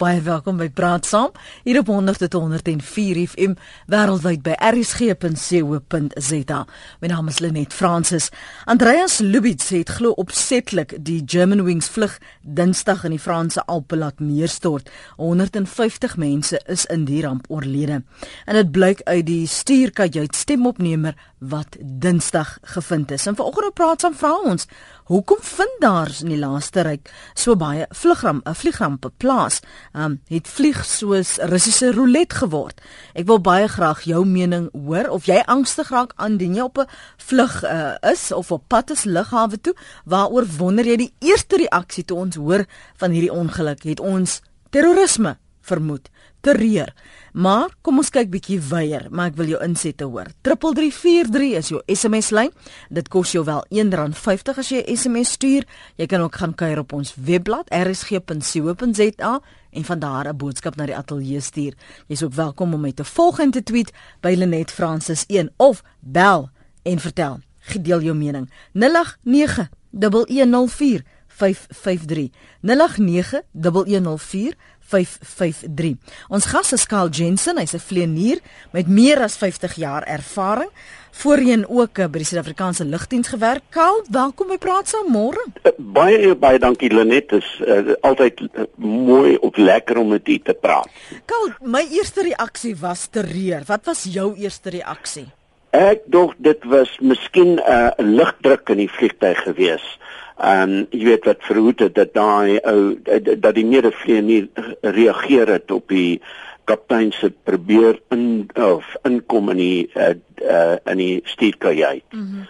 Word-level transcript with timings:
Baie 0.00 0.22
welkom 0.24 0.56
by 0.56 0.70
Praat 0.72 1.04
Saam 1.04 1.34
hier 1.60 1.76
op 1.82 1.90
100.104 1.92 3.18
FM 3.34 3.58
wêreldwyd 3.92 4.40
by 4.46 4.54
rsg.co.za. 4.56 6.60
My 7.02 7.10
naam 7.12 7.28
is 7.28 7.42
Lenet 7.44 7.76
Fransis. 7.76 8.30
Andreas 8.64 9.18
Lubitz 9.20 9.68
het 9.74 9.92
glo 9.98 10.14
opsetlik 10.16 10.94
die 11.04 11.18
Germanwings 11.28 11.90
vlug 11.92 12.14
Dinsdag 12.40 13.04
in 13.04 13.12
die 13.12 13.20
Franse 13.20 13.60
Alpe 13.68 13.98
laat 14.00 14.24
neerstort. 14.24 14.88
150 15.20 16.16
mense 16.16 16.62
is 16.64 16.86
in 16.88 17.04
die 17.04 17.20
ramp 17.26 17.44
oorlede. 17.52 18.00
En 18.48 18.56
dit 18.56 18.72
blyk 18.72 19.04
uit 19.04 19.28
die 19.28 19.44
stuurkajuit 19.44 20.32
stemopnemer 20.32 21.12
wat 21.40 21.76
Dinsdag 21.80 22.58
gevind 22.62 23.10
is. 23.10 23.26
En 23.26 23.36
vanoggend 23.36 23.74
praat 23.74 24.00
saam 24.00 24.14
vra 24.14 24.32
ons, 24.44 24.66
hoekom 25.04 25.38
vind 25.40 25.80
daar 25.80 26.10
in 26.20 26.28
die 26.28 26.38
laaste 26.38 26.84
ryk 26.84 27.08
so 27.34 27.56
baie 27.56 27.86
vlugram 27.90 28.42
'n 28.44 28.54
vliegrampe 28.54 29.10
plaas? 29.16 29.60
um, 29.92 30.20
het 30.28 30.48
vlieg 30.48 30.84
soos 30.84 31.36
Russiese 31.36 31.92
roulette 31.92 32.34
geword. 32.34 32.80
Ek 33.14 33.26
wil 33.26 33.40
baie 33.40 33.68
graag 33.68 34.02
jou 34.04 34.24
mening 34.26 34.68
hoor 34.72 35.08
of 35.08 35.24
jy 35.24 35.42
angstig 35.46 35.88
raak 35.90 36.12
aandien 36.16 36.54
jy 36.54 36.62
op 36.62 36.78
'n 36.78 36.88
vlug 37.16 37.64
uh, 37.64 37.94
is 38.12 38.32
of 38.32 38.52
op 38.52 38.64
pad 38.68 38.90
is 38.90 39.04
lughawe 39.04 39.60
toe. 39.60 39.74
Waaroor 40.04 40.46
wonder 40.58 40.84
jy 40.84 40.96
die 40.96 41.14
eerste 41.18 41.56
reaksie 41.56 42.04
toe 42.04 42.18
ons 42.18 42.36
hoor 42.36 42.66
van 42.96 43.10
hierdie 43.10 43.32
ongeluk? 43.32 43.82
Het 43.82 44.00
ons 44.00 44.42
terrorisme 44.70 45.38
vermoed? 45.60 46.10
Terreur. 46.40 46.92
Maar 47.32 47.70
kom 47.82 48.00
ons 48.02 48.10
kyk 48.10 48.30
bietjie 48.30 48.58
weier, 48.70 49.06
maar 49.10 49.30
ek 49.30 49.36
wil 49.38 49.52
jou 49.52 49.60
insette 49.62 50.04
hoor. 50.04 50.32
3343 50.46 51.56
is 51.58 51.70
jou 51.70 51.80
SMS 51.86 52.30
lyn. 52.34 52.50
Dit 52.90 53.08
kos 53.08 53.32
jou 53.32 53.44
wel 53.46 53.62
R1.50 53.70 54.58
as 54.58 54.70
jy 54.70 54.82
'n 54.82 54.96
SMS 54.96 55.30
stuur. 55.38 55.64
Jy 55.96 56.06
kan 56.06 56.20
ook 56.20 56.34
gaan 56.34 56.54
kuier 56.54 56.78
op 56.78 56.92
ons 56.92 57.14
webblad 57.14 57.70
rsg.co.za 57.70 59.40
en 59.70 59.84
van 59.84 59.98
daar 59.98 60.28
'n 60.28 60.36
boodskap 60.36 60.76
na 60.76 60.86
die 60.86 60.96
ateljee 60.96 61.40
stuur. 61.40 61.74
Jy's 62.06 62.22
ook 62.22 62.34
welkom 62.34 62.74
om 62.74 62.80
my 62.80 62.92
te 62.92 63.04
volg 63.04 63.38
en 63.38 63.50
te 63.50 63.62
tweet 63.62 63.92
by 64.20 64.34
Lenet 64.36 64.70
Francis 64.70 65.24
1 65.26 65.50
of 65.56 65.82
bel 66.00 66.50
en 66.82 66.98
vertel. 66.98 67.40
Gedeel 67.58 68.00
jou 68.00 68.16
mening. 68.16 68.50
089 68.72 69.68
1104 69.90 71.04
553 71.40 72.30
089 72.60 73.42
1104 73.52 74.54
553. 74.90 75.96
Ons 76.28 76.48
gas 76.50 76.72
is 76.74 76.86
Karl 76.90 77.10
Jensen, 77.14 77.58
hy's 77.58 77.74
'n 77.74 77.86
vlieënier 77.88 78.38
met 78.72 78.88
meer 78.88 79.22
as 79.22 79.36
50 79.36 79.74
jaar 79.74 80.02
ervaring. 80.02 80.70
Voorheen 81.10 81.66
ook 81.68 81.94
by 81.94 82.18
die 82.18 82.24
Suid-Afrikaanse 82.24 82.84
Lugdiens 82.84 83.28
gewerk. 83.28 83.62
Karl, 83.70 84.04
welkom 84.10 84.48
by 84.48 84.58
Praat 84.58 84.88
saam 84.88 85.10
môre. 85.10 85.42
Uh, 85.62 85.72
baie 85.76 86.34
baie 86.36 86.58
dankie 86.58 86.90
Lenet. 86.90 87.28
Dit 87.28 87.42
is 87.42 87.60
uh, 87.66 87.94
altyd 88.00 88.40
uh, 88.40 88.64
mooi 88.76 89.36
of 89.36 89.56
lekker 89.56 89.98
om 89.98 90.08
met 90.08 90.28
u 90.28 90.38
te 90.38 90.54
praat. 90.54 90.88
Karl, 91.26 91.52
my 91.60 91.86
eerste 91.90 92.22
reaksie 92.22 92.76
was 92.76 93.06
terreur. 93.10 93.62
Wat 93.66 93.84
was 93.84 94.04
jou 94.04 94.34
eerste 94.36 94.70
reaksie? 94.70 95.28
Ek 95.70 96.02
dink 96.10 96.34
dit 96.42 96.64
was 96.64 96.98
miskien 96.98 97.58
'n 97.58 97.62
uh, 97.62 97.90
lugdruk 97.96 98.68
in 98.68 98.76
die 98.76 98.90
vliegtyg 98.90 99.42
geweest 99.42 99.98
en 100.40 100.86
jy 100.90 101.04
weet 101.04 101.24
wat 101.28 101.44
verhoed 101.44 101.80
het 101.84 101.94
dat 101.94 102.14
daai 102.14 102.58
ou 102.64 102.96
dat 103.04 103.54
die 103.54 103.66
medevlieë 103.66 104.22
nie 104.24 104.50
reageer 104.80 105.52
het 105.52 105.70
op 105.70 105.88
die 105.92 106.20
kaptein 106.64 107.12
se 107.12 107.30
probeer 107.44 108.00
in 108.10 108.48
of 108.54 108.96
inkom 109.02 109.50
in 109.50 109.60
die 109.60 109.90
uh, 109.94 110.14
uh, 110.42 110.76
in 110.86 110.96
die 110.96 111.20
stuurkajuit. 111.24 112.04
Mm 112.10 112.20
-hmm. 112.20 112.46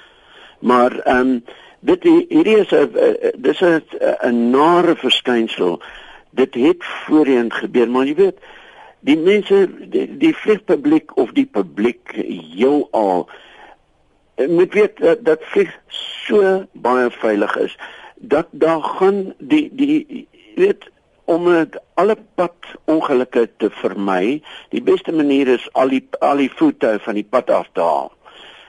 Maar 0.60 0.98
ehm 0.98 1.16
um, 1.16 1.44
dit 1.80 2.02
hierdie 2.28 2.58
is 2.58 2.72
'n 2.72 2.88
dis 3.36 3.60
'n 3.60 3.82
'n 4.28 4.50
nare 4.50 4.96
verskynsel. 4.96 5.82
Dit 6.30 6.55
het 6.55 6.84
voorheen 6.84 7.52
gebeur, 7.52 7.90
maar 7.90 8.06
jy 8.06 8.14
weet 8.14 8.38
die 9.00 9.16
mense 9.16 9.68
die, 9.92 10.06
die 10.20 10.34
vliegpubliek 10.36 11.16
of 11.16 11.32
die 11.36 11.46
publiek 11.46 12.12
heelal 12.14 13.28
moet 14.48 14.72
weet 14.72 15.00
dat, 15.00 15.24
dat 15.24 15.44
vlieg 15.52 15.72
so 15.88 16.66
baie 16.72 17.10
veilig 17.10 17.56
is 17.56 17.77
dat 18.14 18.48
daar 18.50 18.83
gaan 18.83 19.34
die 19.39 19.68
die 19.72 20.28
weet 20.56 20.90
om 21.24 21.48
alle 21.94 22.16
pad 22.34 22.72
ongelukke 22.84 23.48
te 23.56 23.70
vermy 23.70 24.40
die 24.74 24.83
beste 24.83 25.12
manier 25.12 25.48
is 25.48 25.68
al 25.72 25.92
die 25.92 26.02
al 26.20 26.42
die 26.42 26.52
voete 26.52 26.98
van 27.05 27.16
die 27.20 27.27
pad 27.36 27.50
af 27.50 27.68
te 27.72 27.84
haal 27.84 28.10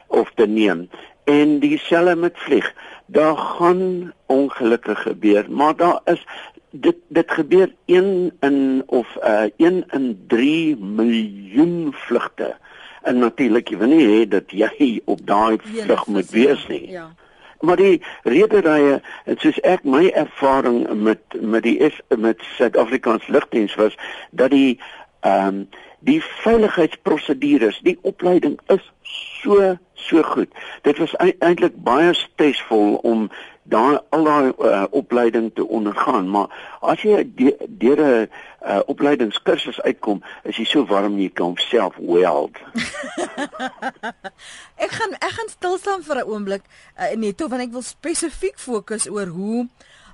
of 0.08 0.32
te 0.36 0.48
neem 0.48 0.88
en 1.24 1.60
dieselfde 1.60 2.16
met 2.16 2.34
vlieg. 2.36 2.74
Daar 3.06 3.38
gaan 3.38 4.14
ongelukke 4.26 4.96
gebeur 4.96 5.46
maar 5.50 5.76
daar 5.76 6.00
is 6.06 6.28
dit 6.72 6.98
dit 7.08 7.32
gebeur 7.32 7.72
1 7.86 8.32
in 8.40 8.84
of 8.88 9.18
uh, 9.24 9.48
1 9.58 9.86
in 9.92 10.24
3 10.28 10.78
miljoen 10.78 11.94
vlugte 11.94 12.56
en 13.02 13.18
natuurlik 13.18 13.70
jy 13.70 13.78
wil 13.82 13.92
nie 13.92 14.06
hê 14.08 14.22
dat 14.30 14.54
jy 14.54 15.02
op 15.06 15.26
daai 15.26 15.58
vlug 15.62 16.06
moet 16.08 16.30
wees 16.32 16.68
nie. 16.70 16.92
Ja. 16.92 17.10
Maar 17.62 17.78
die 17.78 18.02
rederye, 18.24 19.02
soos 19.38 19.60
ek 19.68 19.84
my 19.86 20.08
ervaring 20.18 20.84
met 20.98 21.22
met 21.42 21.64
die 21.66 21.78
is 21.78 21.98
met 22.18 22.42
Suid-Afrikaans 22.58 23.28
lugdiens 23.28 23.76
was 23.76 23.98
dat 24.32 24.54
die 24.54 24.80
ehm 25.22 25.48
um, 25.48 25.70
die 26.02 26.22
veiligheidsprosedures, 26.42 27.80
die 27.86 28.00
opleiding 28.02 28.58
is 28.74 28.82
so 29.06 29.78
so 29.94 30.24
goed. 30.24 30.50
Dit 30.82 30.98
was 30.98 31.14
eintlik 31.22 31.76
baie 31.86 32.14
stresvol 32.18 32.96
om 33.06 33.30
daai 33.64 34.00
al 34.10 34.24
daai 34.24 34.54
uh, 34.58 34.84
opleiding 34.90 35.52
te 35.54 35.68
ondergaan, 35.68 36.30
maar 36.30 36.50
as 36.80 37.02
jy 37.02 37.22
deur 37.68 38.02
'n 38.02 38.30
uh, 38.66 38.80
opleidingskursus 38.86 39.82
uitkom, 39.82 40.24
is 40.44 40.58
jy 40.58 40.66
so 40.66 40.86
warm 40.86 41.20
jy 41.20 41.30
kan 41.30 41.54
self 41.58 41.96
weld. 41.98 42.58
ek 44.86 44.92
gaan 44.92 45.14
ek 45.20 45.34
gaan 45.38 45.50
stil 45.50 45.78
staan 45.78 46.04
vir 46.04 46.16
'n 46.16 46.28
oomblik 46.28 46.64
uh, 46.98 47.14
net 47.16 47.38
toe 47.38 47.50
want 47.50 47.62
ek 47.62 47.72
wil 47.72 47.86
spesifiek 47.86 48.58
fokus 48.58 49.10
oor 49.10 49.28
hoe 49.28 49.68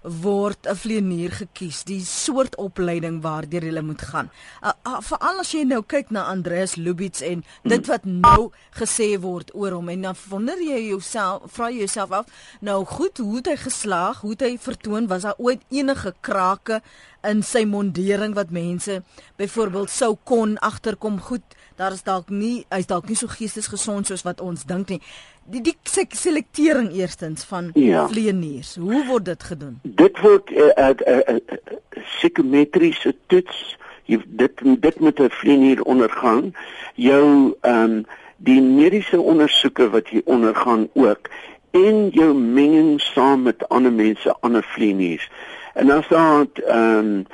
word 0.08 0.68
'n 0.68 0.76
vlieënier 0.76 1.32
gekies, 1.32 1.84
die 1.84 2.02
soort 2.06 2.56
opleiding 2.56 3.22
waardeur 3.22 3.64
jy 3.64 3.82
moet 3.82 4.02
gaan. 4.02 4.30
Uh, 4.64 4.72
uh, 4.88 5.02
Veral 5.02 5.40
as 5.40 5.52
jy 5.52 5.64
nou 5.64 5.82
kyk 5.84 6.10
na 6.12 6.24
Andreas 6.32 6.76
Lubitz 6.76 7.22
en 7.22 7.44
dit 7.64 7.88
wat 7.88 8.06
nou 8.06 8.52
gesê 8.72 9.20
word 9.20 9.52
oor 9.54 9.72
hom 9.72 9.90
en 9.90 10.02
dan 10.02 10.16
wonder 10.30 10.58
jy 10.58 10.88
jouself, 10.90 11.52
vra 11.52 11.70
jy 11.70 11.86
jouself 11.86 12.12
af, 12.12 12.26
nou 12.62 12.86
goed, 12.86 13.18
hoe 13.18 13.36
het 13.36 13.48
hy 13.48 13.56
geslaag? 13.56 14.22
Hoe 14.22 14.32
het 14.32 14.42
hy 14.42 14.58
vertoon? 14.58 15.08
Was 15.08 15.22
daar 15.22 15.38
ooit 15.38 15.62
enige 15.70 16.14
krake 16.22 16.82
in 17.24 17.44
sy 17.44 17.66
mondering 17.66 18.36
wat 18.36 18.52
mense 18.52 19.04
byvoorbeeld 19.38 19.90
sou 19.90 20.16
kon 20.24 20.58
agterkom? 20.58 21.20
Goed, 21.20 21.44
daar 21.78 21.94
is 21.94 22.04
dalk 22.04 22.30
nie 22.34 22.66
hy's 22.74 22.90
dalk 22.90 23.08
nie 23.10 23.16
so 23.16 23.30
geestesgesond 23.30 24.10
soos 24.10 24.26
wat 24.26 24.42
ons 24.42 24.66
dink 24.66 24.90
nie. 24.90 25.02
Die 25.48 25.62
die 25.62 25.78
selektering 26.18 26.92
eerstens 26.92 27.46
van 27.48 27.72
ja. 27.74 28.08
vleeniers. 28.12 28.76
Hoe 28.76 29.06
word 29.08 29.26
dit 29.26 29.44
gedoen? 29.44 29.80
Dit 29.84 30.20
word 30.20 30.50
'n 30.50 30.58
uh, 30.58 30.90
uh, 30.90 31.20
uh, 31.30 31.36
uh, 31.38 31.78
psigometriese 32.18 33.16
toets. 33.28 33.78
Jy 34.06 34.22
dit 34.26 34.64
dit 34.82 35.00
moet 35.00 35.20
'n 35.20 35.30
vleenier 35.30 35.84
ondergaan. 35.84 36.54
Jou 36.96 37.56
ehm 37.62 37.84
um, 37.84 38.06
die 38.38 38.62
mediese 38.62 39.20
ondersoeke 39.22 39.90
wat 39.90 40.10
jy 40.10 40.22
ondergaan 40.26 40.90
ook 40.94 41.30
en 41.72 42.10
jou 42.10 42.34
menging 42.34 43.02
saam 43.02 43.42
met 43.42 43.70
ander 43.70 43.92
mense, 43.92 44.36
ander 44.40 44.64
vleeniers. 44.64 45.30
En 45.74 45.90
as 45.90 46.08
daar 46.08 46.46
ehm 46.54 46.98
um, 46.98 47.26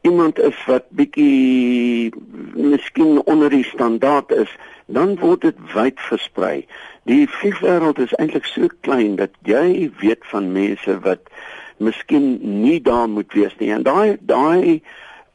iemand 0.00 0.38
is 0.38 0.58
wat 0.66 0.84
bietjie 0.88 2.12
miskien 2.54 3.22
onder 3.24 3.50
die 3.50 3.64
standaard 3.64 4.30
is, 4.30 4.50
dan 4.86 5.16
word 5.20 5.40
dit 5.40 5.58
wyd 5.74 6.00
versprei. 6.00 6.66
Die 7.08 7.28
vliegwêreld 7.28 7.98
is 7.98 8.14
eintlik 8.20 8.46
so 8.48 8.68
klein 8.80 9.16
dat 9.16 9.34
jy 9.48 9.90
weet 10.00 10.24
van 10.32 10.52
mense 10.52 10.98
wat 11.04 11.30
miskien 11.78 12.38
nie 12.62 12.80
daar 12.80 13.08
moet 13.08 13.32
wees 13.32 13.54
nie. 13.58 13.72
En 13.72 13.82
daai 13.82 14.16
daai 14.20 14.80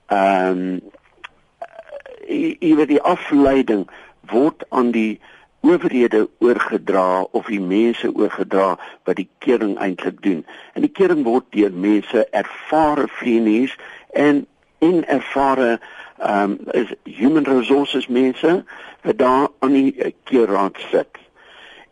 ehm 0.07 0.57
um, 0.57 0.81
die 2.87 3.01
afleiding 3.01 3.87
word 4.31 4.63
aan 4.69 4.91
die 4.91 5.19
owerhede 5.63 6.27
oorgedra 6.39 7.21
of 7.31 7.45
die 7.45 7.61
mense 7.61 8.09
oorgedra 8.15 8.77
wat 9.03 9.15
die 9.15 9.29
kering 9.43 9.77
eintlik 9.79 10.21
doen. 10.23 10.45
En 10.73 10.83
die 10.83 10.91
kering 10.91 11.23
word 11.23 11.45
deur 11.55 11.71
mense 11.71 12.25
ervare 12.31 13.07
vleenies 13.07 13.75
en 14.11 14.43
en 14.83 15.07
ervare 15.07 15.79
ehm 16.17 16.51
um, 16.51 16.57
is 16.71 16.93
human 17.03 17.43
resources 17.43 18.07
mense 18.07 18.63
wat 19.01 19.17
daar 19.17 19.47
aan 19.59 19.71
die 19.71 19.95
eh, 19.95 20.11
keerraad 20.23 20.77
sit. 20.91 21.07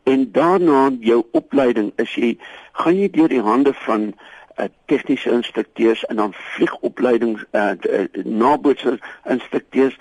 En 0.04 0.32
daarna 0.32 0.90
jou 1.00 1.24
opleiding 1.32 1.92
is 1.96 2.14
jy 2.16 2.38
gaan 2.72 3.00
jy 3.00 3.10
deur 3.10 3.28
die 3.28 3.42
hande 3.42 3.74
van 3.74 4.14
uh, 4.14 4.66
tegniese 4.86 5.32
instrukteurs 5.32 6.06
en 6.06 6.16
dan 6.16 6.34
vliegopleidings 6.34 7.44
uh, 7.52 7.72
nabootse 8.24 9.00
instrukteurs, 9.30 9.98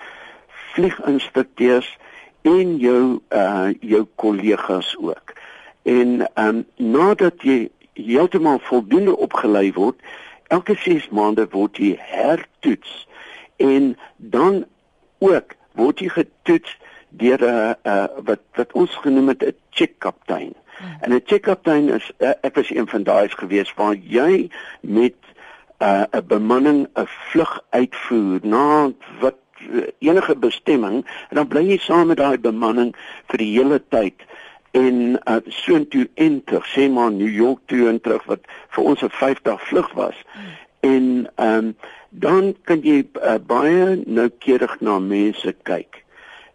vlieginstrukteurs 0.73 1.97
en 2.41 2.77
jou 2.77 3.19
uh 3.29 3.69
jou 3.79 4.05
kollegas 4.15 4.95
ook. 4.97 5.33
En 5.83 6.27
ehm 6.33 6.47
um, 6.47 6.65
nadat 6.75 7.43
jy 7.43 7.69
heeltemal 7.93 8.59
voldoende 8.63 9.17
opgelei 9.17 9.73
word, 9.73 9.99
elke 10.51 10.75
6 10.75 11.09
maande 11.15 11.47
word 11.55 11.79
jy 11.79 11.95
hertoets 12.11 13.07
en 13.63 13.95
dan 14.17 14.65
ook 15.23 15.55
word 15.79 16.03
jy 16.03 16.09
getoets 16.17 16.77
deur 17.09 17.39
'n 17.43 17.75
uh, 17.87 18.07
wat 18.27 18.43
wat 18.59 18.71
ons 18.71 18.95
genoem 19.03 19.27
het 19.27 19.43
'n 19.43 19.55
check 19.69 19.99
kaptein. 19.99 20.53
Hmm. 20.77 20.97
En 21.01 21.13
'n 21.13 21.23
check 21.25 21.41
kaptein 21.41 21.89
is 21.89 22.11
uh, 22.17 22.33
ek 22.41 22.55
was 22.55 22.69
een 22.69 22.87
van 22.87 23.03
daai's 23.03 23.33
gewees 23.33 23.73
waar 23.73 23.95
jy 23.95 24.49
met 24.81 25.15
'n 25.79 26.07
uh, 26.15 26.21
bemanning 26.27 26.87
'n 26.93 27.07
vlug 27.07 27.63
uitvoer 27.69 28.39
na 28.43 28.91
wat 29.19 29.35
enige 29.99 30.35
bestemming 30.35 31.05
en 31.29 31.35
dan 31.35 31.47
bly 31.47 31.63
jy 31.67 31.77
saam 31.77 32.07
met 32.07 32.17
daai 32.17 32.37
bemanning 32.37 32.95
vir 33.29 33.37
die 33.37 33.51
hele 33.57 33.81
tyd 33.89 34.25
en 34.71 35.19
uh, 35.27 35.37
soontoe 35.47 36.09
en 36.13 36.43
terug 36.43 36.67
sê 36.71 36.87
maar 36.89 37.11
New 37.11 37.33
York 37.33 37.59
toe 37.65 37.87
en 37.89 38.01
terug 38.01 38.23
wat 38.29 38.45
vir 38.75 38.83
ons 38.83 39.01
'n 39.03 39.09
5 39.09 39.41
dag 39.41 39.61
vlug 39.67 39.91
was. 39.93 40.15
Hmm. 40.33 40.53
En 40.79 41.31
ehm 41.35 41.57
um, 41.57 41.75
dan 42.09 42.55
kan 42.63 42.81
jy 42.83 43.07
uh, 43.23 43.35
baie 43.47 44.03
noukeurig 44.05 44.79
na 44.79 44.99
mense 44.99 45.55
kyk. 45.63 46.03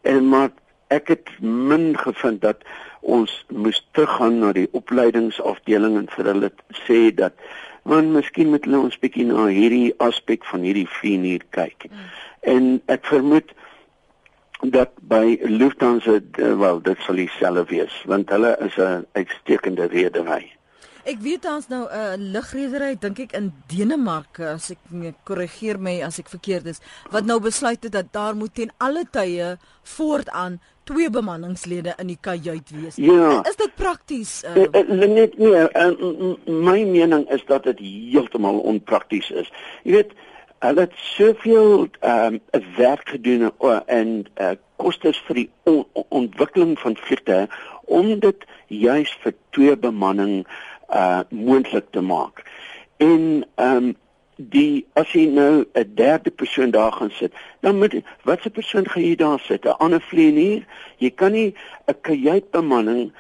En 0.03 0.29
maar 0.29 0.51
ek 0.89 1.09
het 1.09 1.31
min 1.41 1.99
gevind 1.99 2.41
dat 2.41 2.57
ons 3.01 3.45
moes 3.49 3.89
teruggaan 3.91 4.39
na 4.39 4.53
die 4.53 4.69
opleidingsafdeling 4.71 5.97
en 5.97 6.09
vir 6.11 6.25
hulle 6.25 6.51
sê 6.87 7.15
dat 7.15 7.33
man 7.83 8.13
miskien 8.13 8.51
moet 8.51 8.65
hulle 8.67 8.83
ons 8.89 8.99
bietjie 8.99 9.27
na 9.29 9.47
hierdie 9.47 9.95
aspek 10.03 10.45
van 10.51 10.67
hierdie 10.67 10.89
vier 11.01 11.45
kyk. 11.51 11.87
Mm. 11.91 12.07
En 12.41 12.65
ek 12.87 13.07
vermoed 13.07 13.55
dat 14.61 14.91
by 15.01 15.39
Lufthansa 15.43 16.21
eh, 16.21 16.59
wel 16.59 16.83
dit 16.83 16.99
sal 17.05 17.15
dieselfde 17.21 17.65
wees 17.69 18.03
want 18.05 18.31
hulle 18.31 18.57
is 18.65 18.77
'n 18.77 19.07
uitstekende 19.13 19.87
redery. 19.87 20.53
Ek 21.07 21.21
weet 21.23 21.45
ons 21.47 21.69
nou 21.69 21.87
'n 21.87 21.93
uh, 21.95 22.15
lugredery 22.19 22.97
dink 22.99 23.19
ek 23.19 23.33
in 23.33 23.53
Denemarke 23.71 24.47
as 24.59 24.71
ek 24.71 24.79
korrigeer 25.25 25.79
my 25.79 26.03
as 26.03 26.19
ek 26.19 26.29
verkeerd 26.29 26.67
is 26.67 26.81
wat 27.11 27.25
nou 27.25 27.39
besluit 27.41 27.83
het 27.83 27.93
dat 27.93 28.13
daar 28.13 28.35
moet 28.35 28.55
ten 28.55 28.73
alle 28.79 29.05
tye 29.11 29.57
voortaan 29.83 30.59
twee 30.85 31.11
bemanningslede 31.11 31.95
in 31.99 32.07
die 32.07 32.19
kajuit 32.21 32.71
wees. 32.71 32.97
Ja. 32.97 33.43
Is 33.47 33.57
dit 33.57 33.75
prakties? 33.75 34.43
Uh... 34.45 34.67
Net 34.87 35.39
nee, 35.39 35.67
uh, 35.75 36.35
my 36.47 36.83
mening 36.83 37.31
is 37.31 37.45
dat 37.47 37.63
dit 37.63 37.79
heeltemal 37.79 38.59
onprakties 38.59 39.31
is. 39.31 39.51
Jy 39.83 39.93
weet 39.93 40.13
hulle 40.59 40.81
het 40.81 40.95
soveel 40.97 41.89
ehm 42.01 42.39
um, 42.53 42.65
werk 42.77 43.09
gedoen 43.09 43.51
uh, 43.61 43.81
en 43.87 44.25
uh, 44.41 44.51
kostes 44.77 45.19
vir 45.27 45.35
die 45.35 45.51
on 45.65 45.85
ontwikkeling 46.09 46.79
van 46.79 46.97
vliegtuie 46.97 47.47
om 47.85 48.19
dit 48.21 48.47
juis 48.67 49.13
vir 49.23 49.35
twee 49.51 49.77
bemanning 49.77 50.47
uh 50.95 51.21
moontlik 51.31 51.87
te 51.91 52.01
maak. 52.01 52.45
En 52.97 53.45
ehm 53.55 53.77
um, 53.77 53.95
die 54.37 54.87
as 54.93 55.13
jy 55.13 55.27
nou 55.33 55.65
'n 55.73 55.95
derde 55.95 56.31
persoon 56.31 56.71
daar 56.71 56.93
gaan 56.93 57.11
sit, 57.11 57.33
dan 57.61 57.79
moet 57.79 57.95
watse 58.23 58.51
persoon 58.51 58.89
gaan 58.89 59.03
jy 59.03 59.15
daar 59.17 59.41
sit? 59.41 59.65
'n 59.65 59.79
Ander 59.79 60.01
vlieënier? 60.01 60.67
Jy 60.99 61.11
kan 61.11 61.33
nie 61.33 61.55
'n 61.87 62.01
kajuitbemanning 62.01 63.13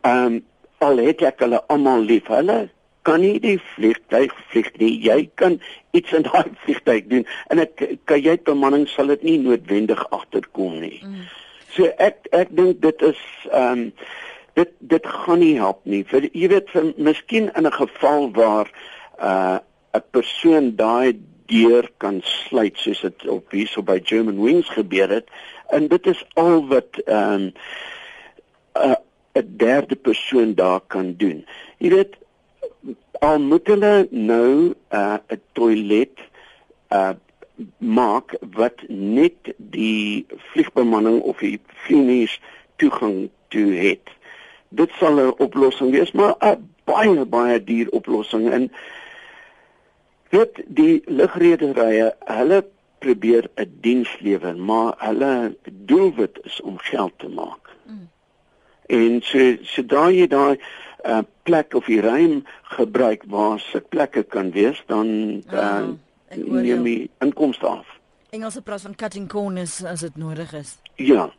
ehm 0.00 0.26
um, 0.26 0.44
al 0.78 0.96
het 0.96 1.22
ek 1.22 1.38
hulle 1.40 1.62
almal 1.66 2.00
lief. 2.00 2.26
Hulle 2.26 2.68
kan 3.04 3.20
nie 3.20 3.38
die 3.40 3.58
vliegtuig 3.74 4.32
vlieg 4.50 4.70
nie. 4.80 4.92
Jy 5.04 5.30
kan 5.40 5.60
iets 5.92 6.12
in 6.16 6.24
daai 6.26 6.50
vliegtuig 6.64 7.08
doen 7.12 7.26
en 7.52 7.60
'n 7.60 7.98
kajuitbemanning 8.10 8.88
sal 8.88 9.12
dit 9.12 9.22
nie 9.22 9.38
noodwendig 9.38 10.04
agterkom 10.10 10.80
nie. 10.80 11.00
Mm. 11.04 11.26
So 11.74 11.90
ek 11.98 12.28
ek 12.32 12.54
dink 12.56 12.80
dit 12.80 13.02
is 13.02 13.22
ehm 13.50 13.72
um, 13.72 13.92
dit 14.54 14.70
dit 14.78 15.06
gaan 15.06 15.40
nie 15.42 15.56
help 15.58 15.80
nie 15.82 16.04
vir 16.06 16.28
jy 16.30 16.48
weet 16.52 16.68
vir 16.70 16.92
miskien 16.96 17.50
in 17.58 17.66
'n 17.66 17.78
geval 17.78 18.30
waar 18.32 18.68
'n 18.70 19.24
uh, 19.26 19.58
'n 19.98 20.04
persoon 20.10 20.76
daai 20.76 21.18
deur 21.46 21.90
kan 21.98 22.20
sluit 22.22 22.78
soos 22.78 23.00
dit 23.00 23.26
op 23.28 23.50
hierso 23.50 23.82
by 23.82 24.00
German 24.04 24.40
Wings 24.42 24.68
gebeur 24.68 25.10
het 25.10 25.28
en 25.68 25.88
dit 25.88 26.06
is 26.06 26.24
al 26.34 26.66
wat 26.66 26.98
ehm 27.06 27.32
um, 27.32 27.52
'n 28.74 28.90
uh, 28.90 28.96
'n 29.34 29.56
derde 29.56 29.96
persoon 29.96 30.54
daar 30.54 30.80
kan 30.86 31.14
doen 31.16 31.46
jy 31.78 31.90
weet 31.90 32.14
al 33.20 33.38
moet 33.40 33.66
hulle 33.66 34.08
nou 34.10 34.50
'n 34.70 34.74
uh, 34.90 35.16
toilet 35.52 36.18
uh 36.90 37.14
maak 37.78 38.34
wat 38.56 38.82
net 38.88 39.54
die 39.56 40.26
vliegbemanning 40.50 41.20
of 41.22 41.38
die 41.38 41.60
vlieëniers 41.86 42.40
toegang 42.76 43.30
toe 43.48 43.70
het 43.78 44.10
dit 44.74 44.90
sal 44.98 45.20
'n 45.20 45.38
oplossing 45.46 45.90
wees, 45.90 46.12
maar 46.12 46.34
'n 46.40 46.70
baie 46.84 47.24
baie 47.24 47.64
duur 47.64 47.88
oplossing 47.90 48.50
en 48.50 48.72
weet 50.28 50.62
die 50.66 51.02
lugrederye, 51.06 52.14
hulle 52.18 52.64
probeer 52.98 53.50
'n 53.54 53.78
diens 53.80 54.10
lewer, 54.20 54.56
maar 54.56 54.94
hulle 54.98 55.56
doelwit 55.70 56.38
is 56.42 56.60
om 56.60 56.78
geld 56.78 57.12
te 57.16 57.28
maak. 57.28 57.70
Mm. 57.86 58.08
En 58.86 59.22
so 59.22 59.56
sodra 59.62 60.10
jy 60.10 60.26
daai 60.26 60.60
uh, 61.06 61.22
plek 61.42 61.74
of 61.74 61.84
die 61.84 62.00
ruim 62.00 62.42
gebruik 62.76 63.24
waar 63.28 63.60
se 63.60 63.80
plekke 63.80 64.22
kan 64.22 64.50
wees, 64.50 64.82
dan 64.86 65.06
uh, 65.52 65.88
neem 66.34 66.86
jy 66.86 67.08
inkomste 67.24 67.66
af. 67.66 67.86
Engelse 68.34 68.62
praat 68.62 68.82
van 68.82 68.94
cutting 68.94 69.28
corners 69.28 69.84
as 69.84 70.00
dit 70.00 70.16
nodig 70.16 70.52
is. 70.52 70.78
Ja. 70.96 71.30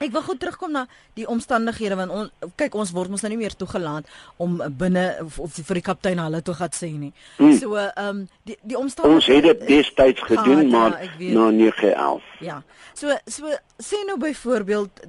Ek 0.00 0.14
wil 0.14 0.22
gou 0.24 0.34
terugkom 0.40 0.70
na 0.72 0.86
die 1.12 1.26
omstandighede 1.28 1.96
want 1.98 2.12
on, 2.16 2.28
kyk 2.56 2.76
ons 2.80 2.88
word 2.96 3.12
mos 3.12 3.20
nou 3.20 3.28
nie 3.34 3.42
meer 3.42 3.52
toegelaat 3.52 4.06
om 4.40 4.54
binne 4.80 5.02
of, 5.26 5.34
of 5.44 5.58
vir 5.68 5.76
die 5.76 5.84
kaptein 5.84 6.22
hulle 6.22 6.40
toe 6.40 6.54
gaan 6.56 6.72
sê 6.72 6.88
nie. 6.94 7.10
Hmm. 7.36 7.52
So 7.60 7.76
ehm 7.76 8.06
um, 8.06 8.22
die 8.48 8.56
die 8.64 8.78
omstandighede 8.80 9.18
Ons 9.20 9.28
het 9.28 9.44
dit 9.44 9.66
destyds 9.68 10.24
gedoen 10.24 10.62
ja, 10.62 10.70
maar 10.72 10.96
na 11.20 11.50
911. 11.50 12.30
Ja. 12.40 12.56
So 12.96 13.12
so 13.28 13.52
sê 13.76 14.00
nou 14.08 14.16
byvoorbeeld 14.24 15.04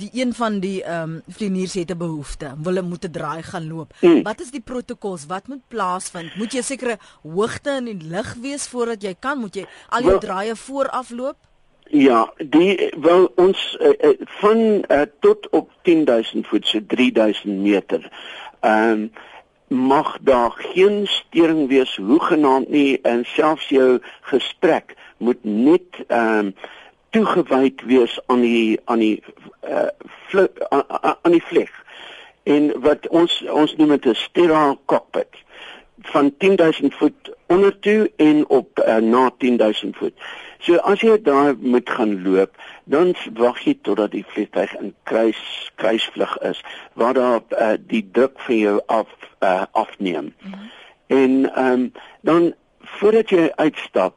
die 0.00 0.08
een 0.22 0.32
van 0.40 0.56
die 0.64 0.80
ehm 0.86 1.18
um, 1.18 1.36
vlieëniers 1.36 1.76
het 1.82 1.92
'n 1.92 2.00
behoefte, 2.00 2.54
wil 2.56 2.72
hulle 2.72 2.88
moet 2.88 3.04
'n 3.04 3.12
draai 3.12 3.42
gaan 3.42 3.68
loop. 3.68 3.92
Hmm. 4.00 4.22
Wat 4.22 4.40
is 4.40 4.50
die 4.56 4.64
protokols? 4.64 5.26
Wat 5.26 5.52
moet 5.52 5.68
plaasvind? 5.68 6.40
Moet 6.40 6.56
jy 6.56 6.62
sekere 6.62 6.96
hoogte 7.22 7.76
in 7.76 7.92
die 7.92 8.08
lug 8.08 8.34
wees 8.40 8.66
voordat 8.72 9.02
jy 9.02 9.14
kan? 9.18 9.38
Moet 9.38 9.54
jy 9.54 9.66
al 9.88 10.02
jou 10.02 10.18
draaie 10.18 10.56
vooraf 10.56 11.10
loop? 11.10 11.36
Ja, 11.92 12.32
die 12.38 12.92
wel 13.00 13.32
ons 13.34 13.78
uh, 13.80 14.10
van 14.40 14.58
uh, 14.58 15.00
tot 15.20 15.48
op 15.48 15.70
10000 15.82 16.46
voet 16.46 16.66
so 16.66 16.78
3000 16.86 17.58
meter. 17.58 18.12
Ehm 18.60 18.90
um, 18.90 19.12
mag 19.68 20.18
daar 20.20 20.50
geen 20.50 21.06
stering 21.06 21.68
wees 21.68 21.96
hoegenaamd 21.96 22.68
nie 22.68 23.00
en 23.00 23.24
selfs 23.24 23.68
jou 23.68 23.98
gesprek 24.20 24.94
moet 25.16 25.42
net 25.42 25.82
ehm 26.06 26.38
um, 26.38 26.54
toegewyd 27.10 27.82
wees 27.82 28.20
aan 28.26 28.40
die 28.40 28.80
aan 28.84 28.98
die 28.98 29.22
uh, 29.68 29.86
aan 31.22 31.32
die 31.32 31.44
vlieg. 31.44 31.70
En 32.42 32.80
wat 32.80 33.08
ons 33.08 33.44
ons 33.50 33.76
noem 33.76 33.88
dit 33.88 34.06
'n 34.06 34.14
sterile 34.14 34.78
cockpit 34.84 35.42
van 36.00 36.34
10000 36.38 36.94
voet 36.94 37.34
onder 37.46 37.78
toe 37.78 38.10
en 38.16 38.48
op 38.48 38.84
uh, 38.86 38.96
na 38.96 39.30
10000 39.38 39.96
voet. 39.96 40.14
So 40.60 40.76
as 40.84 41.00
jy 41.00 41.16
daar 41.22 41.54
moet 41.56 41.88
gaan 41.90 42.22
loop, 42.22 42.56
dan 42.84 43.14
wag 43.34 43.62
jy 43.64 43.78
totdat 43.82 44.12
die 44.12 44.24
vliegtuig 44.28 44.74
in 44.76 44.94
kruis 45.08 45.40
kruisvlug 45.80 46.36
is 46.44 46.60
waar 47.00 47.14
daar 47.16 47.40
uh, 47.56 47.76
die 47.80 48.04
druk 48.12 48.40
vir 48.46 48.56
jou 48.56 48.76
af 48.86 49.08
uh, 49.40 49.64
afneem. 49.72 50.34
Mm 50.36 50.52
-hmm. 50.52 50.70
En 51.06 51.54
ehm 51.54 51.72
um, 51.72 51.92
dan 52.20 52.54
voordat 52.80 53.30
jy 53.30 53.50
uitstap, 53.56 54.14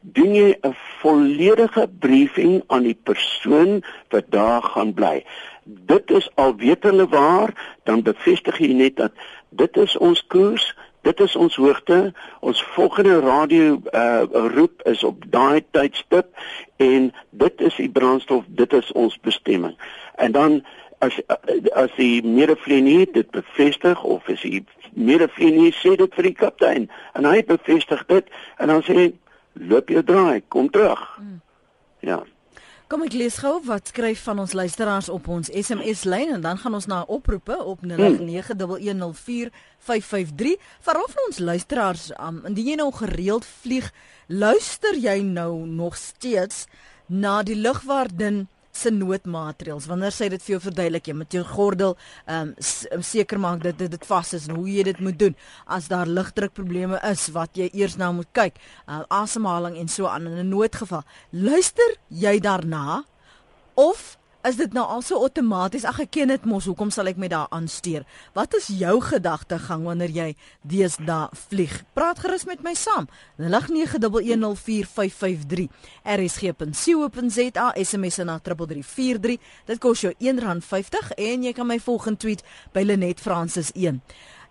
doen 0.00 0.34
jy 0.34 0.56
'n 0.60 0.74
volledige 1.00 1.88
briefing 1.98 2.62
aan 2.66 2.82
die 2.82 2.98
persoon 3.02 3.82
wat 4.08 4.24
daar 4.28 4.62
gaan 4.62 4.94
bly. 4.94 5.24
Dit 5.64 6.10
is 6.10 6.30
al 6.34 6.56
weet 6.56 6.82
hulle 6.82 7.06
waar, 7.08 7.78
dan 7.84 8.02
bevestig 8.02 8.58
jy 8.58 8.72
net 8.72 8.96
dat 8.96 9.12
dit 9.48 9.76
is 9.76 9.96
ons 9.96 10.26
koers, 10.26 10.74
Dit 11.02 11.20
is 11.20 11.36
ons 11.36 11.56
hoogte. 11.56 12.12
Ons 12.40 12.62
volgende 12.74 13.20
radio 13.20 13.80
uh 13.90 14.22
roep 14.54 14.82
is 14.82 15.02
op 15.04 15.24
daai 15.30 15.64
tydstip 15.70 16.26
en 16.76 17.10
dit 17.30 17.60
is 17.60 17.76
die 17.76 17.90
brandstof, 17.90 18.44
dit 18.46 18.72
is 18.72 18.92
ons 18.92 19.18
bestemming. 19.20 19.76
En 20.14 20.32
dan 20.32 20.62
as 20.98 21.18
as 21.74 21.94
die 21.96 22.22
medevlieënier 22.22 23.10
dit 23.12 23.30
bevestig 23.30 24.02
of 24.02 24.28
as 24.30 24.44
die 24.46 24.62
medevlieënier 24.94 25.74
sê 25.74 25.96
dit 25.98 26.14
vir 26.14 26.30
die 26.30 26.38
kaptein 26.38 26.86
en 27.18 27.26
hy 27.26 27.42
bevestig 27.46 28.06
dit 28.06 28.30
en 28.62 28.70
dan 28.70 28.84
sê 28.86 29.10
loop 29.52 29.90
jy 29.90 30.02
draai, 30.06 30.42
kom 30.48 30.70
terug. 30.70 31.02
Hmm. 31.16 31.40
Ja. 32.00 32.22
Kom 32.92 33.06
ek 33.06 33.14
lees 33.16 33.38
gou 33.40 33.54
wat 33.64 33.88
skryf 33.88 34.20
van 34.26 34.42
ons 34.42 34.52
luisteraars 34.52 35.06
op 35.08 35.24
ons 35.32 35.48
SMS 35.48 36.04
lyn 36.04 36.28
en 36.34 36.42
dan 36.44 36.58
gaan 36.60 36.74
ons 36.76 36.84
na 36.90 37.08
oproepe 37.08 37.56
op 37.56 37.80
0891104553. 37.88 37.96
Veral 40.84 41.08
vir 41.14 41.22
ons 41.24 41.38
luisteraars, 41.40 42.12
um, 42.20 42.44
indien 42.50 42.68
jy 42.68 42.76
nou 42.82 42.92
gereeld 42.92 43.48
vlieg, 43.62 43.88
luister 44.28 44.92
jy 45.00 45.24
nou 45.24 45.64
nog 45.64 45.96
steeds 45.96 46.68
na 47.08 47.40
die 47.40 47.56
lugwaardin 47.56 48.44
se 48.72 48.90
noodmaatreëls? 48.90 49.86
Wanneer 49.90 50.14
sê 50.14 50.28
dit 50.32 50.42
vir 50.42 50.54
jou 50.54 50.60
verduidelik 50.68 51.08
jy 51.08 51.14
met 51.16 51.32
jou 51.32 51.44
gordel 51.44 51.96
ehm 52.26 52.54
um, 52.56 53.02
seker 53.02 53.38
maak 53.38 53.62
dat 53.62 53.78
dit 53.78 53.90
dit 53.90 54.06
vas 54.06 54.32
is 54.32 54.48
en 54.48 54.56
hoe 54.56 54.68
jy 54.68 54.86
dit 54.90 55.00
moet 55.00 55.18
doen 55.18 55.36
as 55.66 55.88
daar 55.92 56.06
lugdrukprobleme 56.06 57.00
is 57.10 57.28
wat 57.36 57.56
jy 57.56 57.68
eers 57.72 57.96
nou 58.00 58.12
moet 58.20 58.30
kyk, 58.32 58.58
uh, 58.88 59.02
asemhaling 59.08 59.76
en 59.76 59.88
so 59.88 60.06
aan 60.06 60.26
in 60.26 60.38
'n 60.46 60.48
noodgeval. 60.48 61.04
Luister 61.30 61.96
jy 62.08 62.38
daarna 62.40 63.04
of 63.74 64.18
Is 64.42 64.56
dit 64.58 64.72
nou 64.74 64.82
al 64.90 65.04
so 65.06 65.22
outomaties? 65.22 65.84
Ag 65.86 66.00
ek 66.02 66.16
ken 66.16 66.26
dit 66.32 66.46
mos, 66.50 66.64
hoekom 66.66 66.88
sal 66.90 67.06
ek 67.06 67.14
my 67.22 67.28
daar 67.30 67.46
aansteer? 67.54 68.02
Wat 68.34 68.50
is 68.58 68.74
jou 68.74 68.98
gedagtegang 69.06 69.86
wanneer 69.86 70.10
jy 70.10 70.34
deesdae 70.66 71.30
vlieg? 71.44 71.86
Praat 71.94 72.18
gerus 72.24 72.42
met 72.50 72.58
my 72.66 72.74
saam. 72.74 73.06
0891104553. 73.38 75.70
RSG.co.za 76.02 77.70
SMS 77.78 78.18
na 78.26 78.42
3343. 78.42 79.38
Dit 79.70 79.78
kos 79.78 80.02
jou 80.08 80.14
R1.50 80.18 81.14
en 81.14 81.46
jy 81.46 81.54
kan 81.54 81.70
my 81.70 81.78
volg 81.86 82.10
en 82.10 82.18
tweet 82.18 82.42
by 82.74 82.82
Lenet 82.82 83.22
Francis 83.22 83.70
1. 83.78 84.02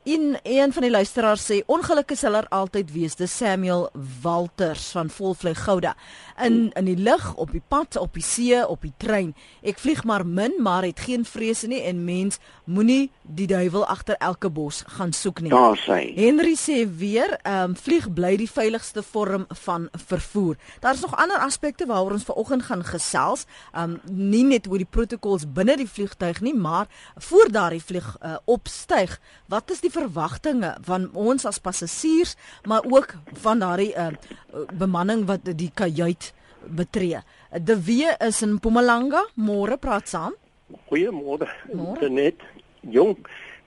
In 0.03 0.37
een 0.43 0.73
van 0.73 0.81
die 0.81 0.91
luisteraars 0.91 1.43
sê 1.45 1.59
ongelukkig 1.65 2.17
sal 2.17 2.33
er 2.33 2.47
altyd 2.49 2.89
wees, 2.89 3.13
dis 3.15 3.35
Samuel 3.37 3.83
Walters 4.23 4.87
van 4.95 5.09
Volvlei 5.13 5.53
Gouda. 5.55 5.93
In 6.41 6.71
in 6.73 6.85
die 6.85 6.97
lug, 6.97 7.35
op 7.35 7.51
die 7.51 7.61
pad, 7.67 7.95
op 7.95 8.13
die 8.13 8.23
see, 8.25 8.67
op 8.67 8.81
die 8.81 8.93
trein. 8.97 9.35
Ek 9.61 9.77
vlieg 9.77 10.01
maar 10.03 10.25
min, 10.25 10.55
maar 10.57 10.81
het 10.83 10.99
geen 11.05 11.25
vrese 11.25 11.67
nie 11.67 11.83
en 11.85 12.01
mens 12.03 12.39
moenie 12.65 13.11
die 13.21 13.45
duiwel 13.47 13.85
agter 13.85 14.17
elke 14.17 14.49
bos 14.49 14.81
gaan 14.87 15.13
soek 15.13 15.43
nie. 15.45 15.51
Daar 15.53 15.77
sê. 15.77 15.99
Henry 16.15 16.55
sê 16.57 16.81
weer, 16.97 17.37
ehm 17.43 17.69
um, 17.69 17.77
vlieg 17.77 18.09
bly 18.13 18.33
die 18.41 18.49
veiligste 18.49 19.03
vorm 19.03 19.45
van 19.65 19.89
vervoer. 20.07 20.57
Daar's 20.79 21.05
nog 21.05 21.13
ander 21.15 21.37
aspekte 21.37 21.85
waaroor 21.85 22.17
ons 22.17 22.25
vanoggend 22.25 22.63
gaan 22.63 22.83
gesels. 22.83 23.45
Ehm 23.71 23.99
um, 24.01 24.17
nie 24.31 24.43
net 24.49 24.65
oor 24.67 24.81
die 24.81 24.89
protokols 24.89 25.45
binne 25.45 25.77
die 25.77 25.89
vliegtuig 25.89 26.41
nie, 26.41 26.57
maar 26.57 26.89
voor 27.17 27.53
daardie 27.53 27.83
vlieg 27.83 28.17
uh, 28.25 28.37
opstyg. 28.45 29.19
Wat 29.45 29.69
is 29.69 29.79
die 29.79 29.90
die 29.91 29.99
verwagtinge 29.99 30.75
van 30.87 31.09
ons 31.13 31.45
as 31.45 31.59
passasiers, 31.59 32.35
maar 32.65 32.85
ook 32.87 33.15
van 33.43 33.59
daardie 33.59 33.93
uh, 33.95 34.11
bemanning 34.73 35.25
wat 35.27 35.45
die 35.45 35.71
kajuit 35.73 36.33
betree. 36.65 37.21
De 37.51 37.75
Wee 37.83 38.11
is 38.19 38.41
in 38.41 38.55
Mpumalanga, 38.55 39.25
môre 39.35 39.77
praat 39.77 40.07
saam. 40.07 40.35
Goeiemôre. 40.87 41.49
Net 42.09 42.39
jong, 42.81 43.17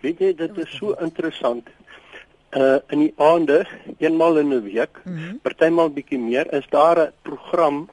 weet 0.00 0.20
jy 0.20 0.32
dit 0.38 0.58
is 0.58 0.76
so 0.78 0.94
interessant. 1.04 1.68
Uh 2.54 2.78
in 2.94 3.00
die 3.02 3.14
aande, 3.18 3.64
eenmal 3.98 4.38
in 4.38 4.54
'n 4.54 4.62
week, 4.62 5.00
mm 5.04 5.16
-hmm. 5.16 5.38
partymal 5.42 5.90
bietjie 5.90 6.18
meer, 6.18 6.46
is 6.54 6.66
daar 6.70 6.98
'n 6.98 7.12
program 7.22 7.88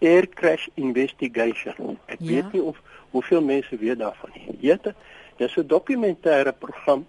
Air 0.00 0.28
Crash 0.28 0.68
Investigation. 0.74 1.98
Ek 2.06 2.20
ja. 2.20 2.26
weet 2.26 2.52
nie 2.52 2.62
of 2.62 2.76
hoeveel 3.10 3.42
mense 3.42 3.76
weet 3.76 3.98
daarvan 3.98 4.30
nie. 4.34 4.56
Weet 4.60 4.84
jy, 4.84 4.94
dis 5.36 5.56
'n 5.56 5.66
dokumentêre 5.66 6.52
program 6.52 7.06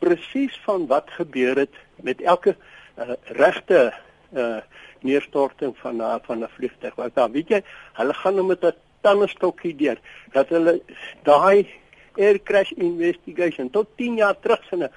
presies 0.00 0.56
van 0.64 0.86
wat 0.90 1.10
gebeur 1.16 1.58
het 1.64 1.76
met 2.00 2.20
elke 2.20 2.56
uh, 2.98 3.16
regte 3.36 3.92
uh, 4.32 4.60
neerstorting 5.00 5.76
van 5.80 6.00
uh, 6.00 6.14
van 6.22 6.44
'n 6.44 6.48
vliegtuig. 6.56 6.94
Want 6.94 7.14
dan 7.14 7.32
weet 7.32 7.48
jy, 7.48 7.62
hulle 7.92 8.14
gaan 8.14 8.34
nou 8.34 8.46
met 8.46 8.64
'n 8.64 8.74
tandestokkie 9.00 9.76
deur 9.76 9.98
dat 10.32 10.48
hulle 10.48 10.80
daai 11.22 11.68
air 12.16 12.38
crash 12.42 12.72
investigation 12.76 13.70
tot 13.70 13.88
10 13.96 14.16
jaar 14.16 14.36
terug 14.40 14.64
sinne 14.68 14.90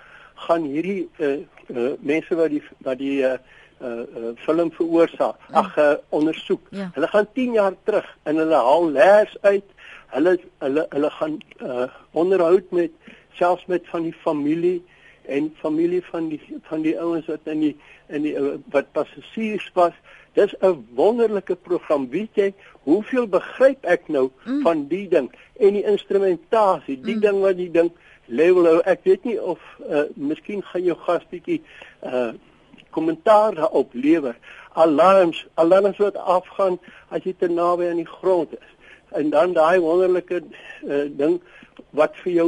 gaan 0.47 0.63
hierdie 0.63 1.09
uh, 1.17 1.39
uh, 1.67 1.93
mense 1.99 2.35
wat 2.35 2.49
die 2.49 2.63
wat 2.83 2.97
die 2.97 3.21
uh, 3.23 3.37
uh, 3.83 4.03
uh, 4.17 4.31
film 4.45 4.71
veroorsaak, 4.71 5.37
ja. 5.49 5.61
ag 5.61 5.77
uh, 5.77 5.93
ondersoek. 6.09 6.67
Ja. 6.71 6.89
Hulle 6.93 7.07
gaan 7.07 7.27
10 7.33 7.53
jaar 7.53 7.75
terug 7.83 8.07
en 8.23 8.41
hulle 8.41 8.55
haal 8.55 8.89
leers 8.91 9.37
uit. 9.41 9.65
Hulle 10.13 10.37
hulle 10.59 10.85
hulle 10.89 11.09
gaan 11.09 11.37
uh, 11.61 11.87
onderhoud 12.11 12.71
met 12.71 12.91
selfs 13.33 13.65
met 13.65 13.87
van 13.91 14.03
die 14.09 14.15
familie 14.23 14.83
en 15.25 15.53
familie 15.59 16.01
van 16.05 16.27
die 16.29 16.41
van 16.69 16.81
die 16.81 16.99
ouens 16.99 17.25
wat 17.31 17.39
in 17.43 17.59
die 17.59 17.75
in 18.07 18.21
die 18.21 18.35
wat 18.71 18.91
passasiers 18.91 19.69
was. 19.73 19.93
Dis 20.33 20.55
'n 20.59 20.87
wonderlike 20.95 21.55
program. 21.55 22.09
Weet 22.09 22.35
jy 22.35 22.53
hoeveel 22.83 23.27
begryp 23.27 23.85
ek 23.85 24.07
nou 24.07 24.29
mm. 24.43 24.61
van 24.61 24.87
die 24.87 25.07
ding 25.07 25.31
en 25.59 25.73
die 25.73 25.85
instrumentasie, 25.85 27.01
die 27.01 27.15
mm. 27.15 27.21
ding 27.21 27.39
wat 27.41 27.57
die 27.57 27.71
ding 27.71 27.91
level 28.25 28.63
nou, 28.63 28.79
ek 28.85 29.03
weet 29.03 29.23
nie 29.23 29.41
of 29.41 29.59
uh, 29.89 30.07
miskien 30.15 30.63
gaan 30.63 30.83
jou 30.83 30.97
gas 31.05 31.23
bietjie 31.29 31.61
uh 32.01 32.33
kommentaar 32.93 33.55
daarop 33.55 33.89
lewer. 33.93 34.35
Alarms, 34.77 35.47
alarms 35.53 35.97
wat 35.97 36.15
afgaan 36.15 36.77
as 37.09 37.23
jy 37.25 37.33
te 37.37 37.49
naby 37.49 37.87
aan 37.89 38.01
die 38.03 38.09
grond 38.19 38.53
is. 38.53 38.69
En 39.17 39.29
dan 39.33 39.53
daai 39.53 39.79
wonderlike 39.81 40.43
uh, 40.85 41.05
ding 41.09 41.39
wat 41.97 42.13
vir 42.21 42.33
jou 42.33 42.47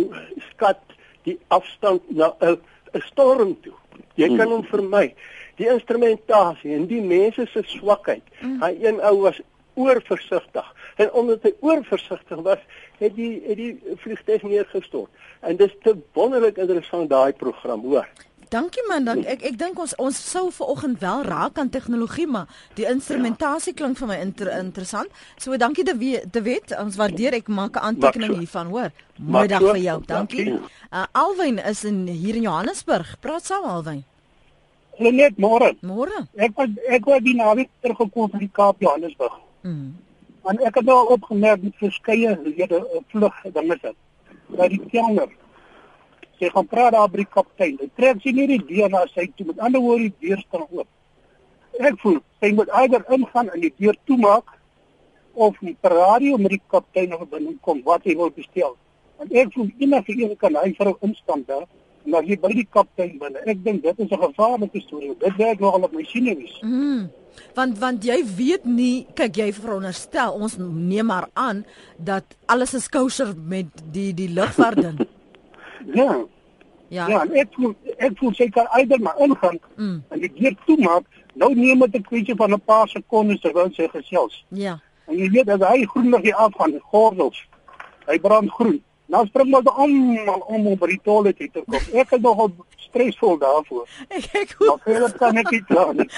skat 0.52 0.95
die 1.26 1.40
afstand 1.48 2.02
na 2.10 2.34
'n 2.40 2.58
'n 2.94 3.02
storm 3.12 3.58
toe. 3.62 3.74
Jy 4.16 4.38
kan 4.38 4.52
hom 4.52 4.64
vermy. 4.64 5.14
Die 5.60 5.68
instrumentasie 5.68 6.74
en 6.76 6.88
die 6.88 7.02
mense 7.02 7.46
se 7.52 7.64
swakheid. 7.64 8.24
Mm. 8.42 8.62
Hy 8.64 8.72
een 8.82 9.02
ou 9.02 9.22
was 9.22 9.42
oorversigtig 9.76 10.74
en 10.96 11.12
omdat 11.12 11.44
hy 11.44 11.52
oorversigtig 11.60 12.42
was, 12.44 12.62
het 12.98 13.16
die 13.16 13.42
het 13.48 13.58
die 13.60 13.96
vliegtuig 14.04 14.44
neergestort. 14.44 15.12
En 15.40 15.58
dis 15.60 15.74
te 15.84 15.96
wonderlik 16.16 16.58
interessant 16.58 17.10
daai 17.10 17.34
program, 17.34 17.84
hoor. 17.84 18.08
Dankie 18.50 18.84
man, 18.88 19.06
dan 19.06 19.24
ek 19.26 19.44
ek 19.48 19.58
dink 19.58 19.80
ons 19.80 19.96
ons 20.02 20.18
sou 20.32 20.50
ver 20.54 20.70
oggend 20.74 21.00
wel 21.02 21.24
raak 21.26 21.58
aan 21.58 21.70
tegnologie, 21.70 22.28
maar 22.28 22.48
die 22.78 22.86
instrumentasie 22.90 23.74
ja. 23.74 23.78
klink 23.82 23.98
vir 23.98 24.08
my 24.08 24.18
inter, 24.22 24.52
interessant. 24.60 25.10
So 25.42 25.58
dankie 25.58 25.86
te 25.88 25.96
weet, 25.98 26.32
te 26.34 26.42
weet 26.46 26.76
ons 26.80 26.98
waardeer 27.00 27.40
ek 27.40 27.48
maak 27.48 27.76
'n 27.76 27.86
aantekening 27.90 28.38
hiervan, 28.40 28.68
hoor. 28.68 28.92
Mooi 29.18 29.48
dag 29.48 29.62
vir 29.62 29.78
jou. 29.78 30.02
Dankie. 30.06 30.60
Uh, 30.92 31.06
Alwyn 31.14 31.60
is 31.60 31.84
in 31.84 32.08
hier 32.08 32.36
in 32.36 32.44
Johannesburg. 32.44 33.16
Praat 33.20 33.46
saam 33.46 33.64
Alwyn. 33.64 34.04
Hallo 34.98 35.12
net 35.12 35.38
môre. 35.38 35.76
Môre. 35.82 36.28
Ek 36.36 36.52
was 36.56 36.70
ek 36.88 37.06
was 37.06 37.22
die 37.24 37.36
naweek 37.36 37.70
teruggekom 37.82 38.30
van 38.30 38.40
die 38.40 38.52
Kaap 38.52 38.80
Johannesburg. 38.80 39.40
Mm. 39.62 39.96
En 40.46 40.60
ek 40.62 40.76
het 40.76 40.86
nou 40.86 41.10
opgemerk 41.10 41.62
met 41.62 41.74
verskeie 41.82 42.38
lede 42.44 42.80
uh, 42.80 43.02
vlug 43.08 43.42
dinge 43.54 43.78
sit. 43.82 43.96
Dat 44.56 44.70
die 44.70 44.82
kelner 44.92 45.28
sy 46.40 46.50
gaan 46.54 46.68
praat 46.68 46.94
daar 46.96 47.10
by 47.12 47.24
die 47.24 47.32
kaptein. 47.38 47.78
Hy 47.80 47.90
trek 47.96 48.22
sy 48.24 48.34
nie 48.36 48.48
die 48.48 48.62
deur 48.68 48.92
na 48.92 49.06
sy 49.14 49.28
toe 49.38 49.48
met 49.50 49.60
ander 49.60 49.82
woorde 49.84 50.10
die 50.10 50.30
deur 50.30 50.44
staan 50.44 50.68
oop. 50.70 50.88
Ek 51.80 51.98
voel 52.04 52.20
sy 52.40 52.52
moet 52.56 52.72
eider 52.82 53.04
ingaan 53.12 53.52
en 53.54 53.64
die 53.64 53.74
deur 53.78 53.98
toemaak 54.10 54.52
of 55.36 55.58
die 55.60 55.76
radio 55.82 56.38
met 56.38 56.56
die 56.56 56.62
kaptein 56.72 57.16
of 57.16 57.28
binne 57.32 57.56
kom 57.62 57.82
wat 57.88 58.06
hy 58.08 58.16
wil 58.20 58.32
bestel. 58.36 58.78
Want 59.20 59.34
ek 59.36 59.52
voel 59.56 59.72
enige 59.80 60.16
een 60.22 60.38
kan 60.40 60.56
hy 60.56 60.72
vir 60.78 60.92
'n 60.92 61.02
instant 61.10 61.48
daar 61.48 61.68
en 62.06 62.12
dan 62.12 62.24
hier 62.24 62.40
by 62.40 62.54
die 62.54 62.68
kaptein 62.70 63.18
binne. 63.20 63.40
Ek 63.46 63.64
dink 63.64 63.84
dit 63.84 64.00
is 64.00 64.12
'n 64.12 64.24
gevaarlike 64.24 64.82
storie. 64.82 65.16
Dit 65.20 65.36
werk 65.38 65.60
nogal 65.60 65.84
op 65.84 65.94
my 65.94 66.04
sinewies. 66.04 66.62
Mm. 66.62 67.10
Want 67.56 67.80
want 67.80 68.04
jy 68.04 68.24
weet 68.38 68.66
nie, 68.66 69.08
kyk 69.14 69.36
jy 69.36 69.54
veronderstel 69.54 70.34
ons 70.34 70.58
neem 70.58 71.06
maar 71.06 71.30
aan 71.34 71.66
dat 71.98 72.24
alles 72.46 72.74
is 72.74 72.90
kosher 72.90 73.34
met 73.36 73.68
die 73.92 74.14
die 74.14 74.30
lugvaarding. 74.30 75.00
Ja. 75.94 76.26
Ja. 76.88 77.08
Ja, 77.10 77.26
ek 77.34 77.48
voel 77.52 77.74
ek 77.98 78.18
voel 78.18 78.34
seker 78.34 78.68
eider 78.78 79.02
maar 79.02 79.18
ingaan 79.18 79.60
mm. 79.76 80.04
en 80.10 80.20
die 80.20 80.32
deur 80.34 80.56
toemaak. 80.66 81.06
Nou 81.34 81.54
neem 81.56 81.80
dit 81.80 81.96
'n 81.96 82.02
kwessie 82.02 82.36
van 82.36 82.54
'n 82.54 82.62
paar 82.62 82.88
sekondes 82.88 83.42
terwyl 83.42 83.70
sy 83.74 83.88
gesels. 83.88 84.46
Ja. 84.50 84.80
En 85.06 85.18
jy 85.18 85.30
weet 85.30 85.46
dat 85.46 85.68
hy 85.68 85.86
groen 85.86 86.10
nog 86.10 86.22
hier 86.22 86.36
afgaan, 86.36 86.80
gordels. 86.80 87.48
Hy 88.06 88.20
brand 88.20 88.52
groen. 88.52 88.84
Nou 89.06 89.26
spring 89.26 89.50
maar 89.50 89.62
almal 89.64 90.40
om 90.48 90.68
om 90.68 90.78
by 90.78 90.88
die 90.88 91.02
toilet 91.04 91.38
te 91.38 91.50
kom. 91.54 91.78
Ek 91.94 92.12
is 92.12 92.22
nogal 92.22 92.52
stresvol 92.78 93.38
daarvoor. 93.38 93.86
Ek 94.18 94.26
ek 94.34 94.56
hoe. 94.58 94.78
Nou 94.86 95.12
kan 95.20 95.38
ek 95.38 95.50
dit 95.50 95.68
doen. 95.68 96.10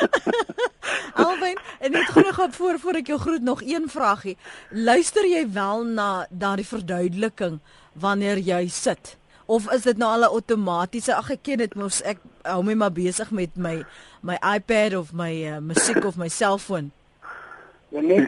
Alwyn, 1.28 1.60
en 1.80 1.92
net 1.92 2.10
genoeg 2.14 2.40
op 2.44 2.54
voor 2.54 2.80
voor 2.80 3.00
ek 3.02 3.08
jou 3.08 3.20
groet 3.20 3.44
nog 3.44 3.62
een 3.66 3.90
vragie. 3.90 4.38
Luister 4.72 5.28
jy 5.28 5.44
wel 5.52 5.84
na 5.84 6.28
daardie 6.30 6.68
verduideliking 6.68 7.60
wanneer 7.94 8.38
jy 8.38 8.68
sit? 8.68 9.18
Of 9.48 9.72
is 9.72 9.82
dit 9.88 9.98
nou 9.98 10.10
al 10.12 10.28
'n 10.28 10.34
outomatiese 10.38 11.16
ag 11.16 11.30
ek 11.32 11.44
ken 11.44 11.58
dit 11.58 11.76
mos 11.76 12.02
ek 12.02 12.20
hou 12.44 12.64
my 12.64 12.74
maar 12.74 12.92
besig 12.92 13.32
met 13.32 13.56
my 13.56 13.84
my 14.22 14.38
iPad 14.56 14.96
of 14.96 15.14
my 15.14 15.34
uh, 15.48 15.60
musiek 15.60 16.04
of 16.06 16.18
my 16.18 16.28
selfoon. 16.28 16.92
Ja 17.90 18.02
nee. 18.02 18.28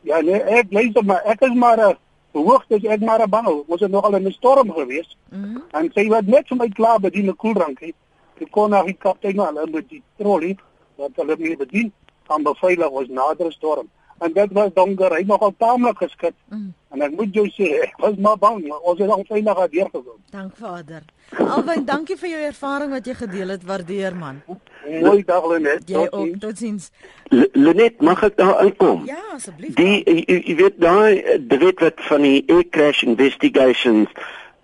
Ja 0.00 0.20
nee, 0.20 0.42
ek 0.42 0.70
lees 0.70 1.02
maar 1.04 1.22
ek 1.24 1.40
is 1.40 1.54
maar 1.54 1.78
'n 1.78 1.96
hoogte 2.32 2.74
ek 2.74 3.00
maar 3.00 3.22
'n 3.22 3.30
bang. 3.30 3.46
Ons 3.66 3.80
het 3.80 3.90
nogal 3.90 4.14
in 4.14 4.26
'n 4.26 4.32
storm 4.32 4.72
gewees. 4.72 5.16
Mm 5.30 5.42
-hmm. 5.42 5.62
En 5.70 5.90
sy 5.94 6.08
wat 6.08 6.26
net 6.26 6.48
vir 6.48 6.56
my 6.56 6.68
klaar 6.68 7.00
bedien 7.00 7.26
'n 7.26 7.36
koeldrank 7.36 7.80
het. 7.80 7.94
Ek 8.40 8.50
kon 8.50 8.70
na 8.70 8.82
die 8.82 8.96
kaptein 8.96 9.36
nou 9.36 9.46
hulle 9.46 9.70
met 9.70 9.88
die 9.88 10.02
trolley 10.16 10.56
wat 10.96 11.10
hulle 11.14 11.36
mee 11.38 11.56
bedien 11.56 11.92
gaan 12.28 12.42
beveilig 12.42 12.90
ons 12.90 13.08
nader 13.08 13.52
storm. 13.52 13.88
En 14.18 14.32
dit 14.32 14.52
was 14.52 14.70
donker, 14.74 15.14
hy 15.16 15.22
nogal 15.26 15.54
taamlik 15.58 15.96
geskit. 15.96 16.34
Mm. 16.48 16.72
En 16.90 17.02
ek 17.06 17.12
moet 17.14 17.34
jou 17.34 17.46
sê, 17.54 17.68
ek 17.84 18.00
was 18.02 18.16
maar 18.18 18.38
bang, 18.38 18.64
maar 18.66 18.78
ons 18.90 18.98
het 18.98 19.10
al 19.10 19.22
veilig 19.28 19.58
daar 19.60 19.90
gekom. 19.92 20.16
Dank 20.30 20.56
Vader. 20.58 21.02
Alwyn, 21.38 21.84
dankie 21.86 22.16
vir 22.18 22.32
jou 22.32 22.40
ervaring 22.48 22.90
wat 22.90 23.06
jy 23.06 23.14
gedeel 23.14 23.54
het. 23.54 23.66
Waardeer 23.66 24.16
man. 24.18 24.40
Mooi 24.48 25.22
dag 25.24 25.46
Lenet. 25.52 25.86
Jy 25.86 26.08
ook. 26.10 26.40
Totsiens. 26.42 26.90
Lenet, 27.30 28.00
mag 28.02 28.24
ek 28.26 28.36
daar 28.40 28.56
uitkom? 28.64 29.04
Ja, 29.06 29.22
asseblief. 29.36 29.76
Die 29.78 30.02
jy 30.02 30.56
weet 30.58 30.80
daai 30.82 31.38
die 31.46 31.60
wet 31.62 31.82
wat 31.84 32.02
van 32.08 32.26
die 32.26 32.42
air 32.50 32.66
crash 32.74 33.04
investigations 33.06 34.10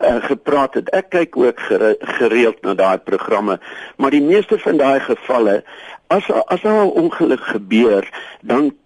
uh, 0.02 0.18
gepraat 0.26 0.74
het. 0.80 0.90
Ek 0.98 1.12
kyk 1.14 1.38
ook 1.38 1.62
gere, 1.68 1.94
gereeld 2.18 2.58
na 2.66 2.74
daai 2.74 2.98
programme, 2.98 3.60
maar 4.02 4.10
die 4.10 4.24
meeste 4.24 4.58
van 4.58 4.82
daai 4.82 4.98
gevalle 5.06 5.60
as 6.10 6.26
as 6.46 6.62
daar 6.62 6.84
'n 6.86 6.98
ongeluk 7.02 7.40
gebeur, 7.40 8.10
dan 8.40 8.64
eh, 8.64 8.85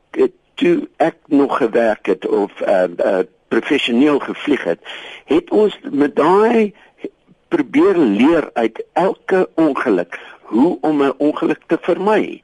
toe 0.61 0.89
ek 1.01 1.17
nog 1.27 1.57
gewerk 1.57 2.07
het 2.07 2.27
of 2.29 2.53
uh, 2.61 2.85
uh, 2.97 3.19
professioneel 3.49 4.19
gevlieg 4.19 4.65
het, 4.65 4.81
het 5.25 5.51
ons 5.51 5.79
met 5.91 6.17
daai 6.17 6.75
probeer 7.49 7.97
leer 7.97 8.51
uit 8.53 8.85
elke 8.93 9.49
ongeluk 9.55 10.19
hoe 10.53 10.79
om 10.81 11.03
'n 11.03 11.15
ongeluk 11.17 11.63
te 11.67 11.79
vermy. 11.81 12.43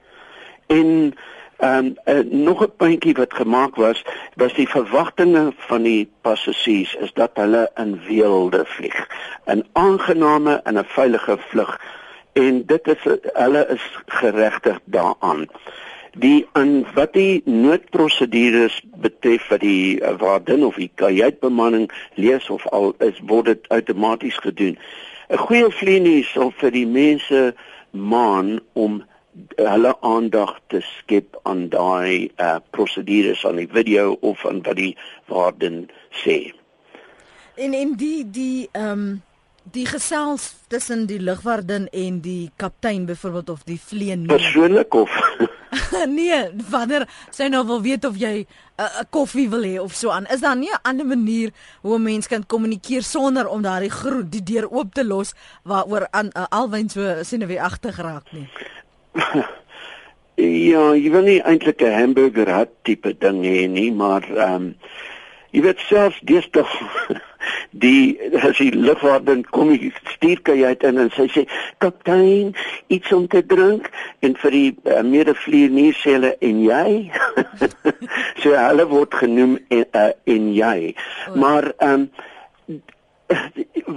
En 0.67 1.15
ehm 1.57 1.85
um, 1.85 1.95
uh, 2.05 2.25
nog 2.47 2.65
'n 2.65 2.73
puntjie 2.77 3.15
wat 3.15 3.35
gemaak 3.35 3.77
was, 3.77 4.05
was 4.35 4.55
die 4.55 4.69
verwagtinge 4.69 5.53
van 5.57 5.83
die 5.83 6.11
passasiers 6.21 6.95
is 6.95 7.13
dat 7.13 7.31
hulle 7.35 7.71
in 7.75 8.01
weelde 8.07 8.65
vlieg, 8.65 9.09
'n 9.45 9.65
aangename 9.73 10.61
en 10.65 10.79
'n 10.79 10.85
veilige 10.85 11.37
vlug. 11.49 11.81
En 12.33 12.67
dit 12.67 12.89
is 12.89 13.03
hulle 13.33 13.67
is 13.69 14.03
geregtig 14.07 14.79
daaraan 14.85 15.47
die 16.21 16.47
en 16.57 16.87
wat 16.97 17.13
die 17.13 17.43
noodprosedures 17.45 18.79
betref 19.03 19.49
wat 19.53 19.61
die 19.61 19.99
uh, 20.01 20.15
waardin 20.21 20.65
of 20.65 20.79
die 20.81 20.91
kajuitbemanning 20.95 21.91
lees 22.15 22.49
of 22.51 22.65
al 22.73 22.95
is 23.05 23.19
word 23.29 23.51
dit 23.53 23.69
outomaties 23.69 24.39
gedoen. 24.45 24.79
'n 25.29 25.43
Goeie 25.43 25.69
vlieënie 25.71 26.25
sal 26.25 26.53
vir 26.61 26.73
die 26.73 26.87
mense 26.87 27.53
maan 27.91 28.61
om 28.73 29.03
hulle 29.57 29.93
aandag 30.01 30.57
te 30.73 30.81
skep 30.81 31.37
aan 31.45 31.69
daai 31.69 32.31
uh 32.41 32.57
prosedures 32.71 33.45
aan 33.47 33.61
die 33.61 33.69
video 33.69 34.17
of 34.21 34.47
aan 34.47 34.63
wat 34.65 34.77
die 34.81 34.97
waarden 35.29 35.89
sê. 36.25 36.55
En 37.57 37.73
en 37.73 37.97
die 37.97 38.25
die 38.31 38.69
ehm 38.73 38.93
um, 38.93 39.23
die 39.73 39.87
gesels 39.87 40.55
tussen 40.69 41.07
die 41.07 41.21
lugwardin 41.21 41.89
en 41.93 42.21
die 42.21 42.51
kaptein 42.57 43.07
byvoorbeeld 43.07 43.51
of 43.51 43.65
die 43.65 43.81
vlieën 43.81 44.27
persoonlik 44.27 44.95
of 44.95 45.11
nee, 46.19 46.39
wanneer 46.71 47.07
sy 47.35 47.49
nou 47.53 47.63
wil 47.67 47.83
weet 47.85 48.05
of 48.09 48.17
jy 48.21 48.47
'n 48.77 48.83
uh, 48.83 49.05
koffie 49.11 49.49
wil 49.49 49.65
hê 49.65 49.77
of 49.81 49.95
so 49.95 50.11
aan. 50.11 50.27
Is 50.33 50.41
daar 50.41 50.57
nie 50.57 50.71
'n 50.71 50.83
ander 50.83 51.07
manier 51.07 51.51
hoe 51.83 51.99
'n 51.99 52.03
mens 52.03 52.27
kan 52.27 52.47
kommunikeer 52.47 53.03
sonder 53.03 53.49
om 53.49 53.63
daardie 53.63 53.91
groet 53.91 54.33
die 54.33 54.43
deur 54.43 54.71
oop 54.71 54.95
te 54.95 55.05
los 55.05 55.35
waaroor 55.63 56.09
aan 56.11 56.31
uh, 56.33 56.45
alwyn 56.49 56.89
so 56.89 57.01
sineweagtig 57.23 57.97
raak 57.97 58.33
nie? 58.33 58.49
ja, 60.71 60.95
jy 60.95 61.11
wil 61.11 61.23
nie 61.23 61.41
eintlik 61.43 61.83
'n 61.83 61.93
hamburger 61.93 62.49
hut 62.55 62.73
tipe 62.83 63.13
ding 63.19 63.45
hê 63.45 63.67
nie, 63.69 63.93
maar 63.93 64.23
ehm 64.23 64.55
um, 64.55 64.75
jy 65.57 65.65
weet 65.65 65.81
selfs 65.89 66.21
deesdae 66.29 66.67
die 67.85 68.19
as 68.45 68.59
die 68.59 68.73
lugwagdin 68.75 69.45
kom 69.55 69.71
jy 69.73 69.91
stuur 70.13 70.43
kan 70.45 70.59
jy 70.61 70.73
uit 70.75 70.85
in 70.89 71.01
en 71.01 71.11
sy 71.15 71.27
sê 71.33 71.45
kaptein 71.83 72.53
iets 72.93 73.13
om 73.17 73.27
te 73.31 73.43
drink? 73.47 73.89
En 74.27 74.37
vir 74.43 74.57
die 74.57 74.71
uh, 74.85 75.03
medevlieër 75.07 75.75
nie 75.75 75.91
sê 75.97 76.17
hulle 76.19 76.35
en 76.45 76.63
jy? 76.67 76.89
So 78.43 78.53
hulle 78.53 78.85
word 78.91 79.15
genoem 79.17 79.57
en, 79.73 79.85
uh, 79.97 80.11
en 80.37 80.51
jy. 80.55 80.79
Oh. 80.93 81.37
maar 81.41 81.73
ehm 81.79 82.07
um, 82.07 82.11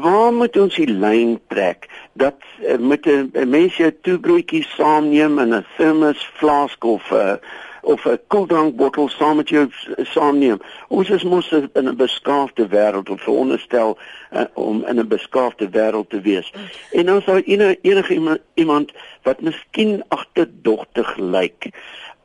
waar 0.01 0.31
moet 0.33 0.55
ons 0.57 0.73
die 0.73 0.89
lyn 0.89 1.35
trek? 1.53 1.85
Dat 2.17 2.39
uh, 2.65 2.79
met 2.81 3.05
'n 3.05 3.49
mens 3.49 3.77
jou 3.77 3.91
toebroodjies 4.01 4.69
saamneem 4.75 5.39
in 5.39 5.53
'n 5.53 5.65
thermos 5.77 6.23
flask 6.39 6.83
of 6.83 7.11
'n 7.11 7.15
uh, 7.15 7.35
of 7.81 8.05
'n 8.05 8.19
koeldrankbottel 8.27 9.09
saam 9.09 9.35
met 9.35 9.49
jou 9.49 9.67
saamneem. 9.97 10.59
Ons 10.87 11.09
is 11.09 11.23
mos 11.23 11.51
in 11.51 11.69
'n 11.73 11.95
beskaafde 11.95 12.67
wêreld 12.67 13.09
of 13.09 13.21
veronderstel 13.21 13.97
uh, 14.31 14.43
om 14.53 14.85
in 14.85 14.99
'n 14.99 15.07
beskaafde 15.07 15.69
wêreld 15.69 16.09
te 16.09 16.21
wees. 16.21 16.53
En 16.91 17.05
dan 17.05 17.21
sou 17.21 17.41
enige, 17.41 17.77
enige 17.81 18.41
iemand, 18.53 18.91
wat 19.23 19.41
miskien 19.41 20.03
agterdogtig 20.07 21.17
lyk, 21.17 21.69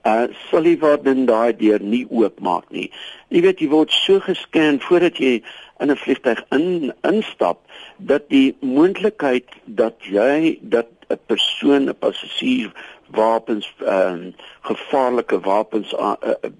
uh 0.04 0.26
sal 0.50 0.66
hy 0.68 0.74
word 0.80 1.04
dan 1.06 1.24
daai 1.28 1.56
deur 1.56 1.80
nie 1.80 2.04
oopmaak 2.10 2.66
nie. 2.76 2.90
Jy 3.32 3.40
weet 3.46 3.60
jy 3.60 3.68
word 3.72 3.92
so 4.04 4.20
gescan 4.20 4.80
voordat 4.84 5.16
jy 5.16 5.40
in 5.80 5.90
'n 5.90 5.96
vliegtuig 5.96 6.44
in 6.52 6.92
instap 7.02 7.58
dat 7.96 8.28
die 8.28 8.56
moontlikheid 8.60 9.48
dat 9.64 9.96
jy 10.04 10.58
dat 10.60 10.88
'n 11.08 11.18
persoon 11.26 11.88
'n 11.88 11.96
passasier 11.98 12.70
wapens 13.14 13.74
ehm 13.78 14.26
uh, 14.26 14.32
gevaarlike 14.60 15.40
wapens 15.40 15.96
aan 15.96 16.16
uh, 16.22 16.50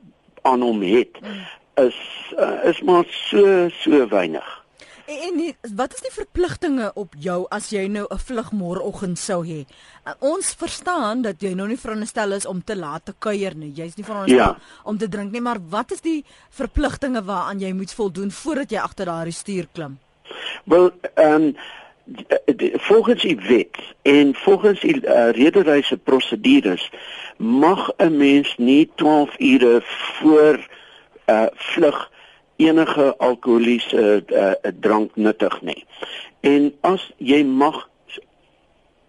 aan 0.43 0.61
hom 0.61 0.83
het 0.83 1.19
is 1.75 1.99
uh, 2.39 2.65
is 2.65 2.83
maar 2.83 3.05
so 3.09 3.69
so 3.69 4.09
weinig. 4.09 4.63
En, 5.05 5.19
en 5.29 5.37
die, 5.37 5.57
wat 5.77 5.95
is 5.95 6.01
die 6.01 6.13
verpligtinge 6.13 6.91
op 6.95 7.13
jou 7.21 7.45
as 7.53 7.69
jy 7.73 7.85
nou 7.93 8.07
'n 8.09 8.19
vlug 8.19 8.53
môreoggend 8.53 9.19
sou 9.19 9.45
hê? 9.45 9.65
Uh, 10.05 10.13
ons 10.19 10.55
verstaan 10.55 11.23
dat 11.23 11.43
jy 11.43 11.55
nou 11.55 11.69
nie 11.69 11.81
veronderstel 11.81 12.33
is 12.33 12.47
om 12.47 12.65
te 12.65 12.77
laat 12.77 13.05
te 13.05 13.15
kuier 13.19 13.55
nie. 13.57 13.73
Jy's 13.75 13.97
nie 13.97 14.05
veronderstel 14.05 14.57
ja. 14.57 14.81
om 14.83 14.99
te 14.99 15.09
drink 15.09 15.33
nie, 15.33 15.41
maar 15.41 15.59
wat 15.69 15.93
is 15.93 16.01
die 16.01 16.25
verpligtinge 16.51 17.23
waaraan 17.23 17.61
jy 17.61 17.73
moet 17.73 17.93
voldoen 17.93 18.31
voordat 18.31 18.71
jy 18.71 18.79
agter 18.79 19.05
daardie 19.05 19.33
stuur 19.33 19.67
klim? 19.73 19.99
Wel, 20.65 20.91
ehm 21.15 21.43
um, 21.43 21.57
volgens 22.73 23.23
die 23.23 23.41
wet 23.41 23.79
en 24.03 24.35
volgens 24.35 24.81
die 24.81 25.07
uh, 25.07 25.31
rederyse 25.31 25.97
prosedures 25.97 26.91
mag 27.37 27.91
'n 27.97 28.17
mens 28.17 28.57
nie 28.57 28.91
12 28.95 29.39
ure 29.39 29.83
voor 29.85 30.67
uh, 31.27 31.47
vlug 31.55 32.11
enige 32.57 33.17
alkoholiese 33.17 34.25
uh, 34.27 34.71
drank 34.81 35.17
nuttig 35.17 35.63
nie. 35.63 35.85
En 36.41 36.75
as 36.81 37.13
jy 37.17 37.43
mag 37.43 37.89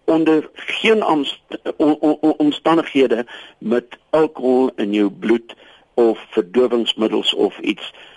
onder 0.04 0.50
geen 0.54 1.04
omst 1.04 1.40
om, 1.76 1.96
om, 2.00 2.34
omstandighede 2.36 3.26
met 3.58 3.84
alkohol 4.10 4.70
in 4.76 4.92
jou 4.92 5.10
bloed 5.10 5.54
of 5.94 6.26
verdowingsmiddels 6.30 7.34
of 7.34 7.58
iets 7.58 7.92
uh, 7.92 8.15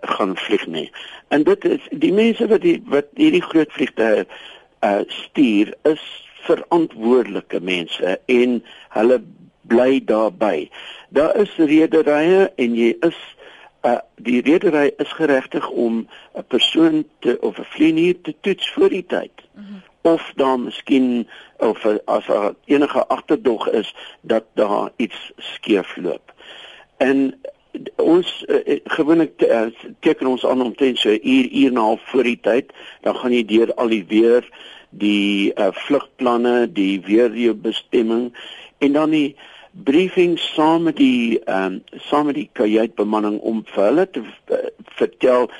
gaan 0.00 0.36
vlieg 0.36 0.66
nie. 0.66 0.90
En 1.28 1.42
dit 1.42 1.64
is 1.64 1.86
die 1.90 2.12
mense 2.12 2.46
wat 2.46 2.60
die 2.60 2.82
wat 2.86 3.06
hierdie 3.14 3.42
groot 3.42 3.72
vliegtuie 3.72 4.26
uh 4.80 5.00
stuur 5.06 5.74
is 5.82 6.02
verantwoordelike 6.40 7.60
mense 7.60 8.20
en 8.26 8.62
hulle 8.88 9.20
bly 9.60 10.00
daarby. 10.04 10.70
Daar 11.08 11.36
is 11.36 11.52
rederye 11.56 12.52
en 12.56 12.74
jy 12.74 12.94
is 13.06 13.18
uh 13.86 13.98
die 14.16 14.40
redery 14.44 14.90
is 14.96 15.12
geregtig 15.12 15.68
om 15.68 16.08
'n 16.34 16.44
persoon 16.48 17.04
te 17.20 17.36
of 17.40 17.58
'n 17.58 17.70
vlieënier 17.74 18.20
te 18.22 18.34
toets 18.40 18.70
voor 18.70 18.88
die 18.88 19.06
tyd. 19.06 19.32
Mm 19.54 19.64
-hmm. 19.64 19.82
Of 20.02 20.32
dan 20.34 20.64
miskien 20.64 21.28
of 21.56 21.86
as 22.04 22.26
daar 22.26 22.54
enige 22.64 23.06
agterdog 23.06 23.68
is 23.68 23.94
dat 24.20 24.44
daar 24.54 24.90
iets 24.96 25.32
skeef 25.36 25.96
loop. 25.96 26.32
En 26.96 27.40
ons 27.96 28.44
uh, 28.48 28.80
gewoonlik 28.84 29.42
uh, 29.46 29.66
teken 30.00 30.26
ons 30.26 30.46
aan 30.46 30.62
om 30.62 30.74
ten 30.74 30.96
so 30.96 31.10
uur 31.10 31.46
uur 31.50 31.70
en 31.70 31.78
'n 31.78 31.86
half 31.88 32.02
voor 32.10 32.22
die 32.22 32.40
tyd. 32.40 32.72
Dan 33.00 33.16
gaan 33.16 33.32
jy 33.32 33.44
deur 33.44 33.74
al 33.74 33.88
die 33.88 34.04
weer 34.08 34.48
die 34.90 35.52
uh, 35.54 35.70
vlugplanne 35.72 36.72
die 36.72 37.00
weer 37.06 37.30
die 37.30 37.52
bestemming 37.54 38.30
en 38.78 38.92
dan 38.92 39.10
die 39.10 39.36
briefing 39.70 40.38
saam 40.38 40.82
met 40.82 40.96
die 40.98 41.38
um, 41.46 41.82
saam 42.08 42.26
met 42.26 42.34
die 42.34 42.48
kajuitbemanning 42.52 43.38
om 43.46 43.62
vir 43.70 43.84
hulle 43.84 44.06
te 44.10 44.22
uh, 44.22 44.62
vertel 44.98 45.50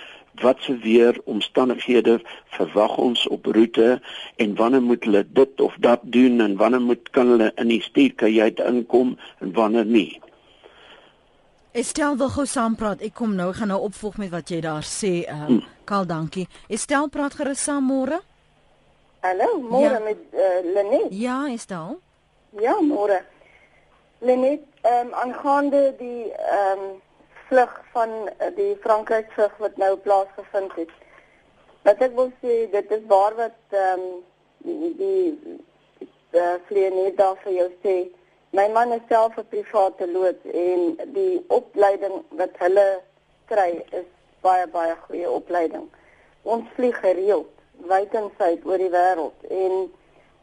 wat 0.40 0.62
se 0.64 0.75
weer 0.83 1.18
omstandighede 1.31 2.16
verwag 2.57 2.96
ons 2.96 3.27
op 3.29 3.46
roete 3.46 4.01
en 4.37 4.57
wanneer 4.59 4.83
moet 4.83 5.05
hulle 5.05 5.25
dit 5.33 5.61
of 5.61 5.77
dat 5.79 6.03
doen 6.03 6.40
en 6.40 6.57
wanneer 6.57 6.83
moet 6.83 7.11
kan 7.14 7.31
hulle 7.35 7.53
in 7.55 7.70
die 7.70 7.83
stuurkajuit 7.85 8.62
inkom 8.66 9.14
en 9.38 9.55
wanneer 9.55 9.87
nie 9.87 10.18
Estel 11.72 12.16
wil 12.16 12.28
gou 12.35 12.46
saam 12.50 12.74
praat. 12.74 13.02
Ek 13.06 13.12
kom 13.14 13.37
nou 13.38 13.52
gaan 13.54 13.70
nou 13.70 13.78
opvolg 13.87 14.16
met 14.18 14.33
wat 14.33 14.50
jy 14.50 14.59
daar 14.64 14.83
sê. 14.83 15.20
Ehm 15.22 15.42
um, 15.46 15.61
Karl, 15.87 16.06
dankie. 16.06 16.48
Estel 16.66 17.06
praat 17.14 17.37
gerus 17.38 17.62
saam 17.62 17.87
môre. 17.87 18.18
Hallo, 19.22 19.61
môre 19.62 19.98
ja. 19.98 20.00
met 20.02 20.18
uh, 20.35 20.59
Lenet. 20.66 21.14
Ja, 21.14 21.37
Estel. 21.46 22.00
Ja, 22.59 22.74
môre. 22.83 23.20
Lenet, 24.18 24.66
ehm 24.83 25.12
um, 25.12 25.14
aangaande 25.22 25.94
die 25.98 26.33
ehm 26.33 26.83
um, 26.88 26.98
vlug 27.46 27.78
van 27.94 28.18
uh, 28.26 28.50
die 28.56 28.74
Frankryk 28.83 29.30
vlug 29.38 29.54
wat 29.62 29.78
nou 29.78 29.94
plaasgevind 29.96 30.74
het. 30.74 30.94
Wat 31.87 32.02
ek 32.02 32.18
wil 32.18 32.33
sê, 32.42 32.64
dit 32.74 32.96
is 32.98 33.06
waar 33.06 33.38
wat 33.38 33.59
ehm 33.70 34.09
um, 34.09 34.22
die 34.66 34.94
die 34.98 35.59
uh, 36.35 36.59
vlieënier 36.66 37.14
daar 37.14 37.38
vir 37.46 37.61
jou 37.62 37.70
sê 37.87 38.00
My 38.52 38.68
man 38.68 38.92
is 38.92 39.00
self 39.08 39.38
'n 39.38 39.46
private 39.48 40.06
loods 40.12 40.44
en 40.44 40.96
die 41.14 41.44
opleiding 41.48 42.24
wat 42.28 42.54
hulle 42.58 43.00
kry 43.46 43.84
is 43.90 44.08
baie 44.42 44.66
baie 44.66 44.96
goeie 45.06 45.30
opleiding. 45.30 45.86
Ons 46.42 46.66
vlieg 46.74 46.98
gereeld 47.00 47.50
wyd 47.92 48.14
en 48.14 48.30
suid 48.38 48.64
oor 48.64 48.82
die 48.82 48.90
wêreld 48.90 49.46
en 49.62 49.92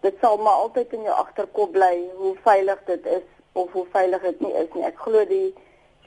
dit 0.06 0.16
sal 0.22 0.38
maar 0.38 0.64
altyd 0.64 0.94
in 0.94 1.04
jou 1.10 1.16
agterkop 1.16 1.72
bly 1.72 1.96
hoe 2.22 2.36
veilig 2.46 2.80
dit 2.86 3.06
is 3.18 3.28
of 3.52 3.72
hoe 3.72 3.86
veilig 3.92 4.22
dit 4.22 4.40
nie 4.40 4.54
is 4.54 4.72
nie. 4.74 4.86
Ek 4.86 5.04
glo 5.04 5.26
die 5.26 5.54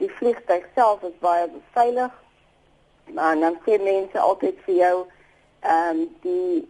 die 0.01 0.09
vliegtuig 0.17 0.65
self 0.75 1.03
is 1.03 1.17
baie 1.21 1.45
veilig. 1.77 2.11
Maar 3.13 3.39
dan 3.39 3.59
sê 3.65 3.77
mense 3.77 4.19
altyd 4.19 4.57
vir 4.65 4.75
jou 4.75 4.95
ehm 5.61 6.01
um, 6.01 6.03
die 6.25 6.67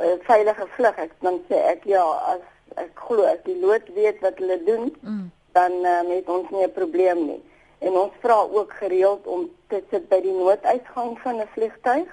uh, 0.00 0.16
veilige 0.26 0.66
vlug. 0.74 0.98
Ek 1.06 1.12
dan 1.22 1.38
sê 1.48 1.62
ek 1.70 1.86
ja, 1.86 2.02
as 2.34 2.42
ek 2.82 2.92
glo 3.08 3.24
as 3.24 3.42
die 3.44 3.58
lood 3.60 3.88
weet 3.94 4.20
wat 4.20 4.38
hulle 4.38 4.58
doen, 4.64 4.92
mm. 5.00 5.30
dan 5.52 5.72
uh, 5.72 6.02
het 6.08 6.28
ons 6.28 6.50
nie 6.50 6.64
'n 6.66 6.72
probleem 6.72 7.26
nie. 7.26 7.42
En 7.78 7.92
ons 7.92 8.12
vra 8.20 8.38
ook 8.58 8.72
gereeld 8.72 9.26
om 9.26 9.50
te 9.68 9.82
sit 9.90 10.08
by 10.08 10.20
die 10.20 10.32
nooduitgang 10.32 11.18
van 11.20 11.40
'n 11.40 11.52
vliegtuig 11.54 12.08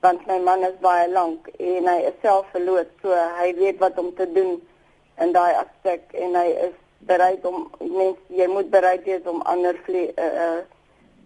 want 0.00 0.26
my 0.26 0.38
man 0.38 0.62
is 0.64 0.76
baie 0.80 1.08
lank 1.12 1.48
en 1.58 1.86
hy 1.86 1.98
is 2.08 2.16
self 2.22 2.46
verloot, 2.54 2.88
so 3.02 3.12
hy 3.40 3.52
weet 3.58 3.80
wat 3.84 3.98
om 3.98 4.14
te 4.16 4.26
doen 4.32 4.56
in 5.20 5.32
daai 5.36 5.52
aspek 5.60 6.14
en 6.24 6.36
hy 6.40 6.46
is 6.68 6.76
bereid 7.08 7.44
om 7.48 7.66
mens 7.80 8.16
jy 8.28 8.46
moet 8.48 8.70
bereid 8.72 9.04
wees 9.04 9.28
om 9.28 9.42
ander 9.52 9.76
vlie 9.84 10.08
uh, 10.16 10.30
uh, 10.44 10.60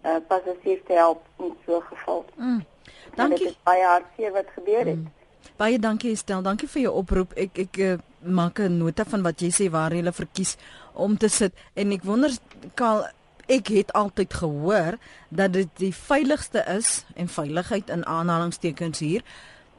uh, 0.03 0.17
passasiers 0.27 0.83
te 0.87 0.97
help 0.99 1.23
in 1.39 1.55
so 1.65 1.79
'n 1.79 1.87
geval. 1.91 2.25
Mm. 2.35 2.65
Dankie. 3.15 3.37
Dit 3.37 3.47
is 3.47 3.59
baie 3.63 3.83
hartseer 3.83 4.31
wat 4.31 4.49
gebeur 4.55 4.85
het. 4.85 5.03
Mm. 5.03 5.11
Baie 5.57 5.79
dankie 5.79 6.11
Estel, 6.11 6.41
dankie 6.43 6.67
vir 6.67 6.81
jou 6.87 6.93
oproep. 7.01 7.35
Ek 7.39 7.59
ek 7.65 7.77
uh, 7.79 7.97
maak 8.21 8.59
'n 8.59 8.77
nota 8.77 9.05
van 9.05 9.23
wat 9.23 9.41
jy 9.41 9.51
sê 9.51 9.69
waar 9.69 9.93
jy 9.93 10.11
verkies 10.11 10.57
om 10.93 11.17
te 11.17 11.29
sit 11.29 11.53
en 11.75 11.91
ek 11.91 12.03
wonder 12.03 12.31
Karl 12.75 13.05
ek 13.47 13.67
het 13.67 13.93
altyd 13.93 14.33
gehoor 14.33 14.97
dat 15.29 15.53
dit 15.53 15.69
die 15.77 15.93
veiligste 15.93 16.63
is 16.67 17.05
en 17.15 17.27
veiligheid 17.27 17.89
in 17.89 18.05
aanhalingstekens 18.05 18.99
hier 18.99 19.21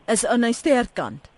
is 0.07 0.27
aan 0.27 0.41
die 0.47 0.53
sterkant. 0.53 1.29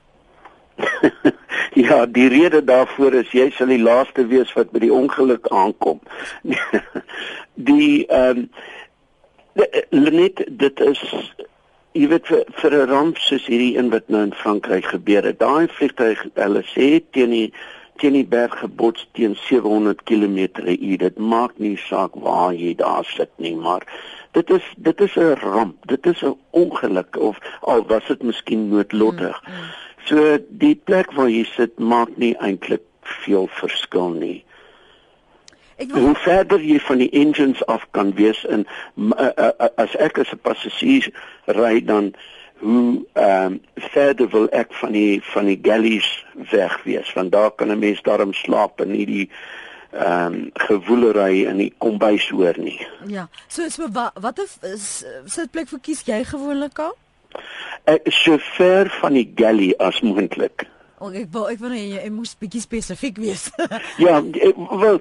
ja, 1.86 2.06
die 2.06 2.28
rede 2.28 2.64
daarvoor 2.64 3.14
is 3.14 3.32
jy 3.32 3.48
sal 3.50 3.72
die 3.72 3.82
laaste 3.82 4.26
wees 4.26 4.52
wat 4.52 4.70
by 4.70 4.82
die 4.84 4.92
ongeluk 4.92 5.48
aankom. 5.48 6.00
die 7.70 8.06
ehm 8.06 8.44
um, 8.44 8.50
net 9.90 10.44
dit 10.46 10.80
is 10.80 11.00
jy 11.92 12.08
weet 12.08 12.26
vir, 12.26 12.44
vir 12.60 12.74
'n 12.74 12.90
ramp 12.90 13.18
soos 13.18 13.46
hierdie 13.46 13.76
een 13.76 13.90
wat 13.90 14.08
nou 14.08 14.22
in 14.22 14.34
Frankryk 14.34 14.84
gebeur 14.84 15.24
het. 15.24 15.38
Daai 15.38 15.68
vliegtuig 15.68 16.26
hulle 16.34 16.62
sê 16.74 17.00
teen 17.12 17.30
die 17.30 17.52
teen 17.98 18.12
die 18.12 18.26
berg 18.26 18.58
gebots 18.58 19.08
teen 19.12 19.34
700 19.48 20.04
km/h. 20.04 20.98
Dit 20.98 21.18
maak 21.18 21.58
nie 21.58 21.76
saak 21.76 22.14
waar 22.14 22.54
jy 22.54 22.74
daar 22.78 23.04
sit 23.04 23.30
nie, 23.36 23.56
maar 23.56 23.82
dit 24.32 24.50
is 24.50 24.64
dit 24.76 25.00
is 25.00 25.16
'n 25.16 25.34
ramp. 25.42 25.76
Dit 25.86 26.06
is 26.06 26.22
'n 26.22 26.36
ongeluk 26.50 27.16
of 27.16 27.38
al 27.60 27.86
was 27.86 28.06
dit 28.06 28.22
miskien 28.22 28.68
noodlottig. 28.68 29.42
Mm, 29.46 29.52
mm. 29.52 29.70
So 30.04 30.38
die 30.48 30.74
plek 30.74 31.12
waar 31.12 31.28
jy 31.28 31.44
sit 31.44 31.78
maak 31.78 32.16
nie 32.16 32.36
eintlik 32.36 32.82
veel 33.02 33.46
verskil 33.46 34.08
nie. 34.10 34.44
Ek 35.78 35.92
wil... 35.92 36.08
Hoe 36.08 36.14
verder 36.24 36.62
jy 36.62 36.80
van 36.82 36.98
die 36.98 37.10
engines 37.14 37.62
af 37.66 37.86
kan 37.90 38.10
wees 38.18 38.42
in 38.44 38.66
uh, 38.96 39.12
uh, 39.14 39.50
uh, 39.58 39.70
as 39.78 39.94
ek 40.02 40.18
as 40.18 40.32
'n 40.34 40.42
passasier 40.42 41.06
ry 41.46 41.78
dan 41.80 42.14
hoe 42.58 43.04
ehm 43.12 43.52
um, 43.52 43.60
verder 43.94 44.28
wil 44.34 44.48
ek 44.50 44.74
van 44.74 44.92
die 44.92 45.22
van 45.22 45.46
die 45.46 45.58
galleys 45.62 46.08
weg 46.50 46.74
wees 46.82 47.12
want 47.14 47.32
daar 47.32 47.50
kan 47.50 47.70
'n 47.70 47.78
mens 47.78 48.02
daarom 48.02 48.32
slaap 48.34 48.80
en 48.80 48.90
nie 48.90 49.06
die 49.06 49.30
ehm 49.90 50.34
um, 50.34 50.50
gewoelery 50.54 51.46
in 51.46 51.56
die 51.56 51.72
kombuis 51.78 52.28
hoor 52.28 52.58
nie. 52.58 52.86
Ja. 53.06 53.28
So 53.46 53.68
so 53.68 53.88
wat 53.92 54.12
wat 54.20 54.38
is 54.38 55.04
sit 55.24 55.50
plek 55.50 55.68
vir 55.68 55.80
kies 55.80 56.02
jy 56.04 56.24
gewoonlik 56.24 56.78
al? 56.78 56.96
Ek 57.84 58.02
so 58.12 58.38
ver 58.38 58.90
van 59.00 59.12
die 59.12 59.32
galley 59.34 59.74
as 59.78 60.00
moontlik. 60.00 60.66
Oh, 60.98 61.14
ek 61.14 61.30
wou 61.30 61.46
ek 61.46 61.60
wou 61.62 61.70
jy, 61.70 61.94
jy 61.94 62.10
moes 62.10 62.34
bietjie 62.34 62.60
spesifiek 62.60 63.16
wees. 63.16 63.50
ja, 63.96 64.22
wel 64.82 65.00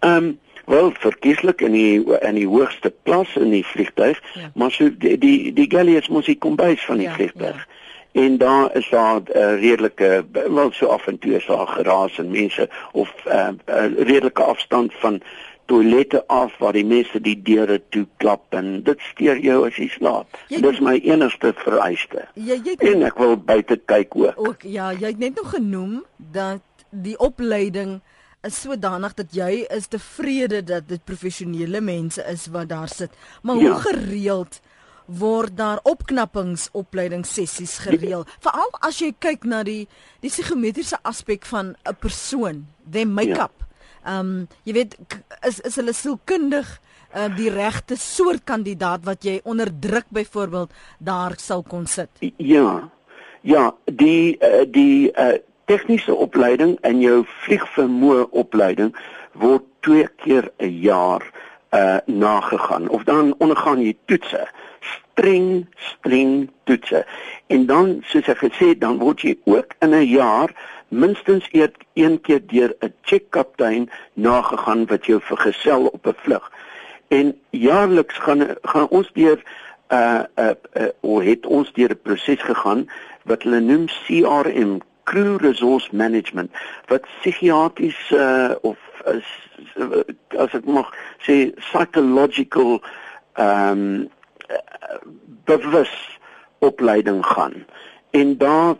ehm 0.00 0.24
um, 0.24 0.38
wel 0.70 0.92
verkieslik 0.94 1.60
in 1.60 1.72
die 1.72 2.18
in 2.20 2.34
die 2.38 2.46
hoogste 2.46 2.92
klas 3.02 3.36
in 3.36 3.50
die 3.50 3.64
vliegtuig, 3.66 4.20
ja. 4.34 4.50
maar 4.54 4.70
so 4.70 4.90
die 4.98 5.18
die, 5.18 5.52
die 5.52 5.66
galley 5.68 5.98
is 5.98 6.08
mos 6.08 6.28
die 6.30 6.38
kombuis 6.38 6.84
van 6.86 7.02
die 7.02 7.08
ja, 7.08 7.14
vliegtuig. 7.14 7.56
Ja. 7.56 7.78
En 8.12 8.38
daar 8.38 8.76
is 8.76 8.88
daar 8.90 9.20
'n 9.20 9.26
uh, 9.34 9.60
redelike 9.60 10.24
wel 10.32 10.72
so 10.72 10.86
af 10.86 11.06
en 11.06 11.18
toe 11.18 11.34
is 11.34 11.46
daar 11.46 11.66
geraas 11.66 12.18
en 12.18 12.30
mense 12.30 12.68
of 12.92 13.14
'n 13.24 13.30
uh, 13.30 13.48
uh, 13.66 13.98
redelike 13.98 14.42
afstand 14.42 14.94
van 14.94 15.22
toilette 15.64 16.26
af 16.26 16.58
waar 16.58 16.72
die 16.72 16.86
mense 16.86 17.20
die 17.20 17.36
deure 17.42 17.80
toe 17.88 18.06
klap 18.16 18.54
en 18.58 18.82
dit 18.82 19.00
steur 19.12 19.38
jou 19.38 19.66
as 19.66 19.76
jy 19.76 19.88
slaap. 19.88 20.26
Jy, 20.48 20.60
dit 20.60 20.72
is 20.72 20.80
my 20.80 20.96
enigste 21.04 21.52
vereiste. 21.56 22.26
Ja, 22.34 22.54
jy, 22.54 22.74
jy, 22.74 22.90
en 22.90 23.06
ek 23.06 23.18
wil 23.22 23.36
buite 23.36 23.78
kyk 23.92 24.16
ook. 24.16 24.40
Ook 24.48 24.66
ja, 24.66 24.90
jy 24.92 25.12
het 25.12 25.18
net 25.22 25.38
nog 25.38 25.50
genoem 25.54 26.02
dat 26.16 26.60
die 26.90 27.18
opleiding 27.18 28.00
is 28.46 28.60
sodanig 28.60 29.14
dat 29.14 29.34
jy 29.36 29.64
is 29.68 29.88
tevrede 29.92 30.62
dat 30.64 30.88
dit 30.88 31.04
professionele 31.04 31.80
mense 31.84 32.24
is 32.30 32.46
wat 32.52 32.68
daar 32.68 32.88
sit. 32.88 33.12
Maar 33.42 33.56
ja. 33.56 33.70
hoe 33.70 33.80
gereeld 33.80 34.60
word 35.06 35.56
daar 35.56 35.80
opknappingsopleidingssessies 35.82 37.78
gereël? 37.84 38.26
Veral 38.40 38.70
as 38.86 39.00
jy 39.02 39.12
kyk 39.18 39.44
na 39.44 39.62
die 39.66 39.86
die 40.20 40.30
psigometriese 40.30 41.00
aspek 41.02 41.44
van 41.44 41.74
'n 41.84 41.96
persoon, 42.00 42.66
their 42.90 43.08
make-up. 43.08 43.56
Ja. 43.58 43.66
Ehm 44.04 44.26
um, 44.26 44.48
jy 44.64 44.72
weet 44.72 44.96
is 45.46 45.60
is 45.60 45.76
hulle 45.76 45.92
sielkundig 45.92 46.80
uh, 47.14 47.28
die 47.36 47.50
regte 47.50 47.96
soort 47.96 48.44
kandidaat 48.44 49.04
wat 49.04 49.24
jy 49.24 49.40
onder 49.44 49.68
druk 49.80 50.06
byvoorbeeld 50.08 50.72
daar 50.98 51.34
sal 51.36 51.62
kon 51.62 51.86
sit? 51.86 52.10
Ja. 52.36 52.90
Ja, 53.42 53.74
die 53.84 54.36
uh, 54.36 54.64
die 54.68 55.12
uh, 55.12 55.40
tegniese 55.70 56.14
opleiding 56.14 56.78
en 56.82 57.00
jou 57.00 57.20
vliegvermoë 57.44 58.26
opleiding 58.42 58.90
word 59.38 59.66
twee 59.86 60.08
keer 60.22 60.50
'n 60.58 60.80
jaar 60.82 61.22
uh 61.70 61.98
nagegaan. 62.06 62.88
Of 62.88 63.04
dan 63.04 63.34
ondergaan 63.38 63.82
jy 63.82 63.94
toetse 64.04 64.48
streng 64.80 65.66
streng 65.76 66.50
toetse 66.64 67.04
en 67.46 67.66
dan 67.66 68.00
soos 68.10 68.28
ek 68.32 68.42
gesê 68.42 68.74
dan 68.78 68.98
word 68.98 69.22
jy 69.22 69.36
ook 69.44 69.74
in 69.78 69.94
'n 69.94 70.06
jaar 70.06 70.50
minstens 70.88 71.46
eet 71.52 71.76
een 71.94 72.20
keer 72.20 72.42
deur 72.46 72.74
'n 72.80 72.94
check-kaptein 73.02 73.90
nagegaan 74.14 74.86
wat 74.86 75.06
jou 75.06 75.20
vergesel 75.22 75.86
op 75.86 76.06
'n 76.06 76.16
vlug. 76.22 76.52
En 77.08 77.38
jaarliks 77.50 78.18
gaan 78.18 78.56
gaan 78.62 78.88
ons 78.88 79.10
deur 79.12 79.38
uh 79.92 80.22
uh, 80.36 80.50
uh 80.74 80.88
of 81.00 81.22
het 81.22 81.46
ons 81.46 81.72
deur 81.72 81.90
'n 81.90 82.02
proses 82.02 82.42
gegaan 82.42 82.88
wat 83.24 83.42
hulle 83.42 83.60
noem 83.60 83.86
CRM 83.86 84.80
crew 85.10 85.36
resource 85.42 85.88
management 85.92 86.62
wat 86.92 87.08
psigiatries 87.18 88.00
uh, 88.14 88.54
of 88.70 88.78
as 89.10 89.26
as 90.44 90.56
ek 90.58 90.66
mag 90.78 90.88
sê 91.26 91.42
psychological 91.66 92.78
ehm 93.34 93.84
um, 93.84 94.08
bewus 95.46 95.92
opleiding 96.58 97.22
gaan 97.26 97.54
en 98.10 98.36
daar 98.38 98.76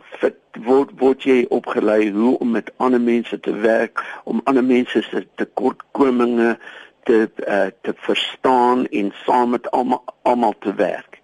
word 0.59 0.91
word 0.99 1.23
jy 1.23 1.45
opgelei 1.49 2.11
hoe 2.11 2.37
om 2.43 2.51
met 2.51 2.71
ander 2.83 3.01
mense 3.01 3.39
te 3.39 3.53
werk 3.63 4.03
om 4.23 4.41
ander 4.43 4.63
mense 4.63 5.01
se 5.07 5.23
tekortkominge 5.39 6.57
te 7.03 7.29
uh, 7.47 7.71
te 7.81 7.93
verstaan 7.95 8.85
en 8.87 9.11
saam 9.23 9.49
met 9.49 9.71
almal 9.71 10.55
te 10.59 10.73
werk. 10.75 11.21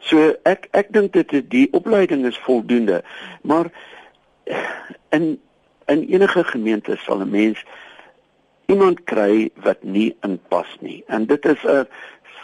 So 0.00 0.32
ek 0.48 0.68
ek 0.70 0.92
dink 0.94 1.12
dit 1.12 1.34
die 1.50 1.66
opleiding 1.76 2.24
is 2.26 2.38
voldoende, 2.46 3.02
maar 3.42 3.72
in 5.16 5.40
in 5.88 6.04
enige 6.08 6.44
gemeente 6.44 6.96
sal 6.96 7.20
'n 7.20 7.30
mens 7.30 7.64
iemand 8.66 9.04
kry 9.04 9.50
wat 9.64 9.82
nie 9.82 10.16
inpas 10.20 10.76
nie. 10.80 11.04
En 11.06 11.26
dit 11.26 11.44
is 11.44 11.64
'n 11.64 11.86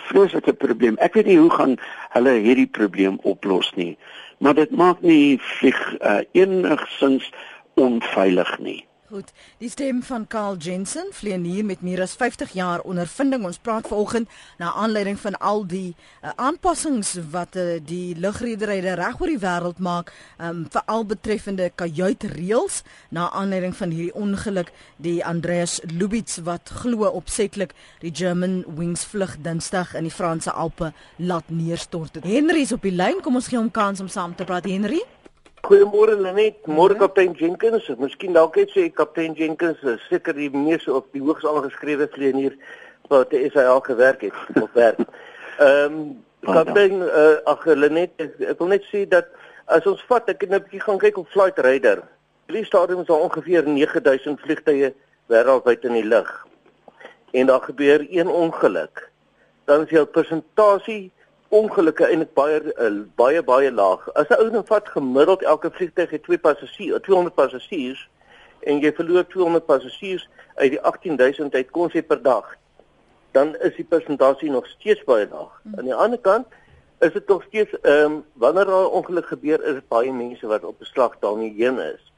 vreeslike 0.08 0.52
probleem. 0.52 0.96
Ek 0.96 1.14
weet 1.14 1.26
nie 1.26 1.38
hoe 1.38 1.50
gaan 1.50 1.76
hulle 2.16 2.30
hierdie 2.30 2.66
probleem 2.66 3.18
oplos 3.22 3.72
nie, 3.74 3.96
maar 4.38 4.54
dit 4.54 4.70
maak 4.70 5.00
nie 5.00 5.38
vlieg 5.40 5.80
uh, 6.00 6.20
enigsins 6.32 7.32
onveilig 7.74 8.58
nie. 8.58 8.84
Goed. 9.14 9.30
Die 9.58 9.68
stem 9.70 10.00
van 10.02 10.24
Karl 10.26 10.56
Jensen, 10.58 11.12
vlieënier 11.14 11.62
met 11.64 11.84
meer 11.86 12.00
as 12.02 12.16
50 12.18 12.50
jaar 12.58 12.80
ondervinding. 12.82 13.44
Ons 13.46 13.60
praat 13.62 13.86
vanoggend 13.86 14.26
na 14.58 14.72
aanleiding 14.74 15.20
van 15.22 15.38
al 15.38 15.62
die 15.70 15.92
uh, 15.94 16.32
aanpassings 16.34 17.12
wat 17.30 17.54
uh, 17.54 17.76
die 17.78 18.18
lugrederye 18.18 18.96
reg 18.98 19.22
oor 19.22 19.30
die 19.30 19.38
wêreld 19.38 19.78
maak, 19.78 20.10
um, 20.42 20.66
veral 20.66 21.06
betreffende 21.06 21.70
kajuitreëls 21.78 22.82
na 23.14 23.30
aanleiding 23.30 23.78
van 23.78 23.94
hierdie 23.94 24.18
ongeluk 24.18 24.74
die 24.98 25.20
Andreas 25.22 25.78
Lubitz 25.94 26.42
wat 26.42 26.74
glo 26.82 27.06
opsetlik 27.06 27.78
die 28.02 28.10
German 28.10 28.64
Wings 28.66 29.06
vlug 29.06 29.38
Dinsdag 29.46 29.94
in 29.94 30.10
die 30.10 30.16
Franse 30.18 30.50
Alpe 30.50 30.90
laat 31.22 31.54
neerstort. 31.54 32.18
Henry 32.26 32.66
is 32.66 32.74
op 32.74 32.82
die 32.82 32.98
lyn. 32.98 33.22
Kom 33.22 33.38
ons 33.38 33.46
gee 33.46 33.62
hom 33.62 33.70
kans 33.70 34.02
om 34.02 34.10
saam 34.10 34.34
te 34.34 34.42
praat, 34.42 34.66
Henry. 34.66 35.06
Goeiemôre 35.64 36.20
Lenet, 36.20 36.66
môre 36.68 36.92
kaptein 37.00 37.32
Jenkins. 37.32 37.86
Miskien 37.96 38.34
dalk 38.36 38.58
net 38.60 38.72
sê 38.76 38.82
kaptein 38.92 39.32
Jenkins 39.32 39.78
is 39.88 40.02
seker 40.10 40.36
die 40.36 40.50
mees 40.52 40.84
op 40.92 41.06
die 41.16 41.22
hoogs 41.24 41.46
aangeskrewe 41.48 42.04
vlieënier 42.12 42.52
wat 43.08 43.30
die 43.32 43.48
SAA 43.48 43.78
gewerk 43.86 44.26
het 44.26 44.36
of 44.64 44.76
werk. 44.76 45.00
Ehm 45.56 45.96
um, 45.96 46.04
Kaptein 46.44 47.00
uh, 47.00 47.38
ag 47.48 47.64
Lenet 47.64 48.12
ek, 48.20 48.34
ek 48.44 48.60
wil 48.60 48.74
net 48.74 48.84
sê 48.90 49.06
dat 49.08 49.30
as 49.72 49.88
ons 49.88 50.02
vat 50.10 50.28
ek 50.28 50.44
het 50.44 50.52
nou 50.52 50.60
'n 50.60 50.66
bietjie 50.66 50.84
gaan 50.84 51.00
kyk 51.00 51.22
op 51.22 51.32
Flight 51.32 51.62
Radar. 51.64 52.04
Hierdie 52.44 52.68
stadium 52.68 53.00
is 53.00 53.08
daar 53.08 53.24
ongeveer 53.24 53.64
9000 53.64 54.44
vliegtye 54.44 54.92
wêreldwyd 55.32 55.88
in 55.88 55.96
die 55.96 56.04
lug. 56.04 56.28
En 57.32 57.48
daar 57.48 57.64
gebeur 57.64 58.04
een 58.10 58.28
ongeluk. 58.28 59.08
Dan 59.64 59.88
is 59.88 59.96
jou 59.96 60.04
persentasie 60.04 61.08
ongelukke 61.54 62.06
eintlik 62.06 62.34
baie 62.34 62.58
uh, 62.62 62.90
baie 63.20 63.42
baie 63.42 63.70
laag. 63.72 64.08
As 64.14 64.28
'n 64.28 64.40
ou 64.42 64.50
nou 64.50 64.64
vat 64.66 64.88
gemiddeld 64.88 65.42
elke 65.42 65.70
vliegtyg 65.70 66.10
het 66.10 66.22
twee 66.22 66.38
passasiers, 66.38 67.02
200 67.02 67.34
passasiers 67.34 68.08
en 68.60 68.80
jy 68.80 68.92
verloor 68.92 69.26
200 69.26 69.66
passasiers 69.66 70.28
uit 70.54 70.70
die 70.70 70.80
18000 70.80 71.54
uit 71.54 71.70
kon 71.70 71.90
sê 71.90 72.02
per 72.02 72.22
dag 72.22 72.56
dan 73.34 73.56
is 73.66 73.74
die 73.76 73.84
persentasie 73.84 74.50
nog 74.50 74.66
steeds 74.66 75.02
baie 75.04 75.26
laag. 75.30 75.54
Hmm. 75.62 75.78
Aan 75.78 75.88
die 75.90 75.94
ander 76.06 76.20
kant 76.22 76.46
is 77.02 77.12
dit 77.12 77.28
nog 77.28 77.42
steeds 77.48 77.72
ehm 77.82 78.12
um, 78.12 78.24
wanneer 78.42 78.66
daar 78.70 78.86
'n 78.86 78.96
ongeluk 78.98 79.26
gebeur 79.26 79.64
is 79.70 79.88
baie 79.88 80.12
mense 80.12 80.46
wat 80.46 80.64
op 80.64 80.78
beslag 80.78 81.18
daarmee 81.20 81.54
heen 81.56 81.78
is. 81.78 82.12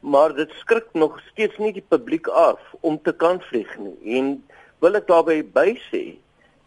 Maar 0.00 0.34
dit 0.34 0.50
skrik 0.50 0.88
nog 0.92 1.20
steeds 1.30 1.56
nie 1.58 1.72
die 1.72 1.84
publiek 1.88 2.26
af 2.26 2.60
om 2.80 3.02
te 3.02 3.12
kan 3.12 3.40
vlieg 3.40 3.78
nie. 3.78 4.16
En 4.16 4.44
wil 4.78 4.94
ek 4.94 5.06
daarbey 5.06 5.44
bysê 5.44 6.04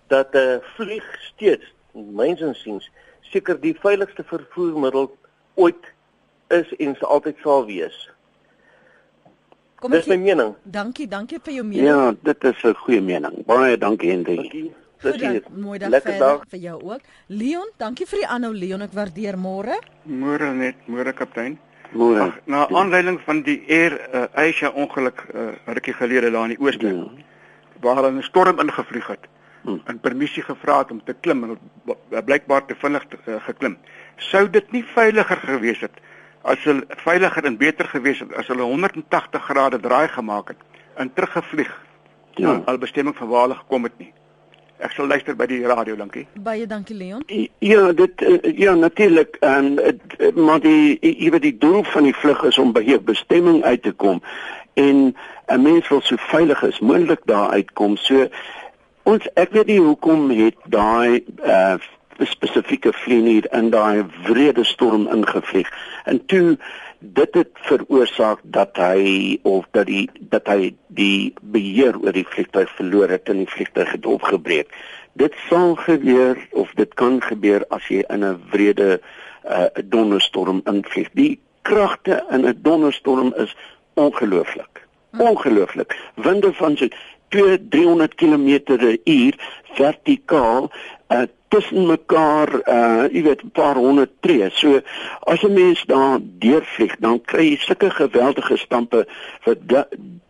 dat 0.08 0.34
'n 0.34 0.38
uh, 0.38 0.58
vlieg 0.76 1.08
steeds 1.34 1.74
mensensiens 1.94 2.90
seker 3.32 3.60
die 3.62 3.76
veiligste 3.82 4.24
vervoermiddel 4.24 5.10
ooit 5.56 5.94
is 6.48 6.72
en 6.80 6.96
sal 6.96 7.10
altyd 7.18 7.38
sal 7.44 7.66
wees. 7.66 7.98
Kom 9.80 9.94
ek 9.94 10.04
Dis 10.04 10.12
my 10.12 10.18
mening. 10.18 10.56
Dankie, 10.64 11.08
dankie 11.08 11.40
vir 11.40 11.54
jou 11.54 11.64
mening. 11.64 11.88
Ja, 11.88 12.14
dit 12.24 12.44
is 12.44 12.64
'n 12.64 12.76
goeie 12.84 13.02
mening. 13.02 13.46
Baie 13.46 13.78
dankie 13.78 14.12
Henry. 14.12 14.36
Dankie. 14.36 14.74
Goeie, 15.00 15.42
mooi 15.56 15.80
dag 15.80 15.90
Lekker 15.90 16.18
dag 16.20 16.42
vir 16.52 16.60
jou 16.60 16.82
ook. 16.84 17.02
Leon, 17.28 17.70
dankie 17.78 18.06
vir 18.06 18.20
die 18.20 18.28
aanhou 18.28 18.52
Leon, 18.54 18.82
ek 18.82 18.92
waardeer 18.92 19.38
môre. 19.40 19.80
Môre 20.04 20.54
net, 20.54 20.76
môre 20.88 21.14
kaptein. 21.14 21.58
Môre. 21.96 22.34
Na 22.46 22.68
aanleiding 22.68 23.22
van 23.24 23.42
die 23.42 23.64
Air 23.68 23.96
uh, 24.14 24.26
Asia 24.36 24.70
ongeluk 24.70 25.24
uh, 25.34 25.56
rukkie 25.66 25.94
gelede 25.94 26.32
daar 26.32 26.50
in 26.50 26.58
die 26.58 26.60
ooste 26.60 26.92
ja. 26.92 27.08
waar 27.82 27.96
hulle 27.96 28.12
'n 28.12 28.24
storm 28.24 28.60
ingevlieg 28.60 29.08
het. 29.08 29.26
En 29.64 30.00
permissie 30.00 30.44
gevra 30.44 30.78
het 30.78 30.92
om 30.92 31.02
te 31.04 31.14
klim 31.14 31.44
en 31.44 31.58
blykbaar 32.26 32.66
te 32.66 32.76
vinnig 32.76 33.06
uh, 33.12 33.36
geklim. 33.46 33.78
Sou 34.18 34.50
dit 34.50 34.72
nie 34.72 34.84
veiliger 34.84 35.38
gewees 35.38 35.82
het 35.82 36.00
as 36.42 36.64
hulle 36.64 36.86
veiliger 37.04 37.46
en 37.46 37.58
beter 37.58 37.88
gewees 37.92 38.20
het 38.20 38.34
as 38.34 38.48
hulle 38.48 38.64
180 38.64 39.44
grade 39.44 39.80
draai 39.80 40.08
gemaak 40.08 40.48
het 40.48 40.58
en 40.96 41.14
teruggevlieg 41.14 41.72
ja. 42.36 42.54
na 42.54 42.62
al 42.66 42.78
bestemming 42.78 43.16
van 43.16 43.28
waar 43.28 43.42
hulle 43.42 43.56
gekom 43.56 43.84
het 43.84 43.98
nie. 43.98 44.14
Ek 44.80 44.94
sal 44.96 45.10
luister 45.12 45.36
by 45.36 45.44
die 45.52 45.60
radio 45.68 45.98
dankie. 46.00 46.24
Baie 46.40 46.68
dankie 46.68 46.96
Leon. 46.96 47.24
Ja, 47.60 47.92
dit 47.92 48.22
eh, 48.24 48.54
ja 48.58 48.76
natuurlik 48.80 49.36
en 49.44 49.76
eh, 49.84 50.32
maar 50.36 50.62
die 50.64 50.96
ewe 51.00 51.40
die 51.40 51.58
doel 51.58 51.84
van 51.84 52.08
die 52.08 52.16
vlug 52.16 52.44
is 52.48 52.58
om 52.58 52.72
by 52.72 52.84
'n 52.88 53.04
bestemming 53.04 53.64
uit 53.64 53.84
te 53.84 53.92
kom 53.92 54.24
en 54.74 55.16
'n 55.48 55.62
mens 55.62 55.88
wil 55.90 56.02
so 56.02 56.16
veilig 56.16 56.64
as 56.64 56.80
moontlik 56.80 57.20
daar 57.26 57.50
uitkom. 57.50 57.98
So 57.98 58.28
ons 59.04 59.28
ek 59.34 59.52
weet 59.52 59.68
nie 59.68 59.80
hoekom 59.80 60.30
het 60.30 60.56
daai 60.66 61.24
uh 61.44 61.78
'n 62.20 62.28
spesifieke 62.28 62.92
vlieënier 62.94 63.48
in 63.56 63.70
daai 63.70 64.04
wrede 64.28 64.64
storm 64.64 65.08
ingevlieg. 65.08 65.70
En 66.04 66.26
toe 66.26 66.58
dit 67.00 67.34
het 67.34 67.50
veroorsaak 67.54 68.40
dat 68.44 68.76
hy 68.76 69.40
of 69.48 69.66
dat 69.72 69.88
die 69.88 70.10
dat 70.20 70.48
hy 70.52 70.74
die 70.88 71.34
beheer 71.42 71.96
oor 71.96 72.12
die 72.12 72.28
vliegtuig 72.28 72.72
verloor 72.76 73.10
het 73.10 73.30
en 73.32 73.40
die 73.44 73.52
vliegtuig 73.52 73.92
het 73.92 74.06
opgebreek. 74.06 74.74
Dit 75.14 75.36
sal 75.48 75.76
gebeur 75.76 76.38
of 76.52 76.72
dit 76.76 76.94
kan 76.94 77.22
gebeur 77.24 77.64
as 77.70 77.88
jy 77.88 78.04
in 78.08 78.26
'n 78.26 78.42
wrede 78.52 79.00
uh, 79.00 79.66
donderstorm 79.84 80.62
invlieg. 80.66 81.08
Die 81.14 81.40
kragte 81.62 82.24
in 82.32 82.46
'n 82.46 82.60
donderstorm 82.62 83.34
is 83.36 83.56
ongelooflik. 83.94 84.88
Hm. 85.12 85.22
Ongelooflik. 85.22 85.98
Winde 86.16 86.54
van 86.54 86.78
so 86.78 86.88
2 87.30 87.58
300 87.70 88.16
km/h 88.16 89.38
vertikaal 89.78 90.72
uh, 91.10 91.22
tussen 91.50 91.88
mekaar 91.88 92.50
uh 92.68 93.06
jy 93.10 93.24
weet 93.26 93.44
'n 93.44 93.52
paar 93.52 93.76
honderd 93.76 94.12
tree. 94.20 94.50
So 94.54 94.82
as 95.20 95.42
'n 95.44 95.54
mens 95.54 95.84
daar 95.86 96.20
deurvlieg, 96.22 96.96
dan 97.00 97.22
kry 97.22 97.50
jy 97.50 97.58
sulke 97.58 97.90
geweldige 97.90 98.58
stampe 98.58 99.08
wat 99.46 99.58
da, 99.62 99.88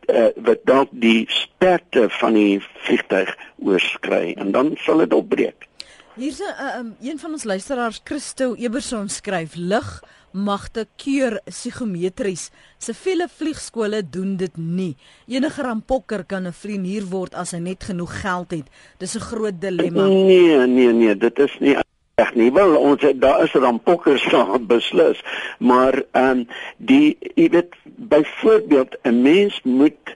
uh, 0.07 0.31
wat 0.35 0.59
dalk 0.63 0.89
die 0.91 1.25
sterkte 1.27 2.09
van 2.09 2.33
die 2.33 2.62
vliegtuig 2.85 3.38
oorskry 3.57 4.33
en 4.38 4.51
dan 4.51 4.75
sal 4.77 4.97
dit 4.97 5.13
opbreek. 5.13 5.67
Hier's 6.15 6.39
'n 6.39 6.43
uh, 6.43 6.77
um, 6.79 6.95
een 7.01 7.19
van 7.19 7.31
ons 7.31 7.43
luisteraars 7.43 8.01
Christo 8.03 8.55
Eberson 8.55 9.09
skryf 9.09 9.55
lig 9.55 10.03
magte 10.31 10.87
keur 10.95 11.39
psigometries. 11.45 12.49
Siviele 12.77 13.27
vliegskole 13.27 14.03
doen 14.09 14.37
dit 14.37 14.57
nie. 14.57 14.95
Enige 15.27 15.61
rampokker 15.61 16.23
kan 16.25 16.47
'n 16.47 16.53
vlieënier 16.53 17.05
word 17.09 17.35
as 17.35 17.51
hy 17.51 17.59
net 17.59 17.83
genoeg 17.83 18.21
geld 18.21 18.51
het. 18.51 18.67
Dis 18.97 19.15
'n 19.15 19.19
groot 19.19 19.61
dilemma. 19.61 20.07
Nee, 20.07 20.67
nee, 20.67 20.93
nee, 20.93 21.17
dit 21.17 21.39
is 21.39 21.57
nie 21.59 21.77
reg 22.19 22.33
nie. 22.35 22.51
Wel, 22.51 22.75
ons 22.75 23.03
daar 23.15 23.43
is 23.43 23.51
rampokkers 23.51 24.23
staan 24.27 24.67
beslis, 24.67 25.21
maar 25.59 26.03
ehm 26.11 26.39
um, 26.39 26.47
die 26.77 27.17
jy 27.35 27.49
weet 27.49 27.75
byvoorbeeld 27.85 28.97
'n 29.03 29.21
mens 29.21 29.61
moet 29.63 30.15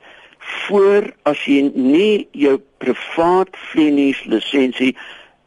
voor 0.67 1.13
as 1.23 1.45
jy 1.45 1.71
nie 1.73 2.28
jou 2.32 2.62
privaat 2.78 3.49
vlieëniers 3.71 4.23
lisensie 4.23 4.95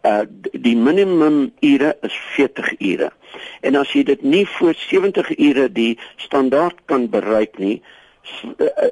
uh 0.07 0.25
die 0.53 0.77
minimum 0.77 1.53
ure 1.61 1.97
is 2.07 2.17
40 2.37 2.75
ure. 2.79 3.11
En 3.61 3.77
as 3.77 3.93
jy 3.93 4.03
dit 4.03 4.23
nie 4.23 4.47
voor 4.57 4.75
70 4.75 5.39
ure 5.39 5.69
die 5.73 5.99
standaard 6.17 6.85
kan 6.85 7.09
bereik 7.11 7.59
nie, 7.59 7.83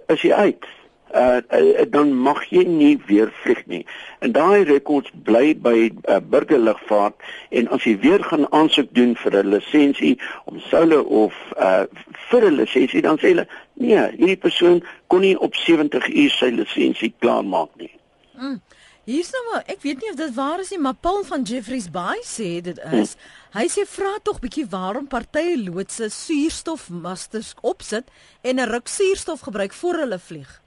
is 0.06 0.22
jy 0.22 0.32
uit. 0.32 0.66
Uh, 1.14 1.38
uh 1.54 1.84
dan 1.90 2.10
mag 2.18 2.40
jy 2.50 2.64
nie 2.66 2.96
weer 3.06 3.30
vlieg 3.42 3.60
nie. 3.70 3.84
En 4.18 4.32
daai 4.34 4.64
rekords 4.66 5.12
bly 5.26 5.52
by 5.62 5.76
uh, 5.86 6.18
burgerlugvaart 6.18 7.14
en 7.54 7.68
as 7.76 7.86
jy 7.86 7.94
weer 8.02 8.24
gaan 8.26 8.48
aansoek 8.50 8.90
doen 8.98 9.14
vir 9.22 9.36
'n 9.42 9.52
lisensie 9.54 10.16
om 10.50 10.58
soule 10.70 11.04
of 11.04 11.34
uh 11.58 11.84
vir 12.30 12.50
'n 12.50 12.58
lisensie 12.58 13.02
dan 13.02 13.18
sê 13.18 13.30
hulle 13.30 13.46
nee, 13.74 14.02
hierdie 14.18 14.42
persoon 14.46 14.82
kon 15.06 15.20
nie 15.20 15.38
op 15.38 15.54
70 15.54 16.08
uur 16.08 16.30
sy 16.30 16.50
lisensie 16.50 17.14
klaarmaak 17.18 17.70
nie. 17.78 17.94
Mm. 18.34 18.58
Hier's 19.04 19.30
nou 19.34 19.42
maar, 19.50 19.64
ek 19.68 19.82
weet 19.84 20.00
nie 20.00 20.10
of 20.10 20.16
dit 20.16 20.34
waar 20.34 20.60
is 20.62 20.70
nie, 20.72 20.80
maar 20.80 20.96
Paul 20.96 21.24
van 21.28 21.42
Jeffreys 21.44 21.90
Bay 21.92 22.22
sê 22.24 22.62
dit 22.64 22.78
is. 22.96 23.14
Hy 23.58 23.66
sê 23.68 23.84
vra 23.86 24.14
tog 24.24 24.40
bietjie 24.40 24.64
waarom 24.72 25.06
partye 25.12 25.58
loodse 25.60 26.08
suurstofmasters 26.08 27.52
opsit 27.60 28.08
en 28.42 28.56
'n 28.56 28.70
ruk 28.72 28.88
suurstof 28.88 29.44
gebruik 29.44 29.76
voor 29.76 30.00
hulle 30.04 30.18
vlieg. 30.18 30.60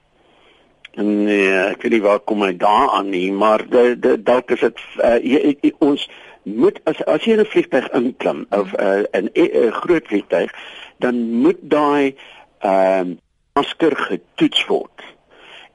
Nee, 0.94 1.50
ek 1.74 1.82
weet 1.82 1.92
nie 1.92 2.02
waar 2.02 2.22
kom 2.22 2.42
hy 2.42 2.54
daaraan 2.56 3.10
nie, 3.10 3.28
maar 3.32 3.62
dalk 3.68 4.50
is 4.50 4.60
dit 4.60 4.78
uh, 5.02 5.70
ons 5.78 6.08
moet 6.42 6.78
as 6.86 7.02
as 7.06 7.26
jy 7.26 7.36
'n 7.36 7.44
vliegtuig 7.44 7.90
inklim 7.90 8.46
of 8.50 8.72
uh, 8.78 9.02
'n 9.12 9.30
'n 9.34 9.72
groot 9.82 10.06
vliegtuig, 10.06 10.50
dan 10.98 11.14
moet 11.42 11.58
daai 11.62 12.14
ehm 12.62 13.10
uh, 13.10 13.16
masker 13.58 13.96
getoets 13.96 14.66
word. 14.66 15.17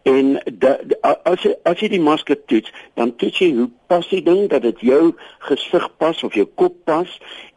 En 0.04 0.42
da, 0.60 0.78
da, 0.84 1.16
as 1.24 1.46
jy 1.46 1.54
as 1.64 1.80
jy 1.80 1.88
die 1.94 2.04
masker 2.04 2.36
toets, 2.52 2.72
dan 3.00 3.14
toets 3.16 3.40
jy 3.40 3.54
hoe 3.56 3.70
pas 3.88 4.08
die 4.12 4.24
ding 4.24 4.50
dat 4.52 4.66
dit 4.66 4.82
jou 4.84 5.14
gesig 5.48 5.88
pas 5.98 6.24
of 6.28 6.36
jou 6.36 6.46
kop 6.60 6.76
pas 6.84 7.08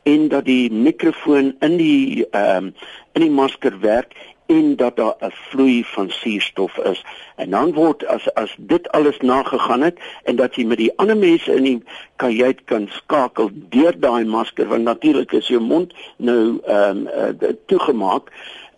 en 0.07 0.29
dat 0.31 0.47
die 0.47 0.71
mikrofoon 0.71 1.57
in 1.67 1.77
die 1.81 2.23
ehm 2.31 2.71
um, 2.71 2.73
in 3.17 3.25
die 3.25 3.33
masker 3.33 3.81
werk 3.81 4.15
en 4.47 4.77
dat 4.77 4.97
daar 4.97 5.17
'n 5.21 5.33
vloei 5.33 5.85
van 5.85 6.11
suurstof 6.11 6.77
is. 6.79 7.05
En 7.37 7.51
dan 7.51 7.73
word 7.73 8.07
as 8.07 8.35
as 8.35 8.55
dit 8.59 8.89
alles 8.89 9.19
nagegaan 9.19 9.83
het 9.83 9.99
en 10.23 10.37
dat 10.37 10.55
jy 10.55 10.65
met 10.65 10.79
die 10.79 10.93
ander 10.97 11.17
mense 11.17 11.55
in 11.55 11.63
die 11.63 11.83
kajuit 12.17 12.65
kan 12.65 12.89
skakel 12.89 13.51
deur 13.53 14.01
daai 14.01 14.25
masker 14.25 14.67
want 14.67 14.83
natuurlik 14.83 15.33
is 15.33 15.49
jou 15.49 15.61
mond 15.61 15.95
nou 16.17 16.59
ehm 16.67 16.97
um, 16.97 17.09
uh, 17.43 17.49
toegemaak. 17.67 18.31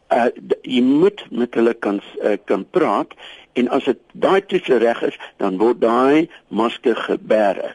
Uh, 0.08 0.24
jy 0.62 0.80
moet 0.82 1.24
met 1.30 1.54
hulle 1.54 1.74
kan 1.74 2.00
uh, 2.22 2.36
kan 2.44 2.66
praat 2.70 3.12
en 3.58 3.70
as 3.74 3.88
dit 3.90 4.00
daai 4.12 4.40
toets 4.46 4.68
reg 4.84 5.02
is, 5.10 5.18
dan 5.42 5.58
word 5.58 5.80
daai 5.82 6.30
masker 6.48 6.96
gebeere 7.08 7.74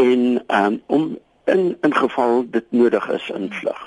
en 0.00 0.42
um, 0.48 0.82
om 0.86 1.18
in 1.44 1.76
in 1.80 1.94
geval 1.94 2.44
dit 2.50 2.64
nodig 2.70 3.08
is 3.10 3.30
invlug. 3.30 3.80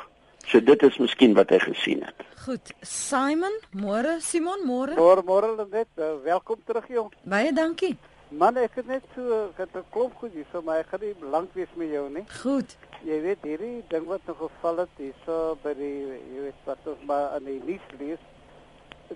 So 0.45 0.61
dit 0.61 0.83
is 0.83 0.97
miskien 1.01 1.33
wat 1.33 1.49
hy 1.49 1.59
gesien 1.59 2.03
het. 2.05 2.25
Goed, 2.45 2.73
Simon, 2.85 3.53
môre, 3.73 4.19
Simon, 4.21 4.61
môre. 4.65 4.93
Môre, 4.93 5.23
môre 5.25 5.65
net, 5.71 5.89
uh, 5.97 6.11
welkom 6.23 6.59
terug 6.65 6.85
jong. 6.87 7.09
Baie 7.25 7.53
dankie. 7.53 7.95
Man, 8.29 8.57
ek 8.61 8.77
het 8.77 8.87
net 8.89 9.03
so 9.15 9.49
het 9.57 9.73
'n 9.73 9.83
klop 9.89 10.13
goed 10.19 10.33
hier, 10.33 10.45
so 10.51 10.61
maar 10.61 10.79
ek 10.79 10.87
gaan 10.91 11.01
nie 11.01 11.15
lank 11.31 11.49
wees 11.53 11.73
met 11.75 11.89
jou 11.89 12.09
nie. 12.09 12.25
Goed. 12.41 12.77
Jy 13.03 13.21
weet 13.21 13.41
hierdie 13.41 13.83
ding 13.87 14.05
wat 14.05 14.21
nog 14.25 14.37
geval 14.37 14.77
het, 14.77 14.93
hier 14.97 15.13
so 15.25 15.57
by 15.63 15.73
die 15.73 16.21
jy 16.33 16.41
weet 16.41 16.61
wat 16.65 16.77
ons 16.85 17.05
maar 17.05 17.29
aan 17.29 17.45
die 17.45 17.61
nuus 17.65 17.85
lees. 17.99 18.21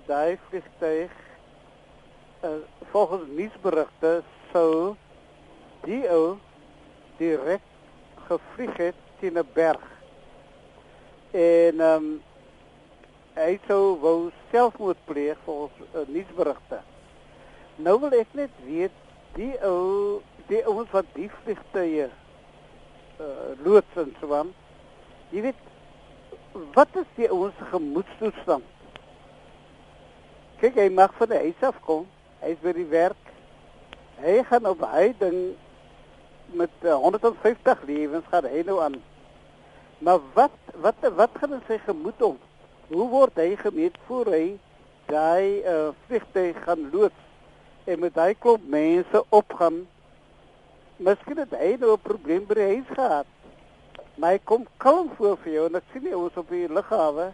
Daai 0.06 0.38
vliegtuig 0.50 1.12
uh, 2.44 2.50
volgens 2.92 3.28
nuusberigte 3.36 4.24
sou 4.52 4.96
die 5.84 6.04
ou 6.12 6.38
direk 7.18 7.64
gevlieg 8.28 8.78
het 8.78 8.96
teen 9.20 9.38
'n 9.38 9.48
berg. 9.54 9.86
En 11.32 11.80
ehm 11.80 11.96
um, 11.96 12.22
hy 13.34 13.60
sou 13.68 14.00
wou 14.00 14.32
selfmoord 14.52 14.98
pleeg 15.06 15.38
volgens 15.44 15.88
uh, 15.94 16.08
nuusberigte. 16.08 16.80
Nou 17.76 18.00
wil 18.00 18.12
ek 18.12 18.28
net 18.32 18.52
weet 18.66 18.96
die 19.34 19.54
ou 19.64 20.22
die 20.48 20.66
ouens 20.66 20.92
wat 20.92 21.06
die 21.14 21.30
vliegtye 21.44 22.10
uh, 23.20 23.52
loods 23.64 23.96
en 23.96 24.16
so 24.20 24.34
aan. 24.34 24.54
Jy 25.30 25.42
weet 25.42 25.68
wat 26.74 26.96
is 26.96 27.10
die 27.16 27.30
ouens 27.30 27.56
se 27.58 27.66
gemoedstoestand? 27.72 28.64
Kyk, 30.60 30.76
hy 30.76 30.90
mag 30.92 31.14
van 31.16 31.30
die 31.32 31.38
huis 31.38 31.62
af 31.64 31.78
kom. 31.86 32.08
Hy 32.40 32.54
is 32.56 32.62
by 32.64 32.72
die 32.76 32.88
werk. 32.88 33.32
Hy 34.24 34.40
gaan 34.48 34.68
op 34.70 34.84
hy 34.92 35.10
ding 35.20 35.40
met 36.56 36.72
uh, 36.88 36.96
150 37.04 37.82
lewens 37.88 38.28
gaan 38.32 38.48
hy 38.50 38.62
nou 38.68 38.80
aan. 38.84 38.96
Maar 40.00 40.20
wat 40.34 40.56
wat 40.84 41.08
wat 41.16 41.36
gaan 41.42 41.58
in 41.58 41.66
sy 41.68 41.78
gemoed 41.84 42.22
om? 42.24 42.38
Hoe 42.90 43.08
word 43.12 43.40
hy 43.40 43.54
gemeet 43.60 43.98
voor 44.08 44.32
hy 44.32 44.46
daai 45.10 45.62
uh, 45.68 45.90
vliegtuig 46.08 46.64
gaan 46.64 46.88
loods 46.94 47.28
en 47.90 48.00
met 48.00 48.16
daai 48.16 48.34
klop 48.40 48.64
mense 48.72 49.24
opgaan? 49.36 49.84
Miskien 50.98 51.44
het 51.44 51.54
hy 51.60 51.76
nou 51.80 51.94
'n 51.98 52.08
probleem 52.08 52.48
by 52.48 52.56
die 52.56 52.72
huis 52.76 52.96
gehad. 52.96 53.28
Maar 54.16 54.36
hy 54.36 54.42
kom 54.44 54.68
kalm 54.78 55.12
voor 55.18 55.38
vir 55.44 55.54
jou 55.54 55.66
en 55.68 55.76
ek 55.76 55.92
sien 55.92 56.04
nie 56.04 56.16
ons 56.16 56.38
op 56.38 56.50
die 56.50 56.68
lughawe 56.68 57.32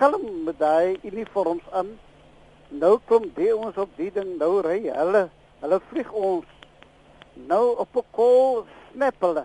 kalm 0.00 0.44
met 0.44 0.58
daai 0.58 0.96
uniforms 1.04 1.64
aan 1.72 1.92
nou 2.70 2.98
kom 3.10 3.26
die 3.34 3.50
ons 3.56 3.76
op 3.76 3.90
die 3.98 4.10
ding 4.14 4.36
nou 4.38 4.60
ry 4.66 4.80
hulle 4.86 5.28
hulle 5.60 5.80
vlieg 5.90 6.12
ons 6.12 6.46
nou 7.50 7.64
op 7.82 7.96
'n 7.96 8.06
kol 8.10 8.66
snap 8.92 9.14
hulle 9.20 9.44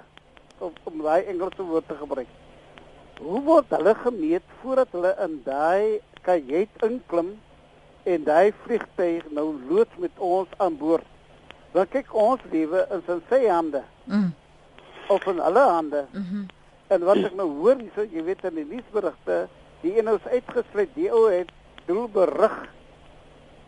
om 0.59 0.73
om 0.83 1.01
daai 1.01 1.25
Engelse 1.25 1.63
woord 1.63 1.87
te 1.87 1.95
gebruik 1.95 2.27
hoe 3.19 3.41
word 3.41 3.65
hulle 3.69 3.95
gemeet 3.95 4.43
voordat 4.61 4.91
hulle 4.91 5.15
in 5.25 5.41
daai 5.43 6.01
kajuit 6.21 6.83
inklim 6.83 7.35
en 8.03 8.23
daai 8.23 8.53
vliegtuig 8.63 9.29
nou 9.31 9.47
loods 9.69 9.97
met 9.97 10.11
ons 10.17 10.49
aan 10.57 10.77
boord 10.77 11.05
want 11.71 11.89
kyk 11.89 12.13
ons 12.13 12.41
lewe 12.51 12.85
is 12.97 13.09
in 13.15 13.21
sy 13.29 13.41
hande 13.47 13.83
mm. 14.05 14.31
of 15.07 15.25
in 15.27 15.39
hulle 15.39 15.65
hande 15.69 16.05
mm 16.11 16.25
-hmm. 16.29 16.45
en 16.87 17.03
wat 17.03 17.17
ek 17.17 17.35
nou 17.35 17.49
hoor 17.59 17.77
hierso 17.81 18.03
jy 18.03 18.23
weet 18.23 18.43
in 18.43 18.55
die 18.55 18.65
nuusberigte 18.65 19.47
die 19.81 19.97
een 19.97 20.07
is 20.07 20.27
uitgesluit 20.31 20.89
die 20.93 21.11
ou 21.11 21.25
het 21.31 21.49
doelberig 21.85 22.74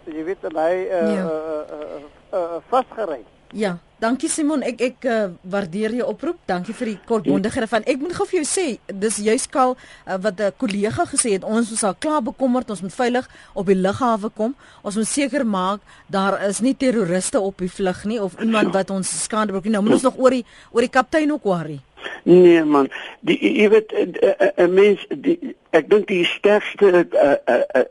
jy 0.07 0.23
weet 0.23 0.43
en 0.43 0.55
hy 0.57 0.75
uh, 0.85 1.01
ja. 1.13 1.25
uh, 1.25 1.31
uh, 1.31 1.97
uh, 1.97 2.37
uh, 2.39 2.61
vasgery. 2.69 3.23
Ja, 3.55 3.77
dankie 4.03 4.27
Simon. 4.29 4.63
Ek 4.67 4.81
ek 4.83 5.05
uh, 5.07 5.29
waardeer 5.47 5.93
jou 5.95 6.07
oproep. 6.11 6.39
Dankie 6.49 6.75
vir 6.75 6.91
die 6.91 6.97
kortbondigheid 7.07 7.69
van. 7.71 7.85
Ek 7.87 8.01
moet 8.01 8.15
gou 8.17 8.27
vir 8.27 8.41
jou 8.41 8.47
sê, 8.49 8.65
dis 8.91 9.19
juist 9.23 9.47
kal 9.53 9.75
uh, 9.77 10.17
wat 10.19 10.41
'n 10.41 10.51
kollega 10.59 11.05
gesê 11.07 11.37
het, 11.37 11.47
ons 11.47 11.71
is 11.71 11.83
al 11.83 11.95
klaar 11.95 12.21
bekommerd, 12.21 12.69
ons 12.69 12.83
moet 12.83 12.93
veilig 12.93 13.29
op 13.53 13.65
die 13.65 13.79
lughawe 13.79 14.29
kom. 14.35 14.55
Ons 14.83 14.99
moet 14.99 15.07
seker 15.07 15.45
maak 15.45 15.79
daar 16.11 16.41
is 16.47 16.59
nie 16.59 16.75
terroriste 16.75 17.39
op 17.39 17.57
die 17.57 17.71
vlug 17.71 18.03
nie 18.05 18.19
of 18.21 18.35
iemand 18.41 18.73
wat 18.73 18.89
ons 18.89 19.23
skade 19.23 19.51
berokken. 19.51 19.71
Nou 19.71 19.83
moet 19.83 19.93
ons 19.93 20.07
nog 20.11 20.17
oor 20.19 20.31
die 20.31 20.45
oor 20.71 20.81
die 20.81 20.91
kaptein 20.91 21.31
ook 21.31 21.43
worry. 21.43 21.79
Nee 22.23 22.63
man, 22.63 22.89
die 23.21 23.39
jy 23.39 23.69
weet 23.69 23.93
'n 24.57 24.73
mens 24.73 24.99
die 25.09 25.55
ek 25.71 25.89
dink 25.89 26.07
die 26.07 26.25
sterkste 26.25 27.07
uh, 27.07 27.35
uh, 27.47 27.63
uh, 27.75 27.85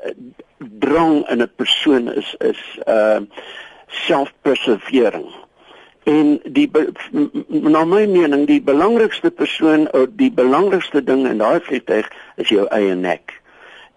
drang 0.59 1.29
in 1.29 1.43
'n 1.43 1.51
persoon 1.57 2.13
is 2.13 2.35
is 2.39 2.79
uh 2.87 3.21
selfpreservering. 3.87 5.31
En 6.05 6.41
die 6.45 6.71
na 7.49 7.85
my 7.85 8.07
mening 8.07 8.47
die 8.47 8.63
belangrikste 8.63 9.31
persoon 9.31 9.93
of 9.93 10.07
die 10.11 10.31
belangrikste 10.33 11.05
ding 11.05 11.27
in 11.27 11.39
daai 11.39 11.61
vliegtuig 11.61 12.11
is 12.37 12.49
jou 12.49 12.67
eie 12.67 12.95
nek. 12.95 13.41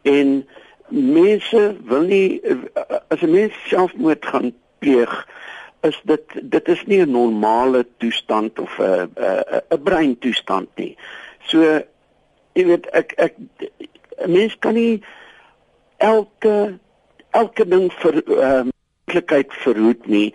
En 0.01 0.47
mense 0.89 1.75
wil 1.85 2.01
nie 2.01 2.41
as 3.07 3.21
'n 3.21 3.31
mens 3.31 3.53
selfmoord 3.67 4.25
gaan 4.25 4.53
pleeg 4.79 5.27
is 5.81 6.01
dit 6.03 6.25
dit 6.41 6.67
is 6.67 6.85
nie 6.85 7.01
'n 7.01 7.11
normale 7.11 7.85
toestand 7.97 8.59
of 8.59 8.79
'n 8.79 9.11
'n 9.15 9.61
'n 9.69 9.83
breintoestand 9.83 10.67
nie. 10.75 10.97
So 11.45 11.61
jy 12.53 12.65
weet 12.65 12.85
ek 12.85 13.13
ek 13.17 13.33
'n 13.37 14.31
mens 14.31 14.57
kan 14.59 14.73
nie 14.73 15.03
elke 15.99 16.79
elke 17.31 17.65
ding 17.67 17.89
vir 18.01 18.21
ehm 18.25 18.67
uh, 18.67 18.77
moontlikheid 19.09 19.53
verhoed 19.53 20.07
nie. 20.07 20.33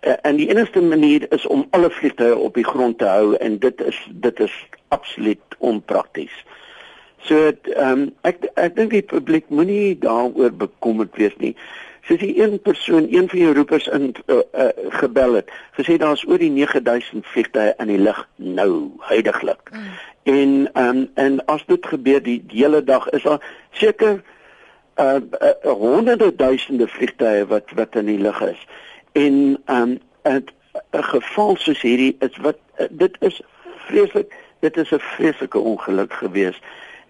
Uh, 0.00 0.14
en 0.22 0.36
die 0.36 0.48
enigste 0.48 0.80
manier 0.80 1.26
is 1.32 1.46
om 1.46 1.66
alle 1.70 1.90
vliegtye 1.90 2.36
op 2.36 2.54
die 2.54 2.64
grond 2.64 2.98
te 2.98 3.04
hou 3.04 3.34
en 3.36 3.58
dit 3.58 3.80
is 3.80 3.98
dit 4.10 4.40
is 4.40 4.54
absoluut 4.88 5.56
onprakties. 5.58 6.44
So 7.26 7.50
ehm 7.50 7.92
um, 7.92 8.08
ek 8.22 8.46
ek 8.54 8.76
dink 8.76 8.90
die 8.90 9.02
publiek 9.02 9.48
moenie 9.48 9.98
daaroor 9.98 10.52
bekommerd 10.52 11.16
wees 11.16 11.36
nie. 11.38 11.54
Soos 12.08 12.22
die 12.22 12.32
een 12.40 12.56
persoon, 12.64 13.06
een 13.10 13.28
van 13.28 13.38
jou 13.38 13.52
roepers 13.54 13.86
in 13.92 14.14
uh, 14.26 14.40
uh, 14.56 14.70
gebel 15.02 15.34
het, 15.34 15.50
gesê 15.76 15.98
daar's 16.00 16.24
oor 16.26 16.40
die 16.40 16.50
9000 16.50 17.26
vliegtye 17.26 17.74
in 17.78 17.92
die 17.92 18.00
lug 18.00 18.22
nou 18.36 18.90
huidigelik. 19.10 19.70
Mm. 19.72 19.90
En 20.22 20.70
ehm 20.72 20.96
um, 20.96 21.08
en 21.14 21.44
as 21.44 21.66
dit 21.66 21.86
gebeur 21.86 22.22
die, 22.22 22.40
die 22.46 22.64
hele 22.64 22.84
dag 22.84 23.08
is 23.10 23.22
daar 23.22 23.44
seker 23.70 24.22
uh, 25.00 25.16
uh 25.40 25.72
honderde 25.72 26.34
duisende 26.36 26.88
vliegtye 26.88 27.46
wat 27.46 27.70
wat 27.74 27.94
in 27.94 28.06
die 28.06 28.18
lug 28.18 28.40
is. 28.40 28.66
En 29.12 29.62
um 29.66 29.98
'n 30.22 30.44
'n 30.92 31.04
geval 31.12 31.56
soos 31.56 31.80
hierdie 31.80 32.16
is 32.18 32.36
wat 32.36 32.58
uh, 32.78 32.86
dit 32.90 33.16
is 33.20 33.42
vreeslik 33.86 34.34
dit 34.60 34.76
is 34.76 34.90
'n 34.90 34.98
vreeslike 34.98 35.58
ongeluk 35.58 36.12
gewees 36.12 36.60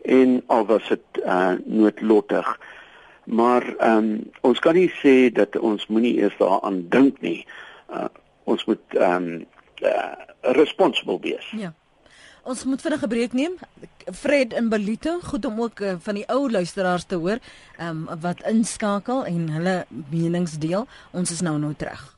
en 0.03 0.43
al 0.47 0.67
was 0.67 0.89
dit 0.89 1.25
uh 1.25 1.53
noodlottig. 1.65 2.59
Maar 3.25 3.75
um 3.79 4.31
ons 4.41 4.59
kan 4.59 4.75
nie 4.75 4.93
sê 5.03 5.33
dat 5.33 5.59
ons 5.59 5.87
moenie 5.87 6.17
eers 6.17 6.37
daaraan 6.37 6.87
dink 6.89 7.21
nie. 7.21 7.47
Uh 7.91 8.09
ons 8.45 8.65
moet 8.65 8.83
um 8.95 9.47
uh, 9.83 10.13
responsible 10.41 11.19
wees. 11.21 11.53
Ja. 11.57 11.75
Ons 12.51 12.65
moet 12.67 12.83
vinnig 12.83 13.03
'n 13.03 13.09
breek 13.09 13.33
neem. 13.33 13.55
Fred 14.13 14.53
in 14.53 14.69
Belito, 14.69 15.21
goed 15.23 15.45
om 15.45 15.61
ook 15.61 15.81
uh, 15.81 15.95
van 15.99 16.15
die 16.15 16.27
ou 16.27 16.51
luisteraars 16.51 17.05
te 17.05 17.15
hoor, 17.15 17.39
ehm 17.77 18.09
um, 18.09 18.21
wat 18.21 18.43
inskakel 18.43 19.25
en 19.25 19.49
hulle 19.49 19.87
menings 20.11 20.59
deel. 20.59 20.87
Ons 21.13 21.31
is 21.31 21.41
nou 21.41 21.59
nou 21.59 21.75
terug. 21.75 22.17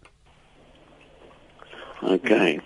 Okay. 2.01 2.61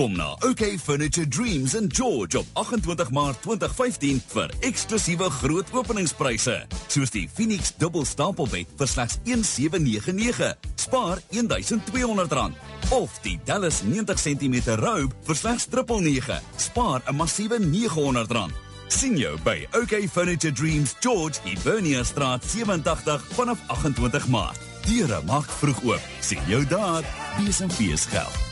Kom 0.00 0.14
na 0.16 0.30
OK 0.32 0.78
Furniture 0.80 1.28
Dreams 1.28 1.74
in 1.74 1.84
George 1.92 2.38
op 2.38 2.46
28 2.52 3.10
Maart 3.10 3.42
2015 3.42 4.22
vir 4.32 4.52
eksklusiewe 4.64 5.26
groot 5.30 5.68
openingspryse. 5.76 6.54
Soos 6.88 7.12
die 7.12 7.26
Phoenix 7.28 7.74
Double 7.76 8.06
Stapelbed 8.08 8.72
vir 8.80 8.88
slegs 8.88 9.18
1799, 9.28 10.56
spaar 10.80 11.20
R1200. 11.28 12.56
Of 12.96 13.20
die 13.26 13.36
Dallas 13.44 13.82
90 13.84 14.16
cm 14.24 14.56
robe 14.80 15.12
vir 15.28 15.36
slegs 15.36 15.68
999, 15.68 16.40
spaar 16.56 17.04
'n 17.04 17.16
massiewe 17.20 17.60
R900. 17.60 18.56
Sien 18.88 19.18
jou 19.20 19.36
by 19.44 19.68
OK 19.76 20.08
Furniture 20.08 20.52
Dreams 20.52 20.96
George, 21.00 21.44
Hibernia 21.44 22.04
Straat 22.04 22.44
87 22.44 23.20
vanaf 23.36 23.58
28 23.68 24.28
Maart. 24.28 24.60
Diere 24.88 25.20
maak 25.26 25.50
vroeg 25.60 25.84
oop. 25.84 26.02
Sien 26.20 26.40
jou 26.48 26.64
daar. 26.64 27.04
Besenfees 27.44 28.08
geld. 28.08 28.48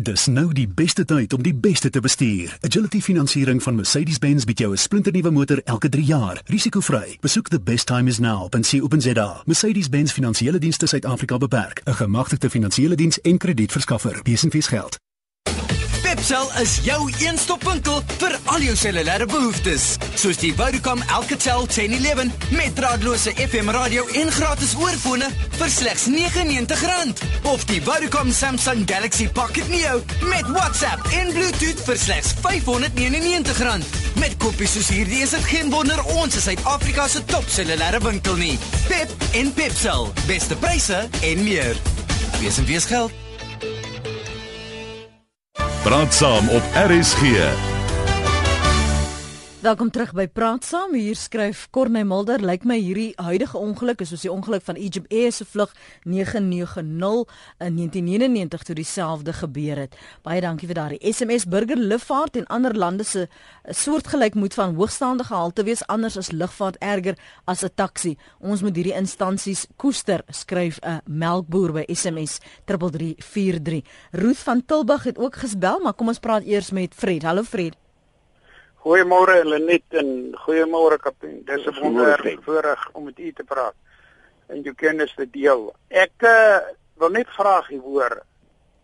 Dis 0.00 0.26
nou 0.32 0.46
die 0.56 0.64
beste 0.64 1.04
tyd 1.04 1.34
om 1.36 1.42
die 1.44 1.52
beste 1.52 1.90
te 1.92 2.00
bestuur. 2.00 2.54
Agility 2.64 3.02
Finansiering 3.04 3.58
van 3.62 3.74
Mercedes-Benz 3.74 4.46
bied 4.48 4.58
jou 4.58 4.72
'n 4.72 4.76
splinternuwe 4.76 5.30
motor 5.30 5.60
elke 5.64 5.88
3 5.88 6.04
jaar, 6.04 6.40
risikoevry. 6.44 7.16
Besoek 7.20 7.48
the 7.48 7.60
best 7.60 7.86
time 7.86 8.08
is 8.08 8.18
now 8.18 8.48
by 8.48 8.60
COPZA. 8.60 9.42
Mercedes-Benz 9.44 10.12
Finansiële 10.12 10.58
Dienste 10.58 10.86
Suid-Afrika 10.86 11.38
beperk, 11.38 11.80
'n 11.84 11.94
gemagtigde 11.94 12.50
finansiële 12.50 12.94
diens 12.94 13.20
en 13.20 13.38
kredietverskaffer. 13.38 14.22
Besenfees 14.22 14.66
geld. 14.66 14.98
Pepsel 16.10 16.48
is 16.58 16.72
jou 16.82 16.98
een-stop-winkel 17.22 18.00
vir 18.18 18.32
al 18.50 18.64
jou 18.64 18.72
cellulêre 18.74 19.28
behoeftes, 19.30 19.84
soos 20.18 20.40
die 20.42 20.50
Vodacom 20.58 20.98
Alcatel 21.14 21.68
1011 21.70 22.48
met 22.56 22.74
draadloose 22.74 23.30
FM 23.44 23.70
radio 23.76 24.02
en 24.18 24.32
gratis 24.34 24.72
oorfone 24.80 25.28
vir 25.60 25.70
slegs 25.70 26.08
R99, 26.10 27.22
of 27.52 27.62
die 27.70 27.78
Vodacom 27.86 28.34
Samsung 28.34 28.82
Galaxy 28.90 29.28
Pocket 29.38 29.70
Neo 29.70 30.02
met 30.32 30.50
WhatsApp 30.50 31.06
en 31.20 31.30
Bluetooth 31.36 31.86
vir 31.86 32.02
slegs 32.08 32.34
R599. 32.42 33.86
Met 34.18 34.34
koppies 34.42 34.74
soos 34.80 34.90
hierdie 34.90 35.22
is 35.28 35.38
dit 35.38 35.48
geen 35.54 35.70
wonder 35.70 36.02
ons 36.18 36.34
is 36.34 36.50
Suid-Afrika 36.50 37.06
se 37.06 37.22
top 37.30 37.46
cellulêre 37.46 38.02
winkel 38.02 38.42
nie. 38.42 38.56
Pep 38.90 39.14
en 39.38 39.54
Pepsel, 39.54 40.10
beste 40.26 40.58
pryse 40.58 41.04
en 41.22 41.46
meer. 41.46 41.84
Wees 42.42 42.58
en 42.58 42.72
wees 42.74 42.90
geld. 42.90 43.29
Praat 45.82 46.14
saam 46.14 46.48
op 46.48 46.62
RSG. 46.74 47.79
Welkom 49.60 49.90
terug 49.92 50.14
by 50.16 50.24
Praat 50.24 50.64
Saam. 50.64 50.94
Hier 50.96 51.18
skryf 51.20 51.66
Corne 51.68 52.00
Mulder, 52.08 52.40
lyk 52.40 52.62
my 52.64 52.78
hierdie 52.80 53.10
huidige 53.20 53.60
ongeluk 53.60 54.00
is 54.00 54.08
soos 54.08 54.22
die 54.24 54.30
ongeluk 54.32 54.62
van 54.64 54.78
Egypt 54.80 55.10
Air 55.12 55.34
se 55.36 55.44
vlug 55.44 55.74
990 56.08 57.34
in 57.66 57.76
1999 57.76 58.64
toe 58.64 58.76
dieselfde 58.78 59.34
gebeur 59.36 59.82
het. 59.82 59.98
Baie 60.24 60.40
dankie 60.40 60.70
vir 60.70 60.78
daardie 60.78 61.12
SMS 61.12 61.44
burger 61.44 61.76
lugvaart 61.76 62.38
en 62.40 62.48
ander 62.48 62.72
lande 62.72 63.04
se 63.04 63.26
soortgelyk 63.68 64.38
moet 64.40 64.56
van 64.56 64.72
hoogstaande 64.80 65.28
gehalte 65.28 65.68
wees 65.68 65.84
anders 65.92 66.16
as 66.16 66.32
lugvaart 66.32 66.80
erger 66.80 67.20
as 67.44 67.60
'n 67.62 67.74
taxi. 67.74 68.16
Ons 68.40 68.62
moet 68.62 68.76
hierdie 68.76 68.96
instansies 68.96 69.66
koester, 69.76 70.24
skryf 70.30 70.80
'n 70.80 71.02
melkboer 71.04 71.72
by 71.72 71.84
SMS 71.92 72.40
3343. 72.64 73.84
Ruth 74.12 74.40
van 74.40 74.64
Tilburg 74.64 75.04
het 75.04 75.18
ook 75.18 75.36
gesbel, 75.36 75.80
maar 75.80 75.92
kom 75.92 76.08
ons 76.08 76.18
praat 76.18 76.44
eers 76.44 76.70
met 76.70 76.94
Fred. 76.94 77.22
Hallo 77.22 77.42
Fred. 77.42 77.76
Goeiemôre 78.80 79.42
Lenet 79.44 79.92
en 80.00 80.30
goeiemôre 80.40 80.96
kaptein. 81.04 81.42
Dis 81.44 81.66
'n 81.66 81.80
wonderlike 81.82 82.42
voorreg 82.42 82.88
om 82.92 83.04
met 83.04 83.18
u 83.18 83.32
te 83.32 83.44
praat 83.44 83.74
en 84.48 84.62
jou 84.62 84.74
kennis 84.74 85.12
te 85.14 85.26
deel. 85.30 85.74
Ek 85.88 86.22
uh, 86.24 86.58
wil 86.96 87.10
net 87.10 87.28
graag 87.28 87.70
u 87.70 87.78
hoor. 87.78 88.22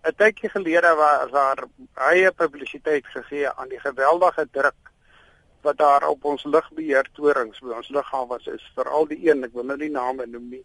'n 0.05 0.14
Tydjie 0.16 0.51
gelede 0.51 0.92
was 0.94 1.30
daar 1.30 1.64
baie 1.94 2.30
publisiteit 2.32 3.07
gegee 3.07 3.49
aan 3.49 3.68
die 3.68 3.80
geweldige 3.80 4.49
druk 4.53 4.92
wat 5.62 5.78
daar 5.78 6.09
op 6.09 6.24
ons 6.24 6.44
lugbeheer 6.44 7.09
torings 7.14 7.61
by 7.61 7.72
ons 7.80 7.88
lughawens 7.88 8.47
is, 8.47 8.72
veral 8.74 9.07
die 9.07 9.30
een, 9.30 9.44
ek 9.44 9.53
wil 9.53 9.64
nou 9.64 9.78
nie 9.78 9.90
name 9.90 10.26
noem 10.26 10.49
nie. 10.49 10.64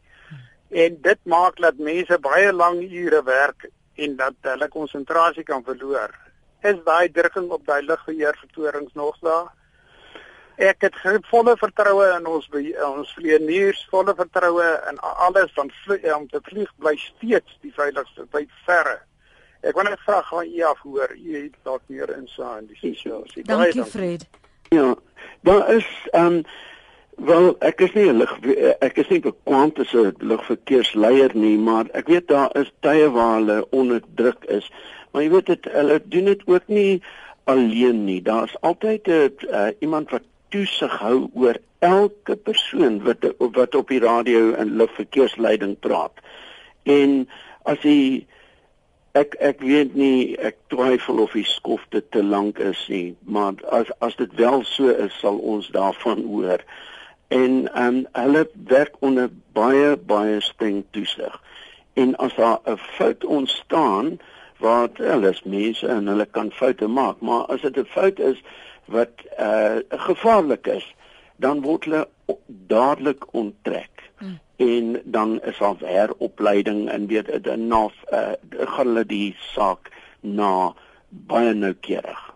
En 0.70 1.02
dit 1.02 1.20
maak 1.24 1.56
dat 1.56 1.78
mense 1.78 2.20
baie 2.20 2.52
lang 2.52 2.84
ure 2.84 3.24
werk 3.24 3.70
en 3.96 4.16
dat 4.16 4.36
hulle 4.42 4.68
konsentrasie 4.68 5.44
kan 5.44 5.64
verloor 5.64 6.21
is 6.62 6.78
daai 6.86 7.12
drukking 7.12 7.49
op 7.49 7.66
daai 7.66 7.82
lugbeheer 7.86 8.38
vertorings 8.39 8.93
nog 8.93 9.18
daar. 9.22 9.49
Ek 10.62 10.82
het 10.86 10.95
volle 11.30 11.55
vertroue 11.57 12.07
in 12.18 12.28
ons 12.30 12.49
ons 12.86 13.14
vlieëniers, 13.18 13.88
volle 13.89 14.14
vertroue 14.16 14.68
in 14.89 14.99
alles 14.99 15.53
van 15.55 15.72
vlie, 15.86 16.16
om 16.16 16.28
te 16.30 16.39
vlieg 16.43 16.70
bly 16.78 16.95
steeds 16.97 17.57
die 17.62 17.74
veiligste 17.74 18.28
by 18.32 18.45
verre. 18.66 18.99
Ek 19.62 19.78
wil 19.78 19.89
net 19.89 20.01
vra 20.05 20.22
gaan 20.26 20.45
u 20.49 20.62
af 20.66 20.80
hoor, 20.86 21.16
u 21.16 21.36
het 21.38 21.55
dalk 21.64 21.82
meer 21.88 22.09
insig 22.18 22.57
in 22.59 22.68
die 22.68 22.78
situasie. 22.82 23.43
Dankie 23.45 23.86
Fred. 23.86 24.28
Ja, 24.70 24.95
daar 25.41 25.74
is 25.74 25.88
ehm 26.12 26.41
um, 26.41 26.43
wel 27.22 27.55
ek 27.59 27.82
is 27.82 27.93
nie 27.93 28.09
'n 28.09 28.18
lig 28.18 28.32
ek 28.80 28.97
is 28.97 29.09
nie 29.09 29.20
bekwant 29.20 29.80
as 29.80 29.93
'n 29.93 30.16
lugverkeersleier 30.20 31.36
nie, 31.36 31.57
maar 31.57 31.86
ek 31.93 32.07
weet 32.07 32.28
daar 32.28 32.49
is 32.57 32.72
tye 32.80 33.09
waar 33.09 33.36
hulle 33.36 33.68
onder 33.70 34.01
druk 34.16 34.45
is. 34.45 34.72
Maar 35.12 35.24
jy 35.24 35.30
weet 35.30 35.45
dit 35.45 35.66
hulle 35.72 36.01
doen 36.03 36.26
dit 36.26 36.41
ook 36.45 36.68
nie 36.68 37.01
alleen 37.43 38.03
nie. 38.05 38.22
Daar's 38.22 38.55
altyd 38.59 39.07
'n 39.07 39.32
uh, 39.49 39.68
iemand 39.80 40.09
wat 40.09 40.24
toesig 40.49 40.99
hou 40.99 41.30
oor 41.34 41.57
elke 41.80 42.36
persoon 42.36 43.01
wat 43.03 43.26
wat 43.38 43.76
op 43.76 43.88
die 43.88 43.99
radio 43.99 44.51
en 44.53 44.76
lugverkeersleiding 44.76 45.80
praat. 45.80 46.14
En 46.84 47.30
as 47.64 47.82
jy 47.82 48.26
ek 49.18 49.36
ek 49.39 49.64
weet 49.66 49.95
nie 49.95 50.38
ek 50.39 50.59
twyfel 50.72 51.24
of 51.26 51.34
die 51.36 51.47
skofte 51.47 52.03
te 52.14 52.24
lank 52.24 52.59
is 52.59 52.80
nie, 52.88 53.16
maar 53.24 53.57
as 53.70 53.91
as 53.99 54.16
dit 54.16 54.34
wel 54.39 54.64
so 54.68 54.93
is, 54.93 55.14
sal 55.20 55.38
ons 55.38 55.72
daarvan 55.76 56.24
hoor. 56.28 56.64
En 57.32 57.66
ehm 57.72 57.88
um, 57.88 58.03
hulle 58.12 58.45
werk 58.68 58.95
onder 58.99 59.32
baie 59.57 59.95
baie 59.97 60.41
streng 60.41 60.84
toesig. 60.91 61.41
En 61.93 62.16
as 62.16 62.36
daar 62.36 62.59
'n 62.66 62.78
fout 62.78 63.26
ontstaan, 63.26 64.20
waar 64.62 64.89
hulle 64.93 65.30
is 65.30 65.43
mense 65.43 65.88
en 65.88 66.07
hulle 66.07 66.26
kan 66.38 66.51
foute 66.53 66.88
maak, 66.88 67.20
maar 67.20 67.45
as 67.53 67.62
dit 67.62 67.78
'n 67.78 67.86
fout 67.86 68.20
is 68.20 68.41
wat 68.86 69.14
uh 69.39 69.80
gevaarlik 69.89 70.68
is, 70.68 70.86
dan 71.36 71.62
word 71.62 71.86
hulle 71.86 72.07
dadelik 72.47 73.26
onttrek. 73.34 74.09
Hmm. 74.18 74.39
En 74.55 75.01
dan 75.03 75.41
is 75.41 75.57
daar 75.57 75.76
heropleiding 75.80 76.89
en 76.89 77.07
weet 77.07 77.43
dan 77.43 77.68
na 77.68 77.89
uh 78.12 78.34
gaan 78.74 78.88
hulle 78.88 79.05
die 79.05 79.36
saak 79.39 79.89
na 80.20 80.74
baie 81.09 81.53
noukeurig. 81.53 82.34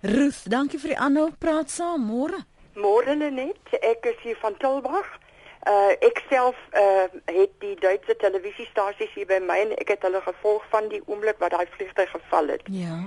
Ruth, 0.00 0.50
dankie 0.50 0.80
vir 0.82 0.88
die 0.88 0.98
aanhou 0.98 1.30
praat 1.38 1.70
saam 1.70 2.02
môre. 2.10 2.42
Môre 2.74 3.14
net, 3.14 3.60
ek 3.70 4.06
is 4.10 4.22
hier 4.22 4.36
van 4.40 4.56
Tilburg. 4.58 5.21
Uh 5.62 5.94
ek 6.02 6.22
self 6.28 6.56
uh 6.74 7.06
het 7.24 7.50
die 7.58 7.76
Duitse 7.78 8.16
televisiestasies 8.16 9.12
hier 9.14 9.26
by 9.26 9.38
my 9.38 9.58
en 9.62 9.76
ek 9.78 9.94
het 9.94 10.02
hulle 10.02 10.20
gevolg 10.20 10.64
van 10.70 10.88
die 10.88 11.02
oomblik 11.06 11.38
wat 11.38 11.54
daai 11.54 11.66
vliegtuig 11.76 12.10
geval 12.10 12.48
het. 12.56 12.62
Ja. 12.64 12.98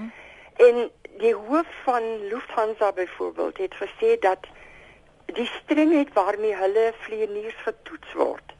En 0.64 0.90
die 1.20 1.34
hoof 1.36 1.68
van 1.84 2.04
Lufthansa 2.28 2.92
byvoorbeeld 2.92 3.58
het 3.58 3.76
gesê 3.76 4.20
dat 4.20 4.48
die 5.26 5.50
strengheid 5.64 6.14
waarmee 6.14 6.56
hulle 6.56 6.94
vlieëniers 7.04 7.58
getoets 7.66 8.14
word 8.14 8.56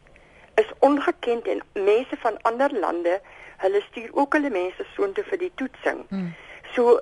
is 0.56 0.72
ongekend 0.80 1.48
en 1.48 1.62
mense 1.74 2.18
van 2.18 2.42
ander 2.42 2.80
lande, 2.80 3.22
hulle 3.58 3.82
stuur 3.82 4.10
ook 4.12 4.34
hulle 4.34 4.50
mense 4.50 4.86
soontoe 4.96 5.24
vir 5.24 5.38
die 5.38 5.52
toetsing. 5.56 6.04
Hmm. 6.10 6.34
So 6.76 7.00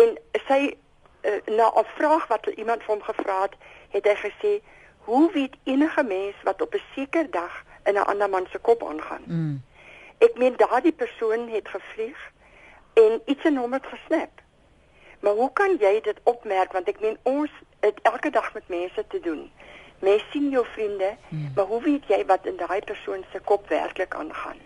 en 0.00 0.16
sy 0.46 0.60
uh, 0.68 1.40
na 1.56 1.68
'n 1.76 1.88
vraag 1.96 2.26
wat 2.26 2.46
iemand 2.46 2.84
van 2.84 2.94
hom 2.94 3.04
gevra 3.04 3.42
het, 3.42 3.56
het 3.88 4.04
hy 4.04 4.16
gesê 4.24 4.52
Hoe 5.10 5.32
weet 5.32 5.56
enige 5.62 6.02
mens 6.02 6.34
wat 6.42 6.62
op 6.62 6.74
'n 6.74 6.82
sekere 6.94 7.28
dag 7.30 7.64
in 7.84 7.94
'n 7.94 8.08
ander 8.10 8.28
man 8.28 8.46
se 8.50 8.58
kop 8.58 8.82
aangaan? 8.90 9.22
Mm. 9.26 9.62
Ek 10.18 10.38
meen 10.38 10.56
daardie 10.56 10.92
persoon 10.92 11.48
het 11.48 11.68
gevlieg 11.68 12.32
en 12.94 13.22
iets 13.24 13.44
in 13.44 13.56
hom 13.56 13.72
het 13.72 13.86
gesnap. 13.86 14.30
Maar 15.20 15.32
hoe 15.32 15.52
kan 15.52 15.76
jy 15.76 16.00
dit 16.00 16.20
opmerk 16.22 16.72
want 16.72 16.88
ek 16.88 17.00
meen 17.00 17.18
ons 17.22 17.50
het 17.80 17.98
elke 18.02 18.30
dag 18.30 18.54
met 18.54 18.68
mense 18.68 19.04
te 19.08 19.20
doen. 19.20 19.52
Mens 19.98 20.22
sien 20.30 20.50
jou 20.50 20.66
vriende, 20.66 21.16
mm. 21.28 21.52
maar 21.54 21.64
hoe 21.64 21.82
weet 21.82 22.06
jy 22.06 22.24
wat 22.26 22.46
in 22.46 22.56
daai 22.56 22.80
persoon 22.80 23.24
se 23.32 23.40
kop 23.40 23.68
werklik 23.68 24.14
aangaan? 24.14 24.58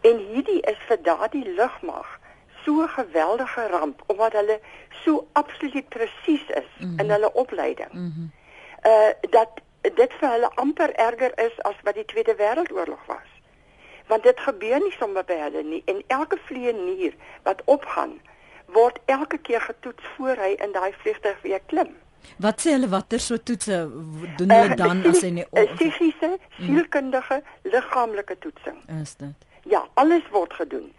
En 0.00 0.16
hierdie 0.16 0.60
is 0.60 0.78
vir 0.86 1.02
daardie 1.02 1.48
lugmag 1.52 2.18
so 2.64 2.82
'n 2.82 2.88
geweldige 2.88 3.66
ramp 3.66 4.02
omdat 4.06 4.32
hulle 4.32 4.60
so 5.04 5.28
absoluut 5.32 5.88
presies 5.88 6.46
is 6.48 6.70
mm 6.78 6.88
-hmm. 6.88 6.98
in 6.98 7.10
hulle 7.10 7.32
opleiding. 7.32 7.92
Mm 7.92 8.12
-hmm 8.14 8.36
uh 8.86 9.30
dat 9.30 9.48
dit 9.82 10.12
vir 10.20 10.28
hulle 10.28 10.50
amper 10.54 10.94
erger 10.94 11.32
is 11.38 11.60
as 11.62 11.76
wat 11.82 11.94
die 11.94 12.04
Tweede 12.04 12.34
Wêreldoorlog 12.34 13.04
was. 13.06 13.28
Want 14.06 14.22
dit 14.22 14.40
gebeur 14.40 14.80
nie 14.80 14.94
sommer 14.98 15.24
by 15.24 15.36
hulle 15.44 15.62
nie 15.62 15.82
en 15.86 16.02
elke 16.06 16.38
vlieënier 16.48 17.14
wat 17.42 17.62
opgaan 17.64 18.18
word 18.66 18.98
elke 19.06 19.38
keer 19.38 19.60
getoets 19.60 20.04
voor 20.16 20.36
hy 20.36 20.54
in 20.64 20.72
daai 20.72 20.92
vliegtuig 21.02 21.40
weer 21.42 21.60
klim. 21.66 21.96
Wat 22.36 22.60
sê 22.60 22.74
hulle 22.76 22.88
watter 22.92 23.20
so 23.20 23.36
toetse 23.36 23.78
doen 24.36 24.52
hulle 24.52 24.74
uh, 24.74 24.76
dan 24.76 25.02
as 25.08 25.22
hy 25.24 25.30
nie 25.38 25.46
fisiese, 25.80 26.34
sielkundige, 26.58 27.40
liggaamlike 27.62 28.38
toetsing? 28.44 28.80
Is 29.00 29.14
dit? 29.20 29.46
Ja, 29.68 29.84
alles 29.94 30.26
word 30.34 30.52
gedoen. 30.60 30.90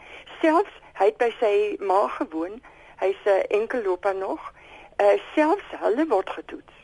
Selfs 0.41 0.73
hy 0.99 1.11
het 1.11 1.19
by 1.21 1.29
sy 1.39 1.53
ma 1.79 2.07
gewoon, 2.17 2.59
hy's 2.99 3.21
'n 3.25 3.45
enkelloper 3.61 4.15
nog, 4.15 4.51
uh 4.99 5.15
selfs 5.35 5.69
hulle 5.83 6.05
word 6.07 6.29
getoets. 6.29 6.75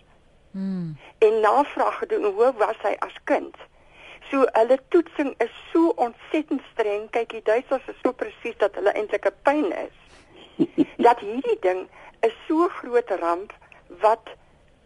Hmm. 0.56 0.98
En 1.18 1.40
navraag 1.40 1.98
gedoen 1.98 2.24
hoe 2.24 2.54
was 2.58 2.80
hy 2.82 2.94
as 3.00 3.16
kind? 3.24 3.56
So 4.30 4.46
hulle 4.56 4.80
toetsing 4.88 5.34
is 5.44 5.52
so 5.74 5.92
ontsettend 6.00 6.62
streng. 6.72 7.10
Kyk, 7.12 7.30
die 7.30 7.42
Duitsers 7.44 7.90
is 7.92 8.00
so 8.04 8.14
presies 8.16 8.56
dat 8.64 8.78
hulle 8.80 8.94
eintlik 8.96 9.28
'n 9.28 9.36
pyn 9.44 9.68
is. 9.76 9.98
dat 11.08 11.20
hierdie 11.20 11.58
ding 11.60 11.82
is 12.24 12.36
so 12.48 12.70
groot 12.80 13.12
ramp 13.20 13.52
wat 14.00 14.32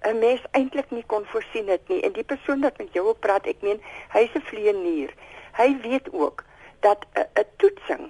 'n 0.02 0.18
mens 0.20 0.42
eintlik 0.52 0.90
nie 0.92 1.06
kon 1.06 1.26
voorsien 1.26 1.70
het 1.70 1.88
nie. 1.88 2.02
En 2.02 2.18
die 2.18 2.24
persoon 2.24 2.66
wat 2.66 2.78
met 2.78 2.94
jou 2.94 3.06
op 3.14 3.20
praat, 3.20 3.46
ek 3.46 3.62
meen, 3.62 3.82
hy's 4.10 4.34
'n 4.34 4.42
vlieënier. 4.50 5.14
Hy 5.54 5.70
weet 5.86 6.10
ook 6.14 6.44
dat 6.80 7.06
'n 7.14 7.46
toetsing 7.62 8.10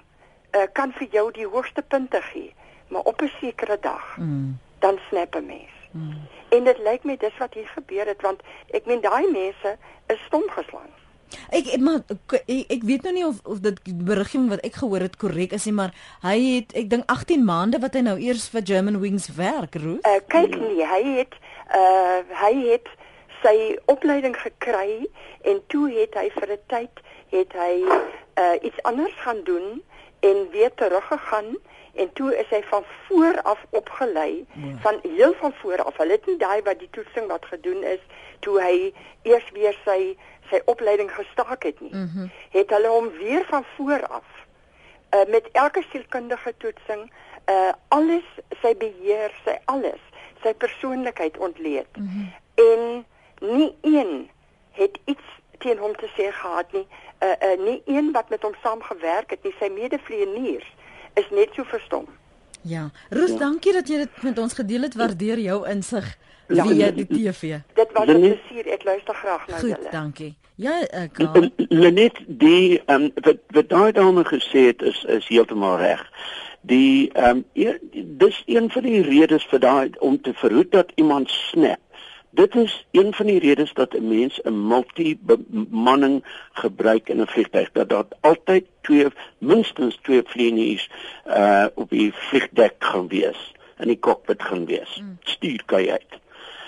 uh, 0.56 0.62
kan 0.72 0.92
vir 0.92 1.08
jou 1.10 1.30
die 1.32 1.46
hoogste 1.46 1.82
punte 1.82 2.22
gee, 2.32 2.54
maar 2.88 3.02
op 3.02 3.22
'n 3.22 3.32
sekere 3.40 3.78
dag 3.80 4.16
mm. 4.16 4.58
dan 4.78 4.98
snap 5.08 5.34
'n 5.34 5.46
mens. 5.46 5.76
Mm. 5.90 6.39
En 6.50 6.64
dit 6.64 6.78
lyk 6.78 7.04
my 7.04 7.16
dis 7.16 7.36
wat 7.38 7.54
hier 7.54 7.68
gebeur 7.74 8.06
het 8.06 8.22
want 8.22 8.42
ek 8.74 8.86
meen 8.86 9.00
daai 9.00 9.30
mense 9.30 9.76
is 10.06 10.24
stom 10.26 10.48
geslaan. 10.50 10.90
Ek 11.54 11.68
maar 11.78 12.02
ek, 12.10 12.40
ek 12.74 12.86
weet 12.86 13.06
nou 13.06 13.12
nie 13.14 13.26
of 13.26 13.38
of 13.44 13.60
dit 13.62 13.78
berigging 14.06 14.48
wat 14.50 14.62
ek 14.66 14.80
gehoor 14.82 15.04
het 15.06 15.16
korrek 15.20 15.54
is 15.54 15.66
nie, 15.68 15.74
maar 15.78 15.94
hy 16.24 16.38
het 16.42 16.74
ek 16.78 16.90
dink 16.90 17.06
18 17.12 17.44
maande 17.46 17.78
wat 17.82 17.94
hy 17.94 18.02
nou 18.06 18.16
eers 18.18 18.48
vir 18.50 18.66
German 18.66 18.98
Wings 19.02 19.30
werk, 19.38 19.78
Ruth. 19.78 20.06
Uh, 20.06 20.18
kyk 20.32 20.58
nie, 20.58 20.82
hy 20.86 21.02
het 21.20 21.38
uh 21.76 22.18
hy 22.42 22.54
het 22.72 22.90
sy 23.44 23.54
opleiding 23.92 24.34
gekry 24.36 25.06
en 25.46 25.62
toe 25.72 25.86
het 25.94 26.18
hy 26.18 26.26
vir 26.34 26.56
'n 26.56 26.64
tyd 26.74 27.04
het 27.30 27.54
hy 27.54 27.74
uh 27.86 28.56
iets 28.66 28.82
anders 28.82 29.14
gaan 29.22 29.44
doen 29.44 29.82
en 30.20 30.48
weer 30.50 30.74
teruggegaan 30.74 31.56
en 31.94 32.12
toe 32.12 32.36
is 32.38 32.48
hy 32.50 32.62
van 32.62 32.84
voor 33.06 33.42
af 33.42 33.64
opgelei 33.70 34.46
ja. 34.52 34.76
van 34.80 35.00
heel 35.02 35.34
van 35.34 35.52
voor 35.62 35.84
af. 35.84 35.96
Hulle 35.96 36.12
het 36.12 36.26
nie 36.26 36.36
daai 36.36 36.62
wat 36.62 36.78
die 36.78 36.90
toetsing 36.90 37.26
wat 37.28 37.44
gedoen 37.44 37.82
is 37.84 38.02
toe 38.40 38.60
hy 38.62 38.92
eers 39.22 39.50
weer 39.52 39.76
sy 39.84 40.16
sy 40.50 40.60
opleiding 40.64 41.10
gestaak 41.14 41.62
het 41.62 41.80
nie. 41.80 41.94
Mm 41.94 42.10
-hmm. 42.14 42.30
Het 42.50 42.70
hulle 42.70 42.88
hom 42.88 43.10
weer 43.18 43.44
van 43.48 43.64
voor 43.76 44.06
af 44.06 44.26
uh, 45.14 45.24
met 45.28 45.48
elke 45.52 45.84
sielkundige 45.90 46.54
toetsing 46.56 47.12
uh 47.50 47.72
alles 47.88 48.26
sy 48.62 48.74
beheer, 48.76 49.32
sy 49.44 49.56
alles, 49.64 50.02
sy 50.42 50.54
persoonlikheid 50.54 51.38
ontleed. 51.38 51.96
Mm 51.96 52.08
-hmm. 52.08 52.32
En 52.54 53.06
nie 53.56 53.76
een 53.80 54.30
het 54.72 54.98
iets 55.04 55.38
teen 55.58 55.78
hom 55.78 55.96
te 55.96 56.08
sê 56.16 56.32
gehad 56.32 56.72
nie. 56.72 56.86
Uh 57.20 57.28
uh 57.50 57.64
nie 57.64 57.82
een 57.86 58.12
wat 58.12 58.28
met 58.28 58.42
hom 58.42 58.54
saamgewerk 58.62 59.30
het 59.30 59.42
nie. 59.42 59.54
Sy 59.58 59.68
medevlieëniers 59.68 60.74
is 61.14 61.30
net 61.30 61.48
so 61.54 61.64
verstom. 61.64 62.06
Ja, 62.62 62.90
Roos, 63.08 63.30
ja. 63.30 63.38
dankie 63.38 63.72
dat 63.72 63.88
jy 63.88 63.96
dit 63.96 64.22
met 64.22 64.38
ons 64.38 64.54
gedeel 64.54 64.82
het. 64.82 64.94
Waardeer 64.94 65.38
jou 65.38 65.62
insig 65.68 66.16
ja, 66.48 66.66
via 66.66 66.90
die 66.90 67.06
TV. 67.06 67.60
Dit 67.74 67.92
was 67.92 68.06
'n 68.06 68.20
plesier. 68.20 68.66
Ek 68.66 68.84
luister 68.84 69.14
graag 69.14 69.46
na 69.46 69.60
julle. 69.60 69.74
Goed, 69.74 69.92
dankie. 69.92 70.36
Ja, 70.54 70.80
ek 70.90 71.18
uh, 71.18 71.46
Lenet 71.56 72.18
die 72.26 72.82
ehm 72.84 73.02
um, 73.02 73.10
wat 73.24 73.38
wat 73.56 73.68
daai 73.68 73.92
dame 73.92 74.24
gesê 74.24 74.66
het 74.68 74.82
is 74.82 75.04
is 75.04 75.28
heeltemal 75.28 75.78
reg. 75.78 76.04
Die 76.60 77.10
ehm 77.12 77.44
um, 77.54 77.76
dis 78.18 78.42
een 78.46 78.70
van 78.70 78.82
die 78.82 79.02
redes 79.02 79.46
vir 79.48 79.60
daai 79.60 79.90
om 79.98 80.20
te 80.20 80.34
verhoed 80.34 80.72
dat 80.72 80.92
iemand 80.94 81.30
snap. 81.30 81.80
Dit 82.30 82.54
is 82.54 82.86
een 82.90 83.14
van 83.14 83.26
die 83.26 83.38
redes 83.38 83.72
dat 83.72 83.94
'n 83.94 84.08
mens 84.08 84.40
'n 84.42 84.66
multi-bemanning 84.66 86.24
gebruik 86.52 87.08
in 87.08 87.20
'n 87.20 87.26
vliegtuig 87.26 87.72
dat 87.72 87.88
daar 87.88 88.06
altyd 88.20 88.64
twee 88.80 89.06
minstens 89.38 89.98
twee 90.02 90.22
vlieëniers 90.24 90.90
uh 91.26 91.66
op 91.74 91.90
die 91.90 92.12
vliegdek 92.14 92.74
gaan 92.78 93.08
wees 93.08 93.54
in 93.78 93.86
die 93.86 93.98
cockpit 93.98 94.42
gaan 94.42 94.66
wees. 94.66 95.00
Mm. 95.02 95.18
Stuurkajuit. 95.22 96.20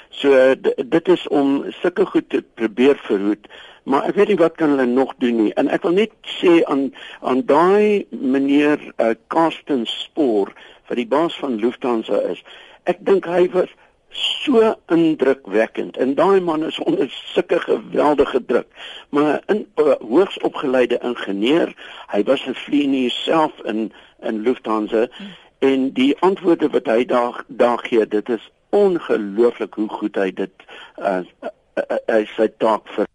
So 0.08 0.54
dit 0.86 1.08
is 1.08 1.28
om 1.28 1.64
sulke 1.68 2.06
goed 2.06 2.28
te 2.28 2.44
probeer 2.54 2.96
verhoed, 2.96 3.46
maar 3.82 4.04
ek 4.04 4.14
weet 4.14 4.28
nie 4.28 4.36
wat 4.36 4.58
kan 4.60 4.74
hulle 4.74 4.86
nog 4.86 5.14
doen 5.18 5.38
nie. 5.44 5.54
En 5.54 5.68
ek 5.68 5.82
wil 5.82 5.96
net 5.96 6.12
sê 6.38 6.60
aan 6.64 6.90
aan 7.20 7.40
daai 7.46 8.06
meneer 8.10 8.92
uh, 8.96 9.14
Karsten 9.26 9.86
Spoor 9.86 10.52
wat 10.86 10.96
die 10.96 11.08
baas 11.08 11.38
van 11.40 11.56
Lufthansa 11.56 12.20
is. 12.34 12.42
Ek 12.84 13.00
dink 13.00 13.24
hy 13.24 13.48
was 13.54 13.72
so 14.12 14.74
indrukwekkend 14.86 15.96
en 15.96 16.14
daai 16.14 16.40
man 16.40 16.64
is 16.64 16.78
onder 16.78 17.10
sulke 17.10 17.60
geweldige 17.60 18.44
druk 18.44 18.66
maar 19.08 19.42
'n 19.46 19.66
uh, 19.76 19.94
hoogs 20.00 20.38
opgeleide 20.38 20.98
ingenieur 21.02 21.74
hy 22.12 22.22
was 22.22 22.46
'n 22.46 22.54
vlieënier 22.54 23.10
self 23.10 23.52
in 23.64 23.92
in 24.20 24.42
Lufthansa 24.42 25.06
hmm. 25.10 25.26
en 25.58 25.92
die 25.92 26.16
antwoorde 26.20 26.68
wat 26.68 26.86
hy 26.86 27.04
daar 27.04 27.44
daar 27.46 27.78
gee 27.78 28.06
dit 28.06 28.28
is 28.28 28.50
ongelooflik 28.70 29.74
hoe 29.74 29.88
goed 29.88 30.14
hy 30.14 30.30
dit 30.32 30.52
uh, 30.98 31.20
uh, 31.42 31.48
uh, 31.74 31.96
uh, 32.06 32.26
sy 32.36 32.48
taak 32.58 32.88
vir 32.96 33.06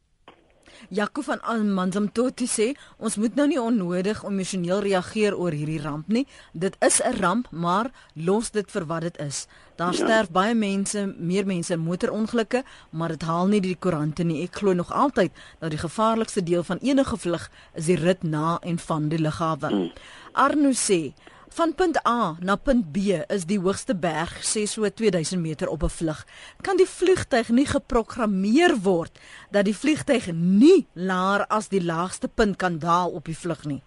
Jaco 0.90 1.22
van 1.22 1.42
Almanzamtoti 1.42 2.48
sê 2.48 2.68
ons 2.98 3.18
moet 3.20 3.36
nou 3.36 3.48
nie 3.48 3.60
onnodig 3.62 4.24
emosioneel 4.24 4.80
reageer 4.86 5.36
oor 5.36 5.52
hierdie 5.52 5.82
ramp 5.84 6.08
nie. 6.08 6.26
Dit 6.54 6.78
is 6.80 7.02
'n 7.04 7.20
ramp, 7.20 7.48
maar 7.52 7.92
los 8.14 8.52
dit 8.52 8.72
vir 8.72 8.86
wat 8.86 9.02
dit 9.02 9.18
is. 9.18 9.48
Daar 9.76 9.94
ja. 9.94 10.06
sterf 10.06 10.30
baie 10.32 10.56
mense, 10.56 11.16
meer 11.18 11.46
mense 11.46 11.74
in 11.74 11.80
motorongelukke, 11.80 12.64
maar 12.90 13.10
dit 13.10 13.22
haal 13.22 13.48
nie 13.48 13.62
die 13.62 13.76
koerante 13.76 14.24
nie. 14.24 14.44
Ek 14.44 14.56
glo 14.56 14.74
nog 14.74 14.92
altyd 14.92 15.32
dat 15.60 15.70
die 15.70 15.80
gevaarlikste 15.80 16.44
deel 16.44 16.64
van 16.64 16.78
enige 16.78 17.18
vlug 17.18 17.50
is 17.74 17.86
die 17.86 17.96
rit 17.96 18.24
na 18.24 18.58
en 18.62 18.80
van 18.80 19.10
die 19.10 19.20
lughawe. 19.20 19.70
Mm. 19.70 19.92
Arno 20.32 20.72
sê 20.72 21.14
Van 21.50 21.76
punt 21.76 22.08
A 22.08 22.36
na 22.39 22.56
punt 22.56 22.91
B 22.91 22.98
is 23.28 23.45
die 23.48 23.60
hoogste 23.60 23.95
berg 23.95 24.34
sê 24.43 24.66
so 24.68 24.89
2000 24.89 25.41
meter 25.41 25.68
op 25.68 25.84
'n 25.84 25.89
vlug. 25.89 26.26
Kan 26.62 26.78
die 26.78 26.89
vliegtyg 26.89 27.50
nie 27.50 27.66
geprogrammeer 27.66 28.76
word 28.84 29.20
dat 29.52 29.66
die 29.66 29.76
vliegtyg 29.76 30.32
nie 30.34 30.88
laer 30.93 31.45
as 31.48 31.68
die 31.68 31.84
laagste 31.84 32.28
punt 32.28 32.58
kan 32.58 32.80
daal 32.80 33.10
op 33.10 33.26
die 33.26 33.38
vlug 33.38 33.66
nie? 33.66 33.82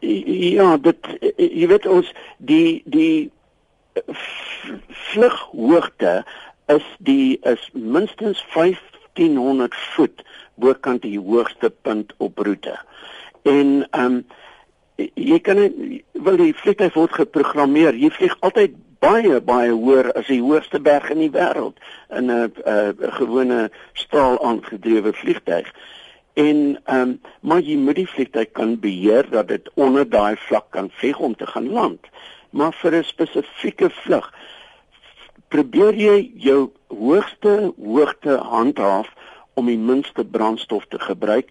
Ja, 0.00 0.76
dit 0.76 1.06
jy 1.36 1.66
weet 1.66 1.86
ons 1.86 2.12
die 2.38 2.82
die 2.84 3.32
vlughoogte 5.12 6.24
is 6.66 6.86
die 6.98 7.38
is 7.42 7.70
minstens 7.72 8.44
1500 8.54 9.74
voet 9.74 10.22
bokant 10.54 11.02
die 11.02 11.18
hoogste 11.18 11.70
punt 11.70 12.14
op 12.16 12.38
roete. 12.38 12.78
En 13.42 13.88
ehm 13.90 14.04
um, 14.04 14.26
jy 15.14 15.38
kan 15.40 15.60
wil 16.12 16.36
die 16.36 16.54
vliegtuig 16.54 16.94
word 16.94 17.12
geprogrammeer. 17.12 17.94
Jy 17.94 18.10
vlieg 18.10 18.36
altyd 18.40 18.76
baie 19.00 19.40
baie 19.40 19.72
hoër 19.72 20.10
as 20.18 20.28
die 20.28 20.42
hoogste 20.44 20.80
berg 20.80 21.08
in 21.14 21.22
die 21.24 21.32
wêreld 21.32 21.76
in 22.16 22.30
'n 22.30 22.52
'n 22.66 23.12
gewone 23.18 23.70
staal 23.94 24.38
aangedrewe 24.44 25.12
vliegtuig. 25.12 25.68
En 26.34 26.78
ehm 26.84 27.00
um, 27.00 27.20
maar 27.40 27.60
jy 27.60 27.76
moet 27.76 27.96
die 27.96 28.08
vliegtuig 28.08 28.52
kan 28.52 28.78
beheer 28.80 29.30
dat 29.30 29.48
dit 29.48 29.70
onder 29.74 30.08
daai 30.08 30.36
vlak 30.36 30.70
kan 30.70 30.90
vlieg 30.90 31.18
om 31.18 31.36
te 31.36 31.46
gaan 31.46 31.70
land. 31.72 32.00
Maar 32.50 32.72
vir 32.72 32.94
'n 32.94 33.04
spesifieke 33.04 33.90
vlug 33.90 34.32
probeer 35.48 35.94
jy 35.94 36.30
jou 36.34 36.70
hoogste 36.86 37.72
hoogte 37.76 38.36
handhaaf 38.36 39.08
om 39.54 39.66
die 39.66 39.78
minste 39.78 40.24
brandstof 40.24 40.86
te 40.88 40.98
gebruik 40.98 41.50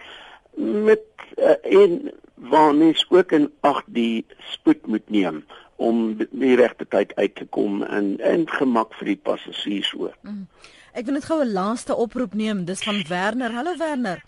met 0.55 1.03
uh, 1.37 1.55
en 1.63 2.11
waar 2.39 2.75
mens 2.75 3.05
ook 3.09 3.31
in 3.31 3.51
ag 3.59 3.83
die 3.85 4.25
spoed 4.39 4.87
moet 4.87 5.09
neem 5.09 5.45
om 5.75 6.17
die 6.17 6.55
regte 6.55 6.87
tyd 6.87 7.15
uit 7.15 7.35
te 7.35 7.45
kom 7.45 7.83
en 7.83 8.17
en 8.19 8.47
gemak 8.49 8.93
vir 8.99 9.13
die 9.13 9.19
passasiers 9.23 9.93
ook. 9.97 10.15
Mm. 10.21 10.47
Ek 10.93 11.05
wil 11.05 11.13
net 11.13 11.25
gou 11.29 11.39
'n 11.43 11.53
laaste 11.53 11.95
oproep 11.95 12.33
neem, 12.33 12.65
dis 12.65 12.83
van 12.83 13.03
Werner. 13.07 13.51
Hallo 13.51 13.77
Werner. 13.77 14.23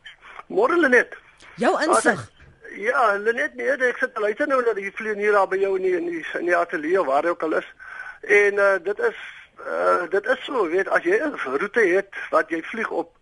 Môre 0.48 0.78
Lenet. 0.78 1.18
Jou 1.56 1.74
insig. 1.84 2.32
Ja, 2.76 3.18
Lenet, 3.18 3.56
nee, 3.56 3.68
ek 3.68 3.98
sit 3.98 4.18
luister 4.18 4.48
nou 4.48 4.64
dat 4.64 4.76
die 4.76 4.92
vlieënier 4.92 5.32
daar 5.32 5.48
by 5.48 5.58
jou 5.58 5.76
in 5.76 5.82
die 5.82 5.96
in 5.98 6.06
die, 6.06 6.26
in 6.40 6.46
die 6.46 6.56
ateljee 6.56 7.04
waar 7.04 7.24
hy 7.24 7.30
ook 7.30 7.44
al 7.44 7.58
is. 7.60 7.68
En 8.22 8.54
uh, 8.54 8.78
dit 8.84 9.00
is 9.00 9.18
uh, 9.68 10.10
dit 10.10 10.26
is 10.26 10.44
so, 10.46 10.68
weet 10.68 10.88
as 10.88 11.04
jy 11.04 11.20
'n 11.20 11.36
roete 11.58 11.80
het 11.80 12.16
wat 12.30 12.50
jy 12.50 12.62
vlieg 12.64 12.90
op 12.90 13.18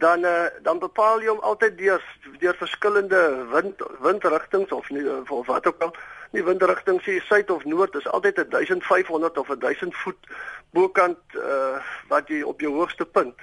dan 0.00 0.24
uh, 0.24 0.48
dan 0.62 0.78
bepaal 0.78 1.20
jy 1.20 1.28
hom 1.28 1.42
altyd 1.44 1.76
deur 1.78 2.04
deur 2.40 2.56
verskillende 2.56 3.20
wind 3.52 3.82
windrigtings 4.00 4.72
of 4.72 4.88
nie 4.90 5.04
of 5.28 5.46
wat 5.46 5.66
ook 5.68 5.84
al 5.86 5.94
nie 6.36 6.44
windrigting 6.46 7.00
sê 7.04 7.18
suid 7.26 7.50
of 7.50 7.64
noord 7.64 7.98
is 8.00 8.08
altyd 8.08 8.40
1500 8.54 9.38
of 9.42 9.52
1000 9.64 9.96
voet 10.02 10.30
bokant 10.76 11.36
uh, 11.36 11.80
wat 12.08 12.30
jy 12.32 12.40
op 12.46 12.60
jou 12.62 12.72
hoogste 12.76 13.04
punt. 13.04 13.34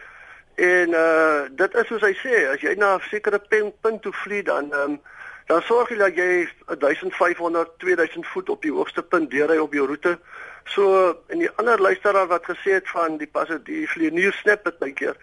En 0.55 0.95
uh, 0.95 1.41
dit 1.61 1.75
is 1.81 1.87
soos 1.91 2.05
hy 2.07 2.13
sê 2.23 2.43
as 2.53 2.63
jy 2.65 2.73
na 2.79 2.95
'n 2.95 3.07
sekere 3.11 3.39
punt, 3.39 3.75
punt 3.81 4.01
toe 4.01 4.13
vlieg 4.23 4.47
dan 4.49 4.73
um, 4.73 4.99
dan 5.47 5.61
sorg 5.61 5.91
jy 5.93 5.97
dat 6.01 6.15
jy 6.15 6.47
1500 6.79 7.77
2000 7.83 8.27
voet 8.33 8.49
op 8.49 8.61
die 8.61 8.73
hoogste 8.73 9.03
punt 9.03 9.31
deur 9.31 9.51
hy 9.53 9.59
op 9.61 9.73
jou 9.73 9.85
roete. 9.87 10.17
So 10.65 11.13
en 11.27 11.43
die 11.43 11.51
ander 11.61 11.81
luisteraar 11.81 12.27
wat 12.27 12.49
gesê 12.49 12.79
het 12.79 12.89
van 12.89 13.17
die 13.17 13.27
pas 13.27 13.51
die 13.63 13.85
vlieënier 13.87 14.33
snap 14.33 14.63
dit 14.63 14.79
baie 14.79 14.93
keer 14.93 15.19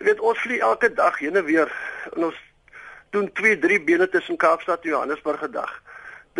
Jy 0.00 0.06
weet 0.06 0.20
ons 0.24 0.38
vlieg 0.40 0.62
elke 0.64 0.88
dag 0.96 1.18
heen 1.20 1.36
en 1.36 1.44
weer 1.44 1.72
en 2.14 2.24
ons 2.30 2.36
doen 3.12 3.26
2, 3.36 3.58
3 3.60 3.82
bene 3.84 4.06
tussen 4.08 4.38
Kaapstad 4.40 4.86
en 4.86 4.94
Johannesburg 4.94 5.42
'n 5.44 5.50
dag. 5.52 5.72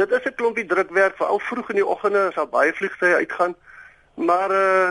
Dit 0.01 0.11
is 0.11 0.25
'n 0.25 0.35
klompie 0.35 0.65
drukwerk 0.67 1.17
veral 1.17 1.39
vroeg 1.39 1.69
in 1.69 1.77
die 1.77 1.87
oggende 1.87 2.23
as 2.29 2.35
daar 2.35 2.49
baie 2.49 2.73
vliegtye 2.73 3.15
uitgaan. 3.15 3.55
Maar 4.15 4.51
uh 4.51 4.91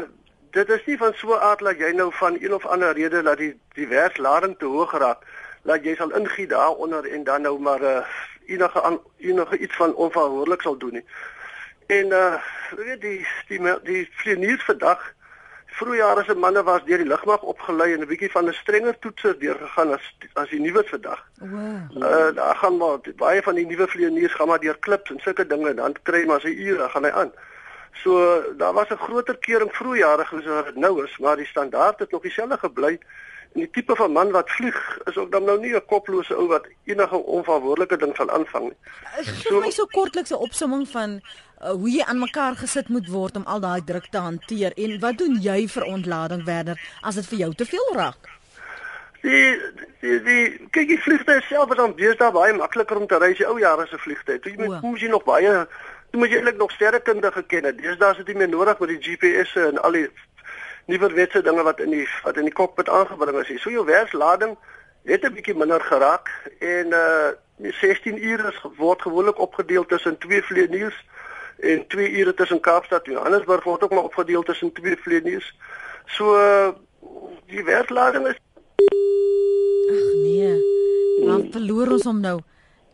dit 0.52 0.70
is 0.70 0.86
nie 0.86 0.98
van 0.98 1.14
so 1.14 1.36
aard 1.36 1.60
dat 1.60 1.78
jy 1.78 1.92
nou 1.92 2.14
van 2.14 2.38
een 2.42 2.54
of 2.54 2.66
ander 2.66 2.94
rede 2.94 3.22
dat 3.22 3.38
die 3.38 3.60
die 3.74 3.88
werkslading 3.88 4.58
te 4.58 4.66
hoog 4.66 4.92
raak 4.92 5.26
dat 5.64 5.84
jy 5.84 5.96
sal 5.96 6.14
ingie 6.14 6.48
daaronder 6.48 7.06
en 7.06 7.24
dan 7.24 7.42
nou 7.42 7.60
maar 7.60 7.82
uh 7.82 8.06
enige 8.46 8.80
an, 8.80 9.02
enige 9.18 9.58
iets 9.58 9.76
van 9.76 9.94
onverantwoordelik 9.94 10.62
sal 10.62 10.78
doen 10.78 10.94
nie. 10.94 11.06
En 11.88 12.06
uh 12.06 12.34
weet 12.76 13.02
die 13.02 13.28
die 13.48 13.60
die, 13.62 13.82
die 13.84 14.10
vlieëniers 14.12 14.64
vandag 14.64 15.14
Vroegjare 15.80 16.24
se 16.24 16.36
manne 16.36 16.64
was 16.64 16.84
deur 16.88 16.98
die 16.98 17.08
lugmag 17.08 17.44
opgelei 17.52 17.94
en 17.94 18.02
'n 18.04 18.10
bietjie 18.12 18.32
van 18.32 18.48
'n 18.48 18.54
strenger 18.62 18.96
toetser 19.00 19.40
deurgegaan 19.40 19.94
as 19.98 20.06
as 20.34 20.50
die 20.50 20.60
nuwe 20.60 20.84
vandag. 20.92 21.22
Wow. 21.40 22.04
Uh 22.04 22.30
daar 22.36 22.56
gaan 22.56 22.78
maar 22.78 22.98
baie 23.16 23.42
van 23.42 23.56
die 23.56 23.66
nuwe 23.66 23.88
vlieëniers 23.88 24.34
gaan 24.34 24.48
maar 24.48 24.60
deur 24.60 24.80
klips 24.80 25.12
en 25.12 25.20
sulke 25.20 25.48
dinge 25.48 25.74
dan 25.74 25.96
kry 26.04 26.26
maar 26.26 26.42
sy 26.42 26.52
ure 26.68 26.90
gaan 26.90 27.04
hy 27.04 27.12
aan. 27.12 27.32
So 28.04 28.44
daar 28.58 28.74
was 28.74 28.90
'n 28.90 29.04
groter 29.06 29.38
kering 29.38 29.72
vroegjare 29.72 30.24
as 30.24 30.46
wat 30.46 30.66
dit 30.66 30.76
nou 30.76 31.04
is, 31.06 31.18
maar 31.18 31.36
die 31.36 31.46
standaard 31.46 32.00
het 32.00 32.12
nog 32.12 32.22
dieselfde 32.22 32.58
gebly. 32.58 33.00
En 33.54 33.60
die 33.60 33.70
tipe 33.70 33.96
van 33.96 34.12
man 34.12 34.32
wat 34.32 34.50
vlieg 34.50 35.00
is 35.04 35.18
ook 35.18 35.32
dan 35.32 35.44
nou 35.44 35.60
nie 35.60 35.74
'n 35.76 35.86
koplose 35.86 36.36
ou 36.36 36.48
wat 36.48 36.68
enige 36.84 37.16
onverantwoordelike 37.16 37.98
ding 37.98 38.16
sal 38.16 38.30
aanvang 38.30 38.64
nie. 38.64 38.78
Gee 39.16 39.36
so, 39.36 39.60
my 39.60 39.72
so 39.72 39.86
kortliks 39.86 40.32
'n 40.32 40.44
opsomming 40.48 40.88
van 40.88 41.22
uh, 41.62 41.72
hoe 41.72 41.90
jy 41.90 42.04
aan 42.04 42.20
mekaar 42.20 42.56
gesit 42.56 42.90
moet 42.90 43.08
word 43.08 43.38
om 43.38 43.46
al 43.46 43.60
daai 43.60 43.84
druk 43.86 44.10
te 44.12 44.18
hanteer 44.18 44.74
en 44.76 45.00
wat 45.00 45.18
doen 45.18 45.40
jy 45.42 45.68
vir 45.68 45.84
ontlading 45.84 46.44
verder 46.46 46.80
as 47.02 47.16
dit 47.16 47.28
vir 47.32 47.40
jou 47.44 47.54
te 47.54 47.66
veel 47.66 47.90
raak? 47.96 48.30
Die 49.22 49.60
die 50.00 50.18
die 50.24 50.44
kyk 50.72 50.88
die 50.88 51.02
vliegtuig 51.04 51.44
self 51.48 51.72
is 51.72 51.78
dan 51.82 51.96
deesdae 51.98 52.32
baie 52.32 52.56
makliker 52.56 52.98
om 52.98 53.08
te 53.08 53.20
ry 53.20 53.34
as 53.34 53.42
die 53.42 53.48
ou 53.48 53.58
jare 53.60 53.88
se 53.88 54.00
vliegtuig. 54.00 54.46
Jy 54.46 54.56
moet 54.64 54.82
moet 54.82 55.02
jy 55.04 55.12
nog 55.12 55.26
baie 55.28 55.52
jy 56.12 56.18
moet 56.18 56.32
eintlik 56.34 56.58
nog 56.58 56.72
sterrekunde 56.72 57.32
geken 57.32 57.68
het. 57.70 57.78
Deesdae 57.78 58.12
is 58.12 58.24
dit 58.24 58.32
nie 58.32 58.44
meer 58.44 58.54
nodig 58.56 58.80
met 58.80 58.94
die 58.96 59.02
GPS 59.04 59.56
en 59.60 59.82
al 59.84 59.98
die 60.00 60.08
nuwerwetse 60.90 61.44
dinge 61.46 61.64
wat 61.64 61.84
in 61.84 61.92
die 61.94 62.08
wat 62.24 62.40
in 62.40 62.48
die 62.48 62.56
kokpit 62.56 62.90
aangebring 62.90 63.44
is. 63.44 63.52
So 63.62 63.70
jou 63.70 63.86
werkslading 63.86 64.56
het 65.06 65.26
'n 65.26 65.34
bietjie 65.34 65.56
minder 65.56 65.82
geraak 65.82 66.32
en 66.60 66.88
uh 66.94 67.30
16 67.60 68.24
ure 68.24 68.54
word 68.78 69.02
gewoonlik 69.02 69.40
opgedeel 69.40 69.86
tussen 69.86 70.18
twee 70.18 70.42
vlieëniers 70.44 70.96
en 71.60 71.88
2 71.88 72.12
ure 72.20 72.34
tussen 72.34 72.60
Kaapstad 72.60 73.08
en 73.08 73.12
Johannesburg 73.12 73.64
word 73.64 73.84
ook 73.84 73.92
maar 73.92 74.04
opgedeel 74.04 74.44
tussen 74.44 74.72
twee 74.72 74.98
vlieëniers. 74.98 75.56
So 76.06 76.36
die 77.46 77.64
werklading 77.64 78.28
is 78.28 78.38
Ag 79.90 80.14
nee. 80.24 80.54
Dan 81.26 81.48
verloor 81.52 81.92
ons 81.98 82.06
hom 82.08 82.20
nou. 82.22 82.40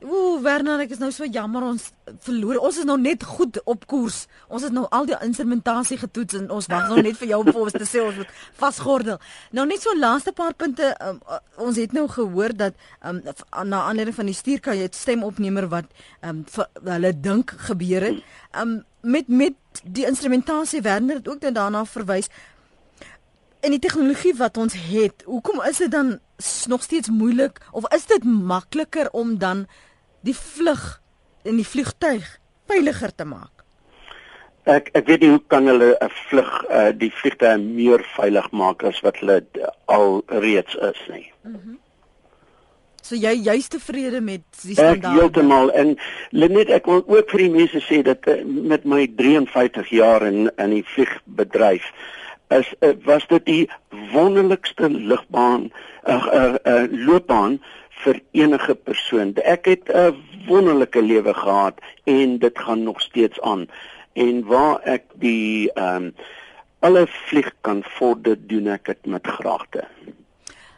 Ooh, 0.05 0.37
Werner, 0.43 0.83
ek 0.83 0.91
is 0.93 0.99
nou 1.01 1.07
so 1.09 1.25
jammer 1.25 1.63
ons 1.65 1.87
verloor. 2.21 2.59
Ons 2.67 2.77
is 2.83 2.85
nou 2.85 2.97
net 3.01 3.23
goed 3.25 3.57
op 3.65 3.87
koers. 3.89 4.25
Ons 4.53 4.67
het 4.67 4.73
nou 4.75 4.83
al 4.93 5.07
die 5.09 5.17
instrumentasie 5.25 5.97
getoets 5.97 6.37
en 6.37 6.51
ons 6.53 6.67
wag 6.69 6.91
nou 6.91 7.01
net 7.01 7.17
vir 7.17 7.31
jou 7.31 7.39
om 7.41 7.49
vir 7.49 7.61
ons 7.63 7.73
te 7.73 7.87
sê 7.89 8.03
ons 8.03 8.19
moet 8.21 8.35
vasgordel. 8.59 9.17
Nou 9.57 9.65
net 9.65 9.81
so 9.81 9.95
laaste 9.97 10.35
paar 10.37 10.53
punte. 10.53 10.91
Um, 11.01 11.17
uh, 11.25 11.39
ons 11.65 11.79
het 11.81 11.95
nou 11.97 12.05
gehoor 12.11 12.53
dat 12.53 12.77
um, 13.01 13.23
na 13.65 13.81
aanleiding 13.87 14.13
van 14.17 14.29
die 14.29 14.37
stuurkaart 14.37 14.99
stemopnemer 14.99 15.71
wat 15.73 15.89
um, 16.21 16.43
hulle 16.83 17.13
dink 17.17 17.55
gebeur 17.65 18.05
het. 18.11 18.21
Um, 18.53 18.83
met 19.01 19.31
met 19.31 19.57
die 19.83 20.05
instrumentasie 20.05 20.83
Werner 20.85 21.23
het 21.23 21.31
ook 21.31 21.41
dan 21.41 21.57
daarna 21.57 21.81
verwys 21.89 22.29
en 23.65 23.73
die 23.73 23.81
tegnologie 23.81 24.35
wat 24.37 24.57
ons 24.61 24.77
het. 24.77 25.25
Hoekom 25.25 25.63
is 25.65 25.81
dit 25.81 25.91
dan 25.91 26.19
nog 26.69 26.83
steeds 26.83 27.09
moeilik 27.09 27.57
of 27.71 27.87
is 27.93 28.05
dit 28.05 28.23
makliker 28.23 29.09
om 29.11 29.37
dan 29.41 29.65
die 30.25 30.35
vlug 30.37 30.85
in 31.45 31.59
die 31.61 31.67
vliegtuig 31.67 32.25
veiliger 32.69 33.13
te 33.15 33.27
maak? 33.29 33.63
Ek 34.65 34.89
ek 34.97 35.05
weet 35.07 35.21
nie 35.21 35.31
hoe 35.35 35.43
kan 35.53 35.69
hulle 35.69 35.93
'n 36.01 36.13
vlug 36.29 36.51
uh, 36.69 36.91
die 36.91 37.11
vliegtuig 37.13 37.61
meer 37.61 38.01
veilig 38.17 38.51
maak 38.51 38.83
as 38.83 39.01
wat 39.05 39.21
hulle 39.21 39.41
al 39.85 40.23
reeds 40.27 40.75
is 40.75 41.01
nie. 41.09 41.27
Mhm. 41.43 41.59
Mm 41.65 41.81
so 43.05 43.17
jy 43.19 43.35
jy's 43.45 43.67
tevrede 43.69 44.21
met 44.21 44.43
die 44.63 44.73
standaard? 44.73 45.05
Ek 45.05 45.19
heeltemal 45.19 45.71
en 45.77 45.93
Lenet 46.33 46.71
ek 46.73 46.87
wil 46.89 47.03
ook 47.03 47.29
vir 47.33 47.45
die 47.45 47.53
mense 47.53 47.81
sê 47.85 48.01
dat 48.05 48.25
uh, 48.31 48.39
met 48.45 48.85
my 48.89 49.05
53 49.19 49.91
jaar 49.93 50.25
in 50.25 50.49
in 50.57 50.73
die 50.73 50.85
vliegbedryf 50.95 51.85
is 52.53 52.71
uh, 52.79 52.93
was 53.05 53.25
dit 53.29 53.45
die 53.45 53.63
wonderlikste 54.13 54.89
lugbaan 54.89 55.69
'n 55.69 55.71
uh, 56.13 56.25
uh, 56.39 56.55
uh, 56.65 56.85
loopbaan 57.05 57.59
vir 58.03 58.21
enige 58.31 58.75
persoon. 58.75 59.33
Ek 59.43 59.65
het 59.65 59.89
'n 59.89 60.15
wonderlike 60.47 61.01
lewe 61.01 61.33
gehad 61.33 61.79
en 62.03 62.37
dit 62.37 62.59
gaan 62.59 62.83
nog 62.83 63.01
steeds 63.01 63.41
aan. 63.41 63.67
En 64.13 64.45
waar 64.45 64.79
ek 64.83 65.03
die 65.13 65.71
ehm 65.73 65.95
um, 65.95 66.15
alle 66.79 67.07
vlieg 67.07 67.53
kan 67.61 67.83
vorder 67.83 68.37
doen 68.47 68.67
ek 68.67 68.85
dit 68.85 69.05
met 69.05 69.27
graagte. 69.27 69.87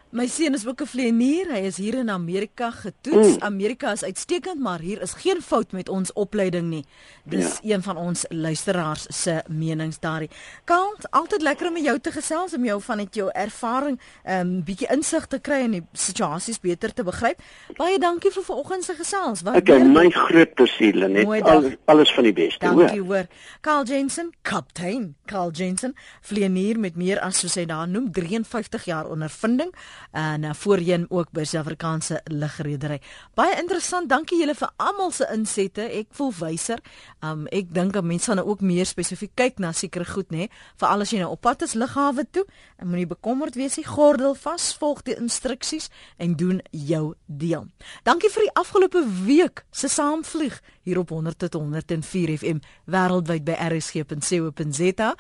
My 0.09 0.27
seun 0.27 0.53
is 0.53 0.67
ook 0.67 0.81
'n 0.81 0.85
vlieënier. 0.85 1.51
Hy 1.51 1.59
is 1.59 1.77
hier 1.77 1.93
in 1.93 2.09
Amerika 2.09 2.71
getoets. 2.71 3.35
Mm. 3.35 3.41
Amerika 3.41 3.91
is 3.91 4.03
uitstekend, 4.03 4.59
maar 4.59 4.79
hier 4.79 5.01
is 5.01 5.13
geen 5.13 5.41
fout 5.41 5.71
met 5.71 5.89
ons 5.89 6.13
opleiding 6.13 6.69
nie. 6.69 6.85
Dis 7.23 7.59
ja. 7.61 7.75
een 7.75 7.83
van 7.83 7.97
ons 7.97 8.25
luisteraars 8.29 9.05
se 9.09 9.43
menings 9.47 9.99
daarin. 9.99 10.29
Kant, 10.63 11.11
altyd 11.11 11.41
lekker 11.41 11.67
om 11.67 11.73
met 11.73 11.83
jou 11.83 11.99
te 11.99 12.11
gesels 12.11 12.53
om 12.53 12.65
jou 12.65 12.81
van 12.81 12.97
net 12.97 13.15
jou 13.15 13.29
ervaring 13.31 13.97
'n 13.97 14.31
um, 14.31 14.33
ehm, 14.37 14.63
bietjie 14.63 14.87
insig 14.91 15.25
te 15.25 15.39
kry 15.39 15.61
en 15.61 15.71
die 15.71 15.83
situasies 15.91 16.59
beter 16.59 16.93
te 16.93 17.03
begryp. 17.03 17.41
Baie 17.75 17.99
dankie 17.99 18.31
vir 18.31 18.43
vanoggend 18.43 18.83
se 18.83 18.93
gesels. 18.93 19.41
Wat 19.41 19.55
het 19.55 19.87
my 19.87 20.09
groot 20.09 20.53
plesier 20.53 21.09
net 21.09 21.41
alles, 21.41 21.75
alles 21.85 22.13
van 22.13 22.23
die 22.23 22.33
beste. 22.33 22.65
Dankie 22.65 23.01
hoor. 23.01 23.27
Karl 23.61 23.83
Jensen, 23.83 24.33
kaptein 24.41 25.15
Karl 25.25 25.51
Jensen, 25.51 25.95
vlieënier 26.21 26.79
met 26.79 26.95
meer 26.95 27.19
as 27.19 27.39
soos 27.39 27.55
hy 27.55 27.65
daar 27.65 27.87
noem 27.87 28.11
53 28.11 28.85
jaar 28.85 29.09
ondervinding 29.09 29.73
en 30.17 30.43
uh, 30.43 30.53
voorheen 30.53 31.05
ook 31.09 31.29
by 31.31 31.43
Suid-Afrikaanse 31.45 32.21
lugredery. 32.33 32.97
Baie 33.37 33.53
interessant. 33.61 34.09
Dankie 34.09 34.39
julle 34.39 34.55
vir 34.57 34.71
almal 34.81 35.11
se 35.13 35.27
insette. 35.33 35.85
Ek 35.99 36.09
voel 36.17 36.31
wyser. 36.39 36.81
Um 37.25 37.45
ek 37.53 37.69
dink 37.75 37.93
dat 37.93 38.05
mense 38.07 38.31
gaan 38.31 38.39
nou 38.41 38.47
ook 38.49 38.63
meer 38.65 38.89
spesifiek 38.89 39.35
kyk 39.37 39.61
na 39.61 39.71
sekere 39.77 40.07
goed, 40.09 40.31
nê, 40.33 40.47
veral 40.81 41.05
as 41.05 41.13
jy 41.13 41.21
nou 41.21 41.29
op 41.35 41.43
pad 41.45 41.67
is 41.67 41.75
lughawe 41.77 42.25
toe. 42.33 42.45
En 42.81 42.89
moenie 42.89 43.07
bekommerd 43.09 43.59
wees 43.59 43.77
nie. 43.77 43.85
Gordel 43.85 44.33
vas, 44.41 44.71
volg 44.81 45.03
die 45.05 45.17
instruksies 45.19 45.91
en 46.17 46.33
doen 46.39 46.63
jou 46.71 47.13
deel. 47.25 47.67
Dankie 48.07 48.33
vir 48.33 48.47
die 48.47 48.55
afgelope 48.57 49.03
week 49.27 49.65
se 49.71 49.91
saamvlieg 49.91 50.57
hier 50.87 51.01
op 51.01 51.09
100 51.13 51.37
tot 51.45 51.59
104 51.59 52.37
FM 52.39 52.63
wêreldwyd 52.89 53.45
by 53.45 53.57
rsg.co.za. 53.69 55.13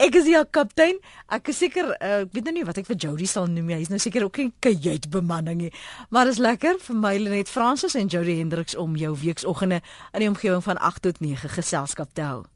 Ek 0.00 0.14
is 0.16 0.24
ja 0.30 0.40
kaptein. 0.48 0.96
Ek 1.28 1.50
is 1.52 1.58
seker 1.60 1.90
uh, 1.92 2.22
ek 2.22 2.30
weet 2.32 2.46
nou 2.48 2.54
nie 2.56 2.62
wat 2.64 2.78
ek 2.80 2.86
vir 2.88 2.96
Jody 3.04 3.26
sal 3.28 3.50
noem 3.52 3.68
nie. 3.68 3.76
Hy's 3.82 3.90
nou 3.92 3.98
seker 4.00 4.24
ook 4.24 4.38
'n 4.40 4.52
kajuit 4.64 5.10
bemanning 5.12 5.60
nie. 5.60 5.72
Maar 6.08 6.32
is 6.32 6.40
lekker 6.40 6.80
vir 6.80 6.96
my 6.96 7.18
Lenet 7.20 7.52
Francis 7.52 7.94
en 7.94 8.08
Jody 8.08 8.38
Hendriks 8.38 8.76
om 8.76 8.96
jou 8.96 9.12
weeksoggende 9.12 9.82
in 10.14 10.24
die 10.24 10.30
omgewing 10.32 10.64
van 10.64 10.80
8 10.80 11.02
tot 11.02 11.20
9 11.20 11.52
geselskap 11.52 12.14
te 12.14 12.24
hou. 12.24 12.50